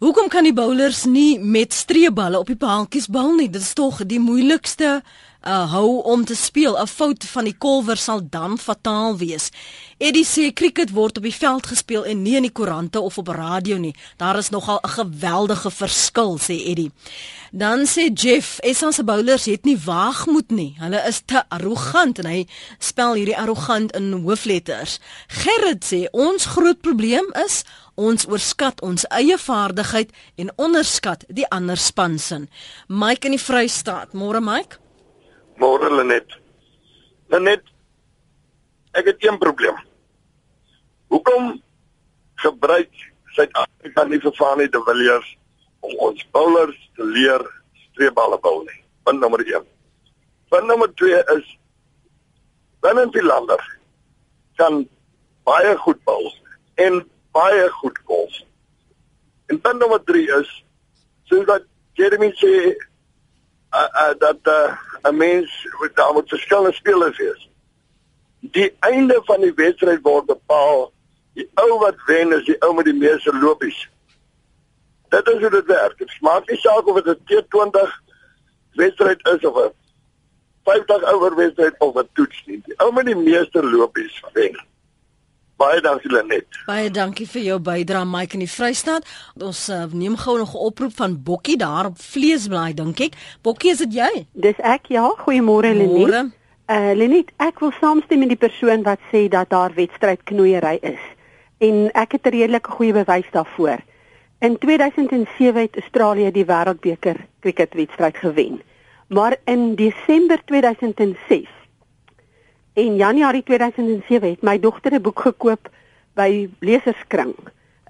Hoekom 0.00 0.28
kan 0.28 0.44
die 0.44 0.52
bowlers 0.52 1.04
nie 1.08 1.38
met 1.40 1.72
streeballe 1.72 2.38
op 2.38 2.50
die 2.50 2.58
paaltjies 2.60 3.08
bal 3.08 3.32
nie? 3.38 3.48
Dit 3.48 3.62
is 3.62 3.72
tog 3.72 4.02
die 4.04 4.20
moeilikste 4.20 5.00
uh 5.46 5.70
hou 5.70 6.02
om 6.02 6.24
te 6.24 6.34
speel. 6.34 6.74
'n 6.78 6.86
Fout 6.86 7.24
van 7.24 7.44
die 7.44 7.56
kolwer 7.58 7.96
sal 7.96 8.20
dan 8.30 8.58
fataal 8.58 9.16
wees. 9.16 9.50
Eddie 9.98 10.24
sê 10.24 10.52
cricket 10.52 10.90
word 10.90 11.16
op 11.16 11.22
die 11.22 11.34
veld 11.34 11.66
gespeel 11.66 12.04
en 12.04 12.22
nie 12.22 12.36
in 12.36 12.42
die 12.42 12.52
koerante 12.52 13.00
of 13.00 13.18
op 13.18 13.28
radio 13.28 13.76
nie. 13.78 13.94
Daar 14.16 14.38
is 14.38 14.50
nogal 14.50 14.80
'n 14.82 14.88
geweldige 14.88 15.70
verskil, 15.70 16.38
sê 16.38 16.66
Eddie. 16.66 16.90
Dan 17.52 17.86
sê 17.86 18.12
Jeff, 18.12 18.58
Essa 18.58 18.90
se 18.90 19.04
bowlers 19.04 19.44
het 19.44 19.64
nie 19.64 19.78
waagmoed 19.78 20.50
nie. 20.50 20.76
Hulle 20.78 21.02
is 21.08 21.22
te 21.24 21.42
arrogant 21.48 22.18
en 22.18 22.26
hy 22.26 22.46
spel 22.78 23.14
hierdie 23.14 23.38
arrogant 23.38 23.96
in 23.96 24.12
hoofletters. 24.12 24.98
Gerrit 25.28 25.84
sê 25.84 26.06
ons 26.10 26.44
groot 26.44 26.80
probleem 26.80 27.26
is 27.44 27.64
ons 27.94 28.26
oorskat 28.28 28.80
ons 28.80 29.06
eie 29.08 29.38
vaardigheid 29.38 30.10
en 30.36 30.52
onderskat 30.56 31.24
die 31.28 31.48
ander 31.48 31.76
span 31.76 32.18
se. 32.18 32.46
Mike 32.88 33.26
in 33.26 33.32
die 33.32 33.44
Vrystaat. 33.44 34.12
Môre 34.12 34.40
Mike. 34.40 34.85
Môre 35.56 35.88
Lenet. 35.88 36.36
Lenet, 37.32 37.64
ek 38.92 39.08
het 39.08 39.24
een 39.24 39.38
probleem. 39.38 39.76
Hoekom 41.08 41.62
gebruik 42.42 42.92
Suid-Afrika 43.36 44.04
nie 44.04 44.20
vervang 44.20 44.60
nie 44.60 44.68
de 44.72 44.80
Villiers 44.84 45.28
om 45.84 45.94
ons 46.08 46.26
bowlers 46.32 46.76
te 46.96 47.04
leer 47.04 47.44
streepballe 47.86 48.38
bou 48.44 48.58
nie? 48.64 48.80
Punt 49.08 49.20
nommer 49.20 49.40
1. 49.44 49.64
Punt 50.52 50.68
nommer 50.68 50.92
2 51.00 51.22
is 51.36 51.48
binne 52.84 53.06
die 53.14 53.24
lande 53.24 53.56
kan 54.60 54.84
baie 55.48 55.72
goed 55.84 56.00
bou 56.08 56.20
en 56.84 57.00
baie 57.36 57.68
goed 57.80 57.98
golf. 58.08 58.36
En 59.52 59.60
punt 59.60 59.80
nommer 59.80 60.02
3 60.04 60.26
is 60.40 60.52
soos 61.30 61.48
dat 61.48 61.64
Jeremy 61.96 62.32
sê 62.40 62.52
uh, 63.76 63.88
uh, 64.02 64.14
dat 64.18 64.38
'n 64.44 65.08
uh, 65.08 65.12
mens 65.12 65.68
daar 65.94 66.12
moet 66.12 66.28
verskillende 66.28 66.72
spelers 66.72 67.18
wees. 67.18 67.50
Die 68.40 68.76
einde 68.78 69.20
van 69.24 69.40
die 69.40 69.54
wedstryd 69.54 70.02
word 70.02 70.26
bepaal 70.26 70.92
die 71.34 71.48
ou 71.54 71.78
wat 71.78 71.96
wen 72.06 72.32
is 72.32 72.44
die 72.44 72.56
ou 72.64 72.74
met 72.74 72.84
die 72.84 72.96
meeste 72.96 73.32
lopies. 73.38 73.88
Dit 75.08 75.28
is 75.28 75.40
hoe 75.40 75.50
dit 75.50 75.66
werk. 75.66 75.98
Dit 75.98 76.20
maak 76.20 76.48
nie 76.50 76.58
saak 76.58 76.86
of 76.86 77.02
dit 77.02 77.18
'n 77.18 77.24
T20 77.24 78.00
wedstryd 78.80 79.26
is 79.34 79.44
of 79.44 79.56
'n 79.64 79.72
50 80.64 81.12
oor 81.12 81.36
wedstryd 81.36 81.74
of 81.78 81.96
'n 81.96 82.08
toets 82.12 82.42
nie. 82.46 82.60
Die 82.64 82.78
ou 82.78 82.92
met 82.92 83.06
die 83.06 83.16
meeste 83.16 83.62
lopies 83.62 84.22
wen. 84.32 84.56
Baie 85.56 85.80
dankie 85.80 86.10
Lenet. 86.12 86.58
Baie 86.68 86.90
dankie 86.92 87.24
vir 87.32 87.40
jou 87.46 87.56
bydrae 87.64 88.04
Mike 88.04 88.36
in 88.36 88.42
die 88.44 88.50
Vrystaat. 88.50 89.06
Ons 89.40 89.62
uh, 89.72 89.86
neem 89.88 90.16
gou 90.20 90.36
nog 90.36 90.52
'n 90.52 90.64
oproep 90.68 90.92
van 90.96 91.16
Bokkie 91.22 91.56
daar 91.56 91.86
op 91.86 91.96
Vleesblaai 91.96 92.74
dink 92.74 93.00
ek. 93.00 93.16
Bokkie, 93.42 93.70
is 93.72 93.78
dit 93.78 93.94
jy? 93.94 94.26
Dis 94.32 94.60
ek 94.60 94.92
ja. 94.92 95.08
Goeiemôre 95.24 95.72
Lenet. 95.72 96.34
Uh 96.68 96.92
Lenet, 96.92 97.32
ek 97.40 97.60
wil 97.60 97.72
saamstem 97.80 98.18
met 98.18 98.28
die 98.28 98.36
persoon 98.36 98.82
wat 98.82 99.00
sê 99.12 99.28
dat 99.28 99.48
daar 99.48 99.72
wedstrydknoeiery 99.72 100.78
is. 100.82 101.02
En 101.58 101.88
ek 101.94 102.12
het 102.12 102.26
'n 102.26 102.36
redelike 102.36 102.70
goeie 102.70 102.92
bewys 102.92 103.30
daarvoor. 103.32 103.80
In 104.40 104.58
2007 104.58 105.60
het 105.60 105.76
Australië 105.76 106.30
die 106.32 106.44
Wêreldbeker 106.44 107.16
cricketwedstryd 107.40 108.16
gewen. 108.16 108.60
Maar 109.08 109.36
in 109.44 109.74
Desember 109.74 110.38
2006 110.44 111.48
En 112.76 112.96
Januarie 112.96 113.42
2007 113.42 114.28
het 114.28 114.42
my 114.42 114.58
dogter 114.60 114.92
'n 114.92 115.00
boek 115.00 115.20
gekoop 115.20 115.68
by 116.14 116.48
Leserskring, 116.60 117.34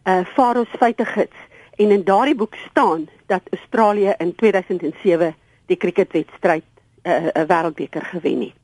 uh, 0.04 0.24
Faros 0.24 0.68
feite 0.78 1.04
gids, 1.04 1.36
en 1.76 1.90
in 1.90 2.04
daardie 2.04 2.34
boek 2.34 2.54
staan 2.54 3.08
dat 3.26 3.40
Australië 3.50 4.14
in 4.18 4.34
2007 4.34 5.34
die 5.66 5.76
cricketwedstryd 5.76 6.64
'n 7.02 7.10
uh, 7.10 7.26
'n 7.34 7.46
wêreldbeker 7.46 8.02
gewen 8.02 8.40
het. 8.40 8.54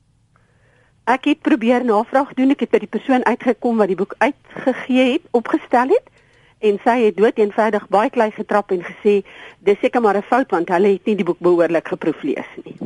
Ek 1.05 1.25
het 1.25 1.41
probeer 1.41 1.85
navraag 1.85 2.35
doen, 2.35 2.51
ek 2.51 2.61
het 2.61 2.71
by 2.71 2.79
die 2.79 2.95
persoon 2.99 3.25
uitgekom 3.25 3.77
wat 3.77 3.87
die 3.87 3.97
boek 3.97 4.15
uitgegee 4.19 5.13
het, 5.13 5.23
opgestel 5.31 5.89
het 5.89 6.07
en 6.59 6.79
sy 6.85 7.01
het 7.05 7.17
dood 7.17 7.39
eenvoudig 7.39 7.89
baie 7.89 8.11
klein 8.11 8.33
getrap 8.33 8.71
en 8.71 8.83
gesê 8.83 9.27
dis 9.59 9.79
seker 9.81 10.01
maar 10.01 10.17
'n 10.17 10.23
fout 10.23 10.51
want 10.51 10.69
hulle 10.69 10.93
het 10.93 11.05
nie 11.05 11.17
die 11.17 11.25
boek 11.25 11.39
behoorlik 11.39 11.89
geproef 11.89 12.23
lees 12.23 12.53
nie. 12.65 12.77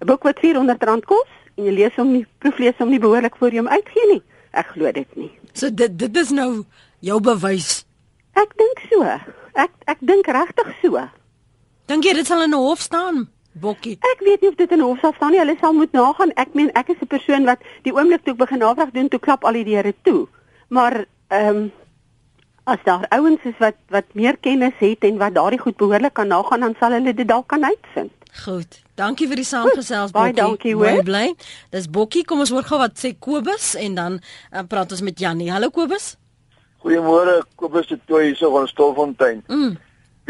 'n 0.00 0.06
boek 0.06 0.22
wat 0.22 0.38
R400 0.38 1.04
kos 1.04 1.47
jy 1.58 1.74
lees 1.74 1.96
hom 1.98 2.12
nie 2.14 2.24
proeflees 2.42 2.78
hom 2.78 2.92
nie 2.94 3.00
behoorlik 3.02 3.36
voor 3.38 3.54
jy 3.54 3.62
hom 3.62 3.70
uitgee 3.72 4.06
nie. 4.12 4.22
Ek 4.56 4.74
glo 4.74 4.92
dit 4.92 5.16
nie. 5.16 5.30
So 5.52 5.70
dit 5.70 5.98
dit 5.98 6.20
is 6.22 6.30
nou 6.34 6.64
jou 7.04 7.18
bewys. 7.20 7.84
Ek 8.38 8.54
dink 8.60 8.84
so. 8.90 9.02
Ek 9.58 9.74
ek 9.90 9.98
dink 10.00 10.30
regtig 10.38 10.70
so. 10.82 11.02
Dink 11.90 12.06
jy 12.06 12.14
dit 12.20 12.26
sal 12.26 12.44
in 12.44 12.54
'n 12.54 12.62
hof 12.62 12.80
staan? 12.80 13.28
Bokkie. 13.58 13.98
Ek 14.12 14.20
weet 14.20 14.40
nie 14.42 14.50
of 14.50 14.56
dit 14.56 14.70
in 14.70 14.78
'n 14.78 14.86
hof 14.86 15.00
sal 15.00 15.12
staan 15.14 15.32
nie. 15.32 15.40
Hulle 15.40 15.56
sal 15.60 15.72
moet 15.72 15.92
nagaan. 15.92 16.32
Ek 16.36 16.54
meen 16.54 16.70
ek 16.74 16.88
is 16.88 17.02
'n 17.02 17.06
persoon 17.06 17.44
wat 17.44 17.60
die 17.82 17.92
oomblik 17.92 18.22
toe 18.24 18.32
ek 18.32 18.38
begin 18.38 18.58
navraag 18.58 18.90
doen, 18.92 19.08
toe 19.08 19.18
klap 19.20 19.44
al 19.44 19.52
die 19.52 19.64
deure 19.64 19.94
toe. 20.02 20.28
Maar 20.68 21.06
ehm 21.28 21.56
um, 21.56 21.72
as 22.64 22.78
daar 22.84 23.06
ouens 23.08 23.40
is 23.44 23.58
wat 23.58 23.76
wat 23.88 24.04
meer 24.12 24.36
kennis 24.36 24.76
het 24.78 25.04
en 25.04 25.16
wat 25.18 25.34
daardie 25.34 25.58
goed 25.58 25.76
behoorlik 25.76 26.14
kan 26.14 26.28
nagaan, 26.28 26.60
dan 26.60 26.74
sal 26.78 26.92
hulle 26.92 27.14
dit 27.14 27.28
dalk 27.28 27.46
kan 27.48 27.64
uitvind. 27.64 28.12
Goed. 28.44 28.82
Dankie 28.98 29.28
vir 29.30 29.38
die 29.38 29.46
saamgesels 29.46 30.10
Bokkie. 30.10 30.32
Baie 30.32 30.34
dankie 30.34 30.74
hoor. 30.74 31.04
Bly. 31.06 31.26
Dis 31.74 31.86
Bokkie. 31.86 32.24
Kom 32.26 32.42
ons 32.42 32.50
hoor 32.50 32.66
gou 32.66 32.80
wat 32.80 32.96
sê 32.98 33.12
Kobus 33.14 33.76
en 33.78 33.94
dan 33.94 34.16
uh, 34.18 34.64
praat 34.66 34.94
ons 34.94 35.04
met 35.06 35.20
Jannie. 35.22 35.52
Hallo 35.54 35.70
Kobus. 35.74 36.16
Goeiemôre 36.82 37.36
Kobus 37.60 37.86
de 37.92 37.98
Tooi 38.10 38.24
hier 38.30 38.40
so 38.40 38.50
van 38.54 38.66
Stolfontein. 38.70 39.44
Mm. 39.46 39.76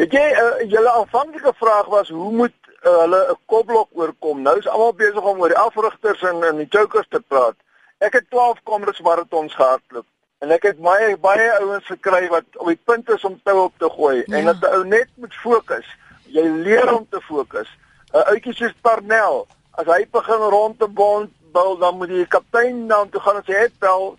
Weet 0.00 0.12
jy, 0.14 0.26
uh, 0.42 0.60
julle 0.68 0.92
aanvanklike 1.00 1.54
vraag 1.56 1.88
was 1.94 2.12
hoe 2.12 2.34
moet 2.42 2.54
uh, 2.82 2.98
hulle 3.06 3.22
'n 3.32 3.40
kopblok 3.48 3.88
oorkom? 3.96 4.44
Nou 4.44 4.58
is 4.60 4.68
almal 4.68 4.92
besig 5.00 5.24
om 5.32 5.40
oor 5.40 5.56
die 5.56 5.62
afrigters 5.64 6.22
en 6.28 6.44
en 6.44 6.60
die 6.60 6.68
chokers 6.68 7.08
te 7.08 7.24
praat. 7.24 7.56
Ek 8.04 8.20
het 8.20 8.28
12 8.30 8.60
kamers 8.68 9.00
marathons 9.00 9.56
gehardloop 9.56 10.06
en 10.44 10.52
ek 10.54 10.68
het 10.68 10.78
baie 10.78 11.16
baie 11.16 11.50
ouens 11.58 11.88
gekry 11.88 12.28
wat 12.28 12.44
op 12.60 12.68
die 12.68 12.80
punt 12.84 13.08
is 13.10 13.24
om 13.24 13.40
tou 13.48 13.64
op 13.64 13.74
te 13.80 13.88
gooi 13.96 14.22
ja. 14.26 14.36
en 14.36 14.52
dat 14.52 14.60
'n 14.60 14.74
ou 14.76 14.84
net 14.84 15.08
moet 15.16 15.34
fokus. 15.34 15.86
Jy 16.28 16.44
leer 16.44 16.92
om 16.94 17.06
te 17.10 17.20
fokus. 17.20 17.68
'n 18.12 18.16
uh, 18.16 18.30
Ouetjie 18.32 18.54
soos 18.54 18.74
Parnell, 18.80 19.44
as 19.76 19.86
hy 19.86 20.06
begin 20.12 20.44
rond 20.54 20.78
te 20.78 20.88
bond, 20.88 21.30
bul, 21.52 21.76
dan 21.76 21.98
moet 21.98 22.08
die 22.08 22.26
kaptein 22.26 22.86
dan 22.88 23.08
toe 23.08 23.20
gaan 23.20 23.36
en 23.36 23.44
sê, 23.44 23.58
"Het 23.58 23.74
wel, 23.78 24.16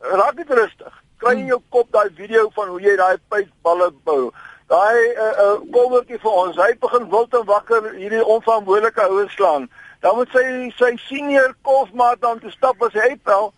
raak 0.00 0.36
dit 0.36 0.48
rustig. 0.48 1.02
Kry 1.16 1.32
in 1.32 1.46
jou 1.46 1.60
kop 1.68 1.92
daai 1.92 2.10
video 2.14 2.48
van 2.54 2.68
hoe 2.68 2.80
jy 2.80 2.96
daai 2.96 3.16
pypballe 3.28 3.90
bou." 4.04 4.32
Daai 4.66 4.96
'n 4.96 5.18
uh, 5.18 5.34
uh, 5.44 5.58
kolwertjie 5.72 6.18
vir 6.18 6.30
ons, 6.30 6.56
hy 6.56 6.72
begin 6.80 7.10
wild 7.10 7.34
en 7.34 7.44
wakker 7.44 7.92
hierdie 7.94 8.24
onverantwoordelike 8.24 9.02
ouens 9.02 9.32
slaan. 9.32 9.68
Dan 10.00 10.16
moet 10.16 10.28
sy 10.32 10.72
sy 10.78 10.96
senior 10.96 11.54
kolfmaat 11.62 12.20
dan 12.20 12.38
te 12.38 12.50
stap 12.50 12.82
as 12.82 12.92
hy 12.92 13.20
wel 13.24 13.52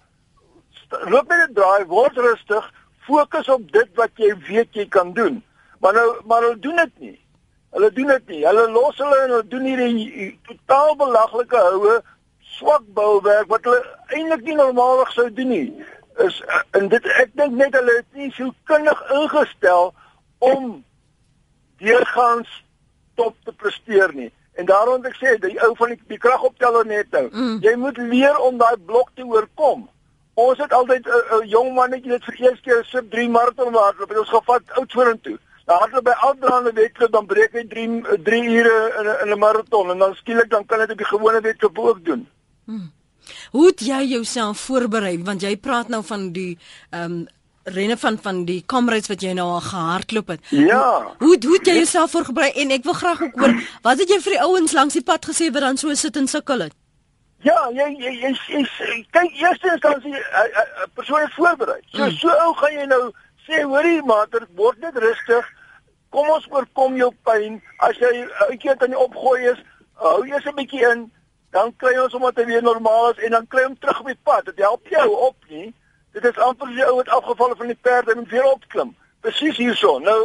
loop 0.90 1.28
net 1.28 1.48
'n 1.48 1.54
draai, 1.54 1.86
word 1.86 2.16
rustig, 2.16 2.72
fokus 3.06 3.48
op 3.48 3.72
dit 3.72 3.88
wat 3.94 4.10
jy 4.16 4.34
weet 4.48 4.74
jy 4.74 4.88
kan 4.88 5.12
doen. 5.12 5.44
Maar 5.80 5.92
nou 5.92 6.20
maar 6.24 6.42
hulle 6.42 6.58
doen 6.58 6.76
dit 6.76 6.98
nie. 6.98 7.27
Hulle 7.76 7.90
doen 7.92 8.06
dit 8.06 8.28
nie. 8.32 8.44
Hulle 8.46 8.68
los 8.70 8.96
hulle 8.96 9.18
en 9.24 9.34
hulle 9.34 9.48
doen 9.52 9.66
hierdie 9.68 10.30
totaal 10.48 10.96
belaglike 10.96 11.64
houe 11.70 11.98
swak 12.58 12.84
bouwerk 12.96 13.50
wat 13.52 13.68
hulle 13.68 13.82
eintlik 14.16 14.46
nie 14.46 14.56
normaalweg 14.58 15.12
sou 15.14 15.28
doen 15.34 15.52
nie. 15.52 15.66
Is 16.24 16.40
en 16.78 16.88
dit 16.92 17.10
ek 17.22 17.34
dink 17.38 17.58
net 17.60 17.76
hulle 17.76 17.98
is 18.00 18.08
nie 18.18 18.30
so 18.36 18.54
kundig 18.70 19.02
ingestel 19.18 19.92
om 20.38 20.78
deurgangs 21.82 22.50
top 23.20 23.36
te 23.44 23.52
presteer 23.52 24.14
nie. 24.14 24.30
En 24.58 24.66
daarom 24.66 25.04
ek 25.06 25.14
sê 25.20 25.36
die 25.42 25.54
ou 25.62 25.74
van 25.78 25.92
die, 25.94 26.00
die 26.10 26.18
kragopteller 26.22 26.86
net 26.88 27.12
nou. 27.14 27.28
Mm. 27.30 27.58
Jy 27.62 27.74
moet 27.78 28.00
leer 28.10 28.38
om 28.42 28.58
daai 28.58 28.78
blok 28.88 29.12
te 29.14 29.26
oorkom. 29.26 29.86
Ons 30.38 30.58
het 30.62 30.72
altyd 30.72 31.06
'n 31.06 31.10
uh, 31.10 31.36
uh, 31.36 31.44
jong 31.50 31.74
mannetjie 31.74 32.14
wat 32.14 32.24
vir 32.24 32.40
eers 32.46 32.60
keer 32.64 32.82
sub 32.86 33.10
3 33.10 33.28
maraton 33.28 33.74
hardloop. 33.74 34.16
Ons 34.24 34.34
gevat 34.34 34.74
oud 34.80 34.92
vorentoe. 34.92 35.38
Dan 35.68 35.82
hardloop 35.82 36.04
by 36.04 36.14
aldraande 36.24 36.72
wedloop 36.72 37.12
dan 37.12 37.26
breek 37.28 37.56
hy 37.56 37.64
3 37.68 38.20
3 38.24 38.44
ure 38.58 38.76
in 39.00 39.08
'n 39.08 39.32
'n 39.34 39.38
maraton 39.38 39.90
en 39.90 39.98
dan 39.98 40.14
skielik 40.14 40.50
dan 40.50 40.66
kan 40.66 40.78
dit 40.78 40.90
op 40.90 40.98
die 40.98 41.06
gewone 41.06 41.40
wedloop 41.40 41.78
ook 41.78 42.04
doen. 42.04 42.28
Hmm. 42.64 42.92
Hoe 43.50 43.66
het 43.66 43.80
jy 43.80 44.04
jouself 44.04 44.58
voorberei 44.58 45.22
want 45.24 45.42
jy 45.42 45.56
praat 45.56 45.88
nou 45.88 46.04
van 46.04 46.32
die 46.32 46.58
ehm 46.90 47.12
um, 47.12 47.26
renne 47.64 47.96
van 47.96 48.18
van 48.22 48.44
die 48.44 48.62
comrades 48.66 49.08
wat 49.08 49.20
jy 49.20 49.32
nou 49.36 49.46
al 49.48 49.60
gehardloop 49.60 50.28
het. 50.28 50.40
Ja. 50.48 51.02
Hoe 51.18 51.28
hoe, 51.28 51.36
hoe 51.46 51.56
het 51.58 51.66
jy 51.66 51.74
jouself 51.74 52.10
voorberei 52.10 52.50
en 52.50 52.70
ek 52.70 52.84
wil 52.84 52.96
graag 52.96 53.22
ook 53.22 53.38
hoor 53.40 53.54
wat 53.82 53.98
het 53.98 54.08
jy 54.08 54.20
vir 54.20 54.32
die 54.32 54.42
ouens 54.42 54.72
langs 54.72 54.96
die 54.96 55.04
pad 55.04 55.28
gesê 55.28 55.52
wat 55.52 55.60
dan 55.60 55.76
so 55.76 55.94
sit 55.94 56.16
en 56.16 56.28
sukkel 56.28 56.64
het? 56.64 56.74
Ja, 57.44 57.58
jy 57.70 57.92
jy 57.98 58.14
jy, 58.22 58.32
jy, 58.48 58.64
jy 58.64 59.06
kyk 59.10 59.36
eerste 59.36 59.72
instansie 59.72 60.14
'n 60.16 60.90
persoon 60.94 61.22
is 61.28 61.34
voorberei. 61.34 61.80
So 61.92 62.04
mm. 62.04 62.16
so 62.16 62.28
ou 62.28 62.54
gaan 62.54 62.72
jy 62.72 62.86
nou 62.86 63.12
sê 63.46 63.62
hoorie 63.62 64.02
mater, 64.02 64.48
word 64.54 64.78
net 64.80 64.96
rustig. 64.96 65.46
Kom 66.10 66.30
ons 66.30 66.46
oorkom 66.50 66.96
jou 66.96 67.10
pyn. 67.22 67.60
As 67.84 67.98
jy 68.00 68.26
uitkeer 68.48 68.78
aan 68.78 68.94
die 68.94 68.98
opgooi 68.98 69.50
is, 69.52 69.60
hou 69.94 70.24
eers 70.26 70.46
'n 70.46 70.54
bietjie 70.54 70.84
in, 70.90 71.10
dan 71.50 71.74
kry 71.76 71.96
ons 71.98 72.12
hom 72.12 72.22
wat 72.22 72.40
weer 72.44 72.62
normaal 72.62 73.10
is 73.10 73.24
en 73.24 73.30
dan 73.30 73.46
kry 73.46 73.64
hom 73.64 73.78
terug 73.78 74.00
op 74.00 74.06
die 74.06 74.22
pad. 74.22 74.44
Dit 74.44 74.58
help 74.58 74.88
jou 74.88 75.08
op 75.28 75.36
nie. 75.48 75.74
Dit 76.12 76.24
is 76.24 76.38
amper 76.38 76.70
jy 76.74 76.84
ou 76.84 76.96
wat 76.96 77.08
afgeval 77.08 77.54
van 77.56 77.66
die 77.66 77.78
perd 77.82 78.08
en 78.08 78.24
weer 78.28 78.44
opklim. 78.44 78.96
Presies 79.20 79.56
hierso. 79.56 79.98
Nou 79.98 80.18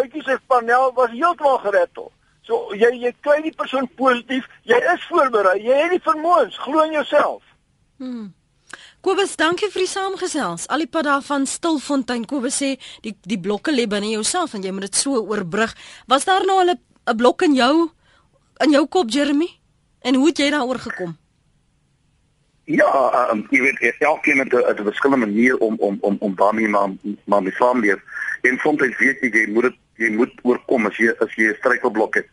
uitjie 0.00 0.22
se 0.22 0.38
paneel 0.46 0.92
was 0.94 1.10
heeltemal 1.10 1.58
gerettel. 1.58 2.12
So 2.46 2.74
jy 2.78 2.92
jy 3.02 3.12
kry 3.20 3.40
die 3.42 3.54
persoon 3.56 3.88
positief, 3.98 4.46
jy 4.62 4.78
is 4.94 5.06
voorberei, 5.10 5.58
jy 5.66 5.78
het 5.82 5.90
die 5.96 6.02
vermoëns, 6.04 6.58
glo 6.62 6.84
in 6.86 6.92
jouself. 6.92 7.42
Hmm. 7.98 8.34
Kobus, 9.04 9.36
dankie 9.36 9.68
vir 9.70 9.84
die 9.84 9.90
saamgesels. 9.90 10.66
Al 10.72 10.82
die 10.82 10.90
pad 10.90 11.04
daar 11.04 11.22
van 11.22 11.46
Stilfontein. 11.46 12.24
Kobus 12.26 12.56
sê 12.62 12.74
die 13.04 13.14
die 13.22 13.38
blokke 13.38 13.74
lê 13.74 13.86
binne 13.86 14.10
jouself 14.10 14.54
en 14.54 14.64
jy 14.64 14.72
moet 14.72 14.88
dit 14.88 14.98
so 14.98 15.20
oorbrug. 15.20 15.74
Was 16.08 16.24
daar 16.24 16.46
nou 16.46 16.58
al 16.60 16.74
'n 16.74 17.16
blok 17.16 17.42
in 17.42 17.54
jou 17.54 17.90
in 18.64 18.70
jou 18.70 18.86
kop, 18.86 19.10
Jeremy? 19.10 19.48
En 20.02 20.14
hoe 20.14 20.26
het 20.26 20.38
jy 20.38 20.50
daaroor 20.50 20.78
gekom? 20.78 21.16
Ja, 22.64 23.30
um, 23.30 23.46
jy 23.50 23.60
weet 23.60 23.94
elkeen 23.98 24.38
het 24.38 24.52
'n 24.52 24.84
verskillende 24.84 25.26
manier 25.26 25.58
om 25.58 25.76
om 25.78 25.98
om 26.00 26.16
om 26.20 26.34
daarmee 26.34 26.68
maar 26.68 26.90
maar 27.24 27.42
mee 27.42 27.52
saam 27.52 27.80
leef. 27.80 28.00
En 28.42 28.58
soms 28.58 28.80
weet 28.80 29.20
jy 29.20 29.30
jy 29.32 29.50
moet 29.52 29.62
dit 29.62 29.76
jy 29.94 30.10
moet 30.10 30.32
oorkom 30.42 30.86
as 30.86 30.96
jy 30.96 31.14
as 31.18 31.34
jy 31.34 31.48
'n 31.50 31.56
struikelblok 31.58 32.14
het. 32.14 32.26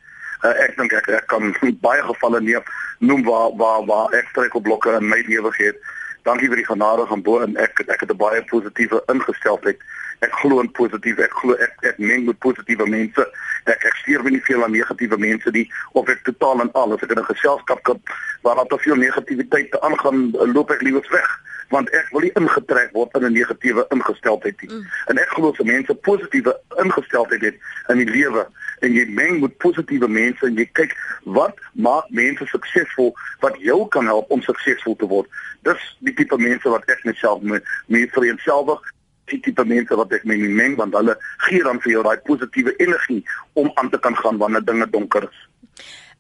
Uh, 0.44 0.50
ek 0.64 0.78
dink 0.78 0.92
ek, 0.92 1.08
ek 1.08 1.28
kan 1.28 1.56
baie 1.88 2.02
gevalle 2.02 2.42
neem 2.42 2.64
noem 3.00 3.24
waar 3.24 3.52
waar 3.56 3.86
waar 3.86 4.14
ek 4.14 4.28
struikelblokke 4.30 4.92
in 5.00 5.08
my 5.08 5.24
lewe 5.28 5.52
gehad. 5.52 5.76
Dankie 6.24 6.48
vir 6.48 6.62
die 6.62 6.66
genade 6.66 7.06
van 7.08 7.22
bo 7.22 7.42
en 7.44 7.58
ek 7.60 7.84
ek 7.88 8.00
het 8.00 8.12
'n 8.12 8.18
baie 8.18 8.44
positiewe 8.52 9.04
ingesteldheid. 9.14 9.80
Ek 10.20 10.32
glo 10.32 10.60
in 10.60 10.72
positief. 10.72 11.18
Ek 11.18 11.34
glo 11.34 11.54
ek 11.54 11.74
ek 11.82 11.98
meng 11.98 12.26
met 12.26 12.40
positiewe 12.40 12.88
mense. 12.88 13.24
Ek 13.66 13.84
ek 13.84 13.96
stuur 13.96 14.24
nie 14.32 14.44
veel 14.44 14.64
aan 14.64 14.72
negatiewe 14.72 15.18
mense 15.18 15.50
nie 15.52 15.72
of 15.92 16.08
ek 16.10 16.24
totaal 16.24 16.62
en 16.62 16.72
al 16.72 16.94
as 16.94 17.04
ek 17.04 17.12
in 17.12 17.20
'n 17.20 17.32
geselskap 17.34 17.84
kom 17.84 18.02
waar 18.42 18.56
daar 18.56 18.68
te 18.68 18.78
veel 18.78 18.96
negativiteit 18.96 19.80
aangaan, 19.80 20.32
loop 20.32 20.72
ek 20.72 20.82
liewer 20.82 21.08
weg 21.12 21.40
want 21.70 21.90
ek 21.90 22.10
wil 22.12 22.22
nie 22.22 22.32
ingetrek 22.40 22.92
word 22.94 23.16
in 23.18 23.26
'n 23.26 23.34
negatiewe 23.34 23.86
ingesteldheid 23.90 24.62
nie. 24.62 24.70
Mm. 24.72 24.86
En 25.08 25.18
ek 25.18 25.30
glo 25.30 25.52
dat 25.52 25.66
mense 25.66 25.94
positiewe 25.96 26.60
ingesteldheid 26.84 27.42
het 27.42 27.58
in 27.88 27.98
die 27.98 28.10
lewe 28.10 28.48
en 28.84 28.96
jy 28.98 29.06
meng 29.16 29.40
met 29.42 29.56
positiewe 29.64 30.10
mense 30.12 30.46
en 30.48 30.58
jy 30.60 30.66
kyk 30.80 30.96
wat 31.38 31.60
maak 31.74 32.10
mense 32.10 32.48
suksesvol 32.52 33.14
wat 33.44 33.60
jou 33.64 33.80
kan 33.96 34.10
help 34.10 34.32
om 34.34 34.44
suksesvol 34.44 34.98
te 35.00 35.10
word. 35.10 35.30
Dis 35.68 35.80
die 36.04 36.16
tipe 36.18 36.38
mense 36.42 36.70
wat 36.70 36.88
ek 36.92 37.06
myself 37.08 37.42
mee 37.42 37.64
mee 37.88 38.10
vereenselwig 38.16 38.84
die 39.32 39.40
tipe 39.44 39.64
mense 39.68 39.96
wat 39.96 40.12
ek 40.16 40.26
mee 40.28 40.50
meng 40.60 40.76
want 40.80 40.96
hulle 40.98 41.16
gee 41.48 41.64
dan 41.64 41.80
vir 41.84 41.96
jou 41.96 42.04
daai 42.06 42.20
positiewe 42.28 42.76
energie 42.84 43.22
om 43.60 43.72
aan 43.80 43.90
te 43.94 44.00
kan 44.04 44.16
gaan 44.20 44.40
wanneer 44.42 44.66
dinge 44.66 44.90
donker 44.92 45.30
is. 45.30 45.40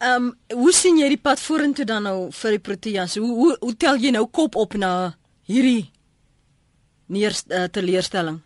Ehm 0.03 0.29
um, 0.29 0.31
hoe 0.63 0.71
sien 0.73 0.97
jy 0.99 1.09
die 1.13 1.21
pad 1.21 1.39
vorentoe 1.39 1.85
dan 1.85 2.07
nou 2.07 2.31
vir 2.31 2.55
die 2.57 2.63
Proteas? 2.69 3.17
Hoe 3.19 3.33
hoe 3.41 3.51
hoe 3.59 3.75
tel 3.77 3.99
jy 4.01 4.11
nou 4.15 4.25
kop 4.27 4.55
op 4.55 4.73
na 4.79 5.13
hierdie 5.47 5.91
neer 7.07 7.35
uh, 7.49 7.67
teleurstelling? 7.71 8.41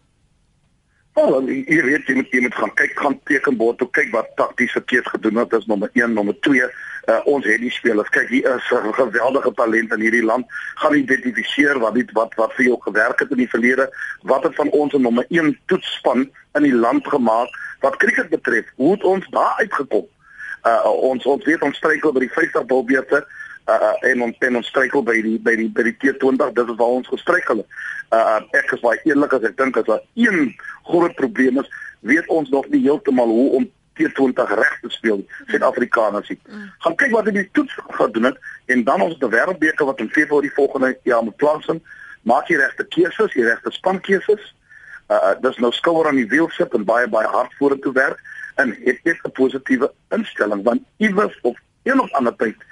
Wel, 1.17 1.47
jy 1.49 1.79
weet 1.81 2.05
jy 2.05 2.13
moet 2.19 2.33
jy 2.35 2.39
moet 2.45 2.55
gaan 2.59 2.71
kyk 2.77 2.91
gaan 3.01 3.15
tekenbord 3.25 3.79
toe 3.81 3.87
kyk 3.97 4.11
wat 4.13 4.27
takties 4.37 4.75
verkeerd 4.75 5.07
gedoen 5.09 5.39
het. 5.41 5.49
Dis 5.49 5.65
nommer 5.65 5.89
1, 5.97 6.13
nommer 6.13 6.35
2. 6.45 6.67
Uh, 7.09 7.15
ons 7.31 7.47
het 7.49 7.57
die 7.63 7.71
spelers. 7.73 8.11
Kyk, 8.13 8.29
hier 8.29 8.45
is 8.53 8.67
'n 8.69 8.93
geweldige 8.93 9.51
talent 9.57 9.95
in 9.95 10.03
hierdie 10.05 10.23
land. 10.23 10.45
Gaan 10.75 10.93
identifiseer 10.93 11.79
wat 11.79 11.97
dit 11.97 12.11
wat 12.13 12.35
wat 12.37 12.53
vir 12.53 12.65
jou 12.65 12.77
gewerk 12.85 13.19
het 13.19 13.31
in 13.31 13.41
die 13.41 13.49
verlede. 13.49 13.89
Wat 14.21 14.43
het 14.43 14.55
van 14.55 14.69
ons 14.69 14.93
'n 14.93 15.01
nommer 15.01 15.25
1 15.29 15.57
toetsspan 15.65 16.29
in 16.53 16.63
die 16.63 16.75
land 16.75 17.07
gemaak 17.07 17.49
wat 17.81 17.97
cricket 17.97 18.29
betref? 18.29 18.65
Hoe 18.75 18.91
het 18.91 19.03
ons 19.03 19.25
daar 19.29 19.57
uitgekom? 19.57 20.05
Uh, 20.63 20.85
ons 20.85 21.25
ons 21.25 21.45
weet 21.45 21.61
ons 21.61 21.77
struikel 21.77 22.13
by 22.13 22.19
die 22.19 22.33
50 22.33 22.65
bilbeerte 22.65 23.25
uh, 23.67 23.93
en 24.09 24.21
ons 24.27 24.37
pen 24.39 24.55
ons 24.55 24.67
struikel 24.67 25.03
by 25.03 25.17
die 25.23 25.37
by 25.43 25.55
die 25.59 25.69
by 25.73 25.85
die 25.87 25.95
T20 26.01 26.53
dit 26.55 26.71
is 26.73 26.79
waar 26.79 26.99
ons 26.99 27.11
gestruikel 27.11 27.63
het. 27.63 27.81
Uh, 28.15 28.39
ek 28.55 28.71
is 28.75 28.83
baie 28.83 29.01
eerlik 29.09 29.33
as 29.35 29.47
ek 29.49 29.57
dink 29.59 29.79
as 29.79 29.87
daar 29.89 30.03
een 30.15 30.53
groot 30.87 31.15
probleem 31.19 31.59
is, 31.59 31.71
weet 32.07 32.29
ons 32.31 32.49
nog 32.53 32.69
nie 32.71 32.85
heeltemal 32.85 33.33
hoe 33.33 33.49
om 33.59 33.67
T20 33.97 34.53
reg 34.59 34.75
te 34.83 34.91
speel 34.93 35.23
Suid-Afrikaners 35.49 36.29
nie. 36.29 36.39
Mm. 36.47 36.67
Gaan 36.85 36.97
kyk 37.01 37.15
wat 37.15 37.29
hulle 37.29 37.47
toets 37.57 37.79
gedoen 37.99 38.29
het 38.29 38.37
en 38.73 38.83
dan 38.87 39.03
ons 39.03 39.17
die 39.19 39.31
wêreldbeker 39.33 39.89
wat 39.89 40.03
in 40.03 40.11
Februarie 40.13 40.53
volgende 40.53 40.93
jaar 41.09 41.25
moet 41.25 41.35
plaasvind, 41.41 41.83
maak 42.21 42.51
jy 42.51 42.59
regte 42.61 42.85
keuses, 42.93 43.35
jy 43.35 43.47
regte 43.49 43.73
spankeuses. 43.75 44.53
Uh 45.11 45.35
dis 45.43 45.59
nou 45.63 45.71
skouer 45.71 46.09
aan 46.09 46.19
die 46.19 46.29
wiel 46.31 46.49
sit 46.55 46.73
en 46.75 46.87
baie 46.87 47.07
baie 47.07 47.27
hard 47.31 47.53
vorentoe 47.59 47.93
werk 47.95 48.23
en 48.61 48.73
het 48.83 48.99
net 49.03 49.19
'n 49.23 49.31
positiewe 49.31 49.91
instelling 50.11 50.63
want 50.63 50.81
iewers 50.97 51.37
of 51.41 51.55
een 51.83 51.99
of 51.99 52.11
ander 52.11 52.35
tyd 52.35 52.66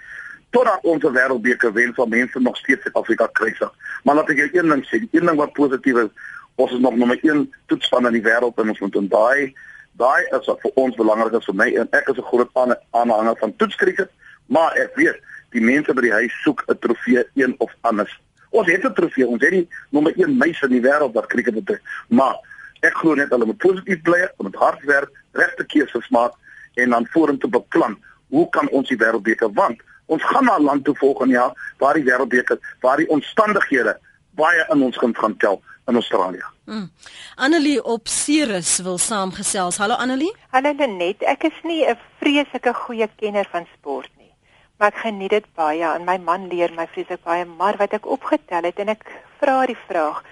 totdat 0.56 0.84
ons 0.84 1.04
'n 1.04 1.14
wêreldbeker 1.14 1.74
wen 1.74 1.94
van 1.94 2.10
mense 2.10 2.40
nog 2.40 2.58
steeds 2.58 2.82
Suid-Afrika 2.82 3.28
kruisig. 3.28 3.72
Maar 4.04 4.16
laat 4.16 4.30
ek 4.30 4.38
jou 4.38 4.50
een 4.52 4.70
ding 4.70 4.84
sê, 4.86 5.00
die 5.00 5.10
een 5.12 5.26
ding 5.26 5.38
wat 5.38 5.54
positief 5.54 5.96
is, 5.96 6.12
ons 6.56 6.72
is 6.72 6.80
nog 6.80 6.96
nommer 6.96 7.20
1 7.22 7.54
toetspan 7.66 8.06
in 8.06 8.14
die 8.14 8.22
wêreld 8.30 8.56
en 8.56 8.70
ons 8.70 8.80
moet 8.80 8.96
in 8.96 9.08
daai 9.08 9.54
daai 9.98 10.24
is 10.38 10.46
wat 10.46 10.62
vir 10.62 10.72
ons 10.76 10.96
belangrik 10.96 11.34
is 11.34 11.46
vir 11.46 11.56
my 11.56 11.68
en 11.82 11.88
ek 11.92 12.10
is 12.10 12.18
'n 12.18 12.30
groot 12.32 12.50
aanhanger 12.92 13.38
van 13.40 13.56
toetskriket, 13.56 14.10
maar 14.46 14.72
ek 14.78 14.96
weet 14.96 15.20
die 15.52 15.62
mense 15.62 15.94
by 15.94 16.02
die 16.02 16.12
huis 16.12 16.34
soek 16.44 16.64
'n 16.68 16.80
trofee 16.80 17.24
een 17.34 17.56
of 17.58 17.72
anders. 17.82 18.20
Ons 18.50 18.68
het 18.68 18.84
'n 18.86 18.94
trofee, 18.94 19.28
ons 19.28 19.42
het 19.42 19.52
die 19.52 19.68
nommer 19.90 20.14
1 20.16 20.38
meis 20.38 20.62
in 20.62 20.70
die 20.70 20.82
wêreld 20.82 21.14
wat 21.14 21.28
kriket 21.28 21.54
betref, 21.54 21.80
maar 22.08 22.36
ek 22.82 22.94
glo 22.94 23.16
net 23.16 23.30
hulle 23.30 23.46
moet 23.46 23.58
positief 23.58 24.02
bly, 24.02 24.30
moet 24.38 24.56
hard 24.56 24.84
werk, 24.84 25.10
regte 25.32 25.66
keuses 25.66 26.10
maak 26.10 26.34
en 26.76 26.90
dan 26.90 27.08
vorentoe 27.08 27.50
beplan. 27.50 27.98
Hoe 28.30 28.50
kan 28.50 28.70
ons 28.70 28.88
die 28.88 28.98
wêreldbeker 28.98 29.54
want 29.54 29.82
ons 30.06 30.24
gaan 30.24 30.46
na 30.46 30.58
'n 30.58 30.64
land 30.64 30.84
toe 30.84 30.96
volgende 30.96 31.34
jaar 31.34 31.54
waar 31.78 31.94
die 31.94 32.04
wêreldbeker 32.04 32.60
waar 32.80 32.98
die 32.98 33.10
omstandighede 33.10 34.00
baie 34.36 34.66
in 34.70 34.82
ons 34.82 34.98
guns 34.98 35.18
gaan 35.18 35.38
tel 35.38 35.62
in 35.86 35.96
Australië. 35.96 36.44
Hmm. 36.66 36.92
Annelie 37.36 37.84
op 37.84 38.08
Ceres 38.08 38.80
wil 38.80 38.98
saamgesels. 38.98 39.78
Hallo 39.78 39.96
Annelie. 39.96 40.34
Hallo 40.50 40.74
Lenet. 40.74 41.22
Ek 41.24 41.44
is 41.44 41.60
nie 41.64 41.86
'n 41.86 41.98
vreeslike 42.20 42.74
goeie 42.74 43.10
kenner 43.16 43.48
van 43.52 43.68
sport 43.78 44.10
nie, 44.18 44.34
maar 44.78 44.88
ek 44.88 45.06
geniet 45.06 45.30
dit 45.30 45.46
baie 45.54 45.94
en 45.94 46.04
my 46.04 46.18
man 46.18 46.48
leer 46.48 46.74
my 46.74 46.88
vreeslik 46.88 47.24
baie, 47.24 47.46
maar 47.46 47.78
wat 47.78 47.94
ek 47.94 48.06
opgetel 48.06 48.64
het 48.64 48.80
en 48.80 48.90
ek 48.90 49.06
vra 49.40 49.66
die 49.66 49.78
vraag 49.88 50.24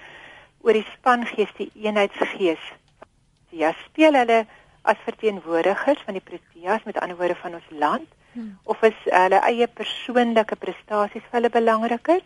oor 0.62 0.74
die 0.74 0.88
spangees, 0.98 1.54
die 1.58 1.72
eenheidsgees. 1.76 2.64
Ja, 3.50 3.74
speel 3.86 4.14
hulle 4.14 4.46
as 4.82 4.98
verteenwoordigers 5.06 6.02
van 6.06 6.14
die 6.14 6.24
Proteas 6.24 6.84
met 6.84 7.00
ander 7.00 7.18
woorde 7.18 7.36
van 7.36 7.54
ons 7.54 7.70
land 7.70 8.08
hmm. 8.34 8.58
of 8.64 8.82
is 8.82 9.00
hulle 9.06 9.40
eie 9.50 9.68
persoonlike 9.68 10.56
prestasies 10.56 11.26
vir 11.30 11.40
hulle 11.40 11.50
belangriker? 11.50 12.22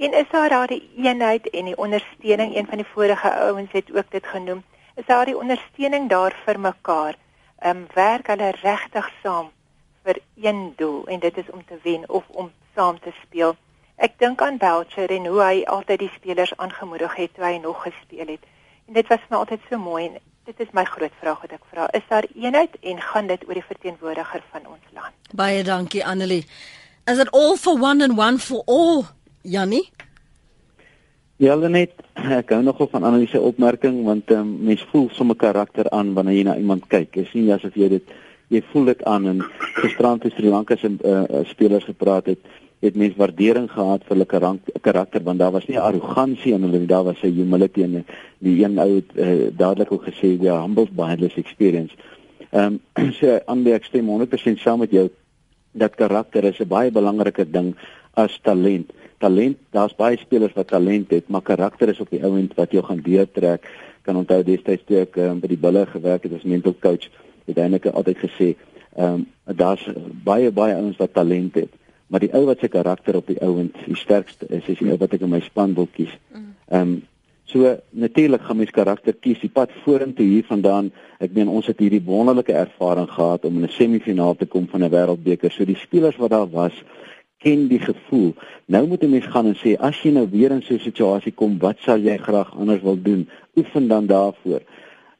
En 0.00 0.12
is 0.16 0.28
daar 0.32 0.48
daardie 0.48 0.90
eenheid 0.96 1.50
en 1.50 1.64
die 1.64 1.76
ondersteuning, 1.76 2.56
een 2.56 2.66
van 2.66 2.80
die 2.80 2.90
vorige 2.92 3.32
ouens 3.32 3.72
het 3.72 3.96
ook 3.96 4.10
dit 4.10 4.26
genoem, 4.26 4.62
is 4.94 5.06
daar 5.06 5.24
die 5.24 5.36
ondersteuning 5.36 6.08
daar 6.08 6.36
vir 6.44 6.60
mekaar? 6.60 7.16
Ehm 7.58 7.76
um, 7.76 7.86
werk 7.94 8.26
hulle 8.26 8.50
regtig 8.62 9.10
saam 9.22 9.50
vir 10.02 10.18
een 10.40 10.72
doel 10.76 11.06
en 11.06 11.20
dit 11.20 11.36
is 11.36 11.50
om 11.50 11.64
te 11.64 11.76
wen 11.82 12.08
of 12.08 12.24
om 12.28 12.52
saam 12.74 13.00
te 13.00 13.12
speel? 13.22 13.56
Ek 13.96 14.18
dink 14.18 14.40
aan 14.42 14.56
Belcher 14.56 15.10
en 15.10 15.26
hoe 15.26 15.42
hy 15.42 15.64
altyd 15.68 15.98
die 15.98 16.12
spelers 16.14 16.56
aangemoedig 16.56 17.14
het 17.14 17.34
toe 17.34 17.44
hy 17.44 17.56
nog 17.60 17.82
gespeel 17.82 18.26
het. 18.26 18.44
En 18.88 18.96
dit 18.96 19.08
was 19.08 19.20
vir 19.20 19.34
my 19.34 19.36
altyd 19.36 19.66
so 19.68 19.78
mooi 19.78 20.06
en 20.06 20.16
dit 20.50 20.66
is 20.66 20.74
my 20.74 20.84
groot 20.84 21.14
vraag 21.20 21.40
wat 21.44 21.54
ek 21.54 21.64
vra. 21.70 21.86
Is 21.94 22.06
daar 22.10 22.26
eenheid 22.34 22.74
en 22.82 23.00
gaan 23.12 23.30
dit 23.30 23.46
oor 23.46 23.58
die 23.58 23.66
verteenwoordiger 23.66 24.42
van 24.50 24.66
ons 24.66 24.94
land? 24.96 25.14
Baie 25.36 25.62
dankie 25.66 26.02
Annelie. 26.06 26.44
Is 27.10 27.22
it 27.22 27.30
all 27.30 27.56
for 27.56 27.78
one 27.78 28.02
and 28.04 28.18
one 28.18 28.38
for 28.38 28.62
all? 28.66 29.04
Jannie? 29.42 29.86
Ja, 31.40 31.54
net 31.56 31.94
ek 32.20 32.50
hou 32.52 32.60
nogal 32.62 32.90
van 32.92 33.06
Annelie 33.08 33.30
se 33.30 33.40
opmerking 33.40 34.02
want 34.04 34.30
um, 34.34 34.56
mens 34.66 34.82
voel 34.90 35.08
sommer 35.16 35.38
karakter 35.40 35.88
aan 35.90 36.12
wanneer 36.14 36.36
jy 36.36 36.48
na 36.50 36.56
iemand 36.60 36.90
kyk. 36.92 37.16
Is 37.22 37.32
nie 37.32 37.48
asof 37.54 37.78
jy 37.78 37.88
dit 37.94 38.16
jy 38.50 38.60
voel 38.72 38.90
dit 38.90 39.04
aan 39.06 39.28
en 39.30 39.44
gisterand 39.78 40.26
het 40.26 40.34
Sri 40.34 40.50
Lanka 40.50 40.76
se 40.76 40.90
uh, 40.90 41.44
spelers 41.46 41.86
gepraat 41.86 42.26
het 42.26 42.42
het 42.80 42.96
mens 42.96 43.16
waardering 43.16 43.68
gehad 43.70 44.04
vir 44.08 44.16
hulle 44.16 44.52
karakter 44.80 45.22
want 45.24 45.38
daar 45.38 45.52
was 45.52 45.66
nie 45.68 45.78
arrogansie 45.78 46.54
in 46.56 46.62
hulle 46.64 46.86
daar 46.86 47.04
was 47.04 47.22
'n 47.22 47.34
humility 47.36 47.82
en 47.82 48.04
die 48.38 48.64
een 48.64 48.78
ou 48.78 48.94
het 48.94 49.10
uh, 49.14 49.50
dadelik 49.56 49.92
ook 49.92 50.04
gesê 50.04 50.40
ja 50.40 50.60
humble 50.62 50.88
by 50.90 51.16
this 51.16 51.34
experience. 51.34 51.94
Ehm 52.50 52.80
um, 52.96 53.12
so 53.18 53.38
aanbei 53.46 53.72
ek 53.72 53.84
stem 53.84 54.08
100% 54.08 54.58
saam 54.58 54.78
met 54.78 54.90
jou 54.90 55.08
dat 55.72 55.94
karakter 55.94 56.44
is 56.44 56.60
'n 56.60 56.68
baie 56.68 56.90
belangrike 56.90 57.50
ding 57.50 57.74
as 58.14 58.40
talent. 58.42 58.92
Talent, 59.18 59.56
daar's 59.70 59.94
baie 59.94 60.16
spelers 60.16 60.54
wat 60.54 60.68
talent 60.68 61.10
het, 61.10 61.28
maar 61.28 61.42
karakter 61.42 61.88
is 61.88 62.00
op 62.00 62.10
die 62.10 62.24
ouend 62.24 62.54
wat 62.54 62.72
jou 62.72 62.84
gaan 62.84 63.00
deurtrek. 63.02 63.68
Kan 64.02 64.16
onthou 64.16 64.42
destyds 64.42 64.82
toe 64.86 64.96
ek 64.96 65.16
um, 65.16 65.40
by 65.40 65.46
die 65.46 65.58
Bulle 65.58 65.86
gewerk 65.86 66.22
het 66.22 66.32
as 66.32 66.42
mental 66.42 66.74
coach, 66.80 67.10
het 67.44 67.58
eintlik 67.58 67.86
altyd 67.86 68.18
gesê, 68.18 68.56
ehm 68.96 69.14
um, 69.14 69.26
daar's 69.56 69.84
baie 70.24 70.50
baie 70.50 70.74
ouens 70.74 70.96
wat 70.96 71.12
talent 71.12 71.54
het 71.54 71.79
maar 72.10 72.20
die 72.20 72.32
ou 72.34 72.44
wat 72.48 72.58
se 72.60 72.68
karakter 72.68 73.16
op 73.16 73.30
die 73.30 73.38
ouend 73.42 73.76
die 73.86 73.96
sterkste 73.96 74.48
is 74.48 74.66
is 74.68 74.78
die 74.82 74.90
ou 74.90 74.98
wat 74.98 75.14
ek 75.14 75.22
in 75.26 75.30
my 75.30 75.40
span 75.46 75.74
wil 75.78 75.88
kies. 75.94 76.12
Mm. 76.34 76.52
Ehm 76.68 76.82
um, 76.82 76.98
so 77.50 77.66
natuurlik 77.90 78.44
gaan 78.46 78.56
mens 78.56 78.70
karakter 78.70 79.14
kies. 79.18 79.40
Die 79.42 79.50
pad 79.50 79.72
vorentoe 79.84 80.26
hier 80.26 80.44
vandaan, 80.46 80.92
ek 81.18 81.32
meen 81.34 81.48
ons 81.50 81.66
het 81.66 81.80
hierdie 81.82 82.02
wonderlike 82.06 82.54
ervaring 82.54 83.08
gehad 83.10 83.44
om 83.44 83.56
in 83.58 83.66
'n 83.66 83.74
semifinaal 83.74 84.36
te 84.36 84.46
kom 84.46 84.68
van 84.70 84.84
'n 84.84 84.90
wêreldbeker. 84.90 85.50
So 85.50 85.64
die 85.64 85.76
spelers 85.76 86.16
wat 86.16 86.30
daar 86.30 86.50
was 86.50 86.84
ken 87.38 87.68
die 87.68 87.80
gevoel. 87.80 88.34
Nou 88.66 88.86
moet 88.86 89.02
'n 89.02 89.10
mens 89.10 89.26
gaan 89.26 89.46
en 89.46 89.56
sê 89.56 89.76
as 89.78 90.02
jy 90.02 90.12
nou 90.12 90.28
weer 90.30 90.50
in 90.50 90.62
so 90.62 90.74
'n 90.74 90.78
situasie 90.78 91.32
kom, 91.32 91.58
wat 91.58 91.78
sal 91.78 91.98
jy 91.98 92.16
graag 92.16 92.56
anders 92.56 92.82
wil 92.82 93.02
doen? 93.02 93.28
Oefen 93.56 93.88
dan 93.88 94.06
daarvoor. 94.06 94.60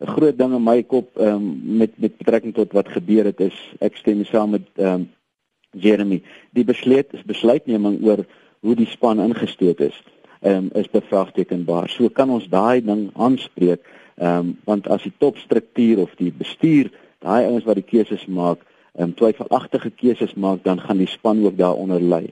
'n 0.01 0.07
Groot 0.07 0.39
ding 0.39 0.55
in 0.55 0.63
my 0.63 0.83
kop 0.83 1.09
um, 1.19 1.61
met 1.65 1.91
met 1.97 2.17
betrekking 2.17 2.55
tot 2.55 2.73
wat 2.73 2.89
gebeur 2.89 3.25
het 3.25 3.41
is 3.41 3.57
ek 3.81 3.97
stem 3.97 4.25
saam 4.25 4.51
met 4.51 4.67
ehm 4.77 4.95
um, 4.95 5.09
Jeremy, 5.71 6.23
die 6.51 6.65
besluit 6.65 7.13
besluitneming 7.27 8.01
oor 8.07 8.25
hoe 8.61 8.75
die 8.77 8.89
span 8.91 9.21
ingestoot 9.21 9.81
is, 9.81 9.97
ehm 10.41 10.57
um, 10.57 10.71
is 10.75 10.91
bevraagtekenbaar. 10.91 11.89
So 11.89 12.09
kan 12.09 12.31
ons 12.31 12.49
daai 12.49 12.81
ding 12.85 13.11
aanspreek, 13.15 13.85
ehm 14.17 14.39
um, 14.39 14.57
want 14.65 14.89
as 14.89 15.03
die 15.03 15.15
topstruktuur 15.19 16.03
of 16.07 16.15
die 16.17 16.33
bestuur, 16.33 16.91
daai 17.21 17.47
ouens 17.47 17.65
wat 17.65 17.81
die 17.81 17.89
keuses 17.93 18.27
maak, 18.27 18.65
ehm 18.95 19.11
um, 19.11 19.15
twyfelagtige 19.15 19.91
keuses 19.91 20.35
maak, 20.35 20.65
dan 20.65 20.81
gaan 20.81 20.99
die 20.99 21.09
span 21.09 21.45
ook 21.45 21.57
daaronder 21.57 22.01
lê. 22.01 22.25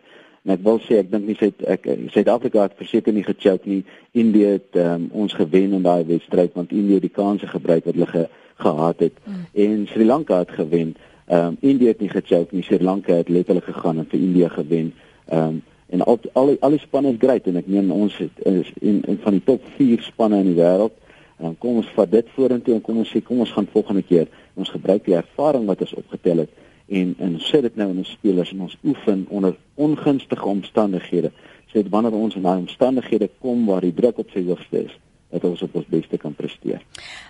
En 0.44 0.54
ek 0.54 0.62
wil 0.64 0.78
sê 0.80 1.02
ek 1.02 1.10
dink 1.12 1.26
nie 1.28 1.52
ek 1.68 1.86
Suid-Afrika 2.14 2.62
het 2.64 2.78
verseker 2.78 3.12
nie 3.12 3.24
gechoke 3.26 3.68
nie. 3.68 3.82
Indië 4.16 4.54
het 4.56 4.78
um, 4.80 5.08
ons 5.12 5.34
gewen 5.36 5.74
in 5.76 5.82
daai 5.84 6.04
wedstryd 6.08 6.54
want 6.56 6.72
Indië 6.72 7.02
die 7.04 7.12
kanse 7.12 7.46
gebruik 7.46 7.84
wat 7.84 7.94
hulle 7.94 8.08
ge, 8.08 8.28
gehad 8.58 9.04
het 9.04 9.18
mm. 9.24 9.44
en 9.54 9.86
Sri 9.92 10.04
Lanka 10.04 10.38
het 10.38 10.50
gewen. 10.50 10.96
Ehm 11.28 11.46
um, 11.46 11.56
India 11.60 11.88
het 11.88 12.00
nie 12.00 12.08
gechoke 12.08 12.54
nie, 12.54 12.62
Sri 12.62 12.78
Lanka 12.80 13.12
het 13.12 13.28
letterlik 13.28 13.64
gegaan 13.64 13.98
en 13.98 14.06
vir 14.08 14.20
India 14.20 14.48
gewen. 14.48 14.94
Ehm 15.26 15.48
um, 15.48 15.62
en 15.88 16.02
al 16.02 16.18
al 16.32 16.56
al 16.60 16.70
die 16.70 16.78
spanne 16.80 17.10
is 17.12 17.18
great 17.18 17.46
en 17.46 17.56
ek 17.56 17.66
meen 17.66 17.90
ons 17.92 18.16
het, 18.16 18.38
is 18.44 18.70
in, 18.80 19.02
in 19.04 19.18
van 19.20 19.36
die 19.36 19.42
top 19.44 19.66
4 19.76 20.02
spanne 20.02 20.38
in 20.40 20.48
die 20.48 20.56
wêreld. 20.56 20.94
En 21.36 21.58
kom 21.58 21.76
ons 21.82 21.90
vat 21.96 22.10
dit 22.10 22.30
vorentoe 22.36 22.74
en 22.74 22.80
kom 22.80 23.02
ons 23.02 23.12
sê 23.12 23.20
kom 23.24 23.42
ons 23.44 23.52
gaan 23.52 23.68
volgende 23.72 24.02
keer 24.02 24.32
ons 24.54 24.72
gebruik 24.72 25.04
die 25.04 25.18
ervaring 25.18 25.66
wat 25.68 25.84
ons 25.84 25.94
opgetel 26.00 26.44
het 26.46 26.56
en 26.88 27.14
en 27.18 27.36
sit 27.40 27.62
dit 27.62 27.76
nou 27.76 27.90
in 27.90 28.00
ons 28.04 28.14
spelers 28.16 28.52
en 28.52 28.64
ons 28.68 28.78
oefen 28.84 29.26
onder 29.28 29.56
ongunstige 29.74 30.48
omstandighede. 30.48 31.32
Sê 31.68 31.82
dit 31.82 31.92
wanneer 31.92 32.16
ons 32.16 32.40
in 32.40 32.48
daai 32.48 32.56
omstandighede 32.64 33.28
kom 33.44 33.66
waar 33.68 33.84
die 33.84 33.92
druk 34.00 34.24
op 34.24 34.32
sy 34.32 34.46
hoogste 34.48 34.86
is 34.86 34.96
dat 35.30 35.44
ons 35.44 35.62
op 35.62 35.74
ons 35.76 35.86
beste 35.88 36.16
kan 36.16 36.34
presteer. 36.34 36.80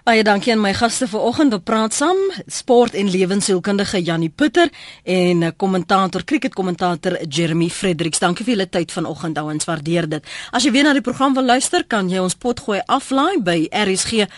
Baie 0.07 0.23
dankie 0.25 0.53
aan 0.55 0.63
my 0.63 0.73
gaste 0.77 1.09
vanoggend 1.11 1.53
op 1.57 1.65
praat 1.65 1.95
saam, 1.95 2.17
sport 2.47 2.95
en 2.95 3.11
lewensielkundige 3.11 4.03
Janie 4.03 4.31
Putter 4.31 4.71
en 5.05 5.57
kommentator 5.57 6.25
cricketkommentator 6.25 7.19
Jeremy 7.27 7.69
Fredericks. 7.69 8.19
Dankie 8.23 8.45
vir 8.47 8.55
julle 8.55 8.69
tyd 8.69 8.93
vanoggend, 8.95 9.39
ouens, 9.39 9.65
waardeer 9.69 10.09
dit. 10.09 10.23
As 10.53 10.63
jy 10.65 10.71
weer 10.75 10.85
na 10.87 10.93
die 10.97 11.05
program 11.05 11.35
wil 11.35 11.45
luister, 11.51 11.85
kan 11.87 12.09
jy 12.11 12.19
ons 12.23 12.39
potgooi 12.39 12.81
aflaai 12.87 13.43
by 13.43 13.69
rsg.co.za. 13.85 14.29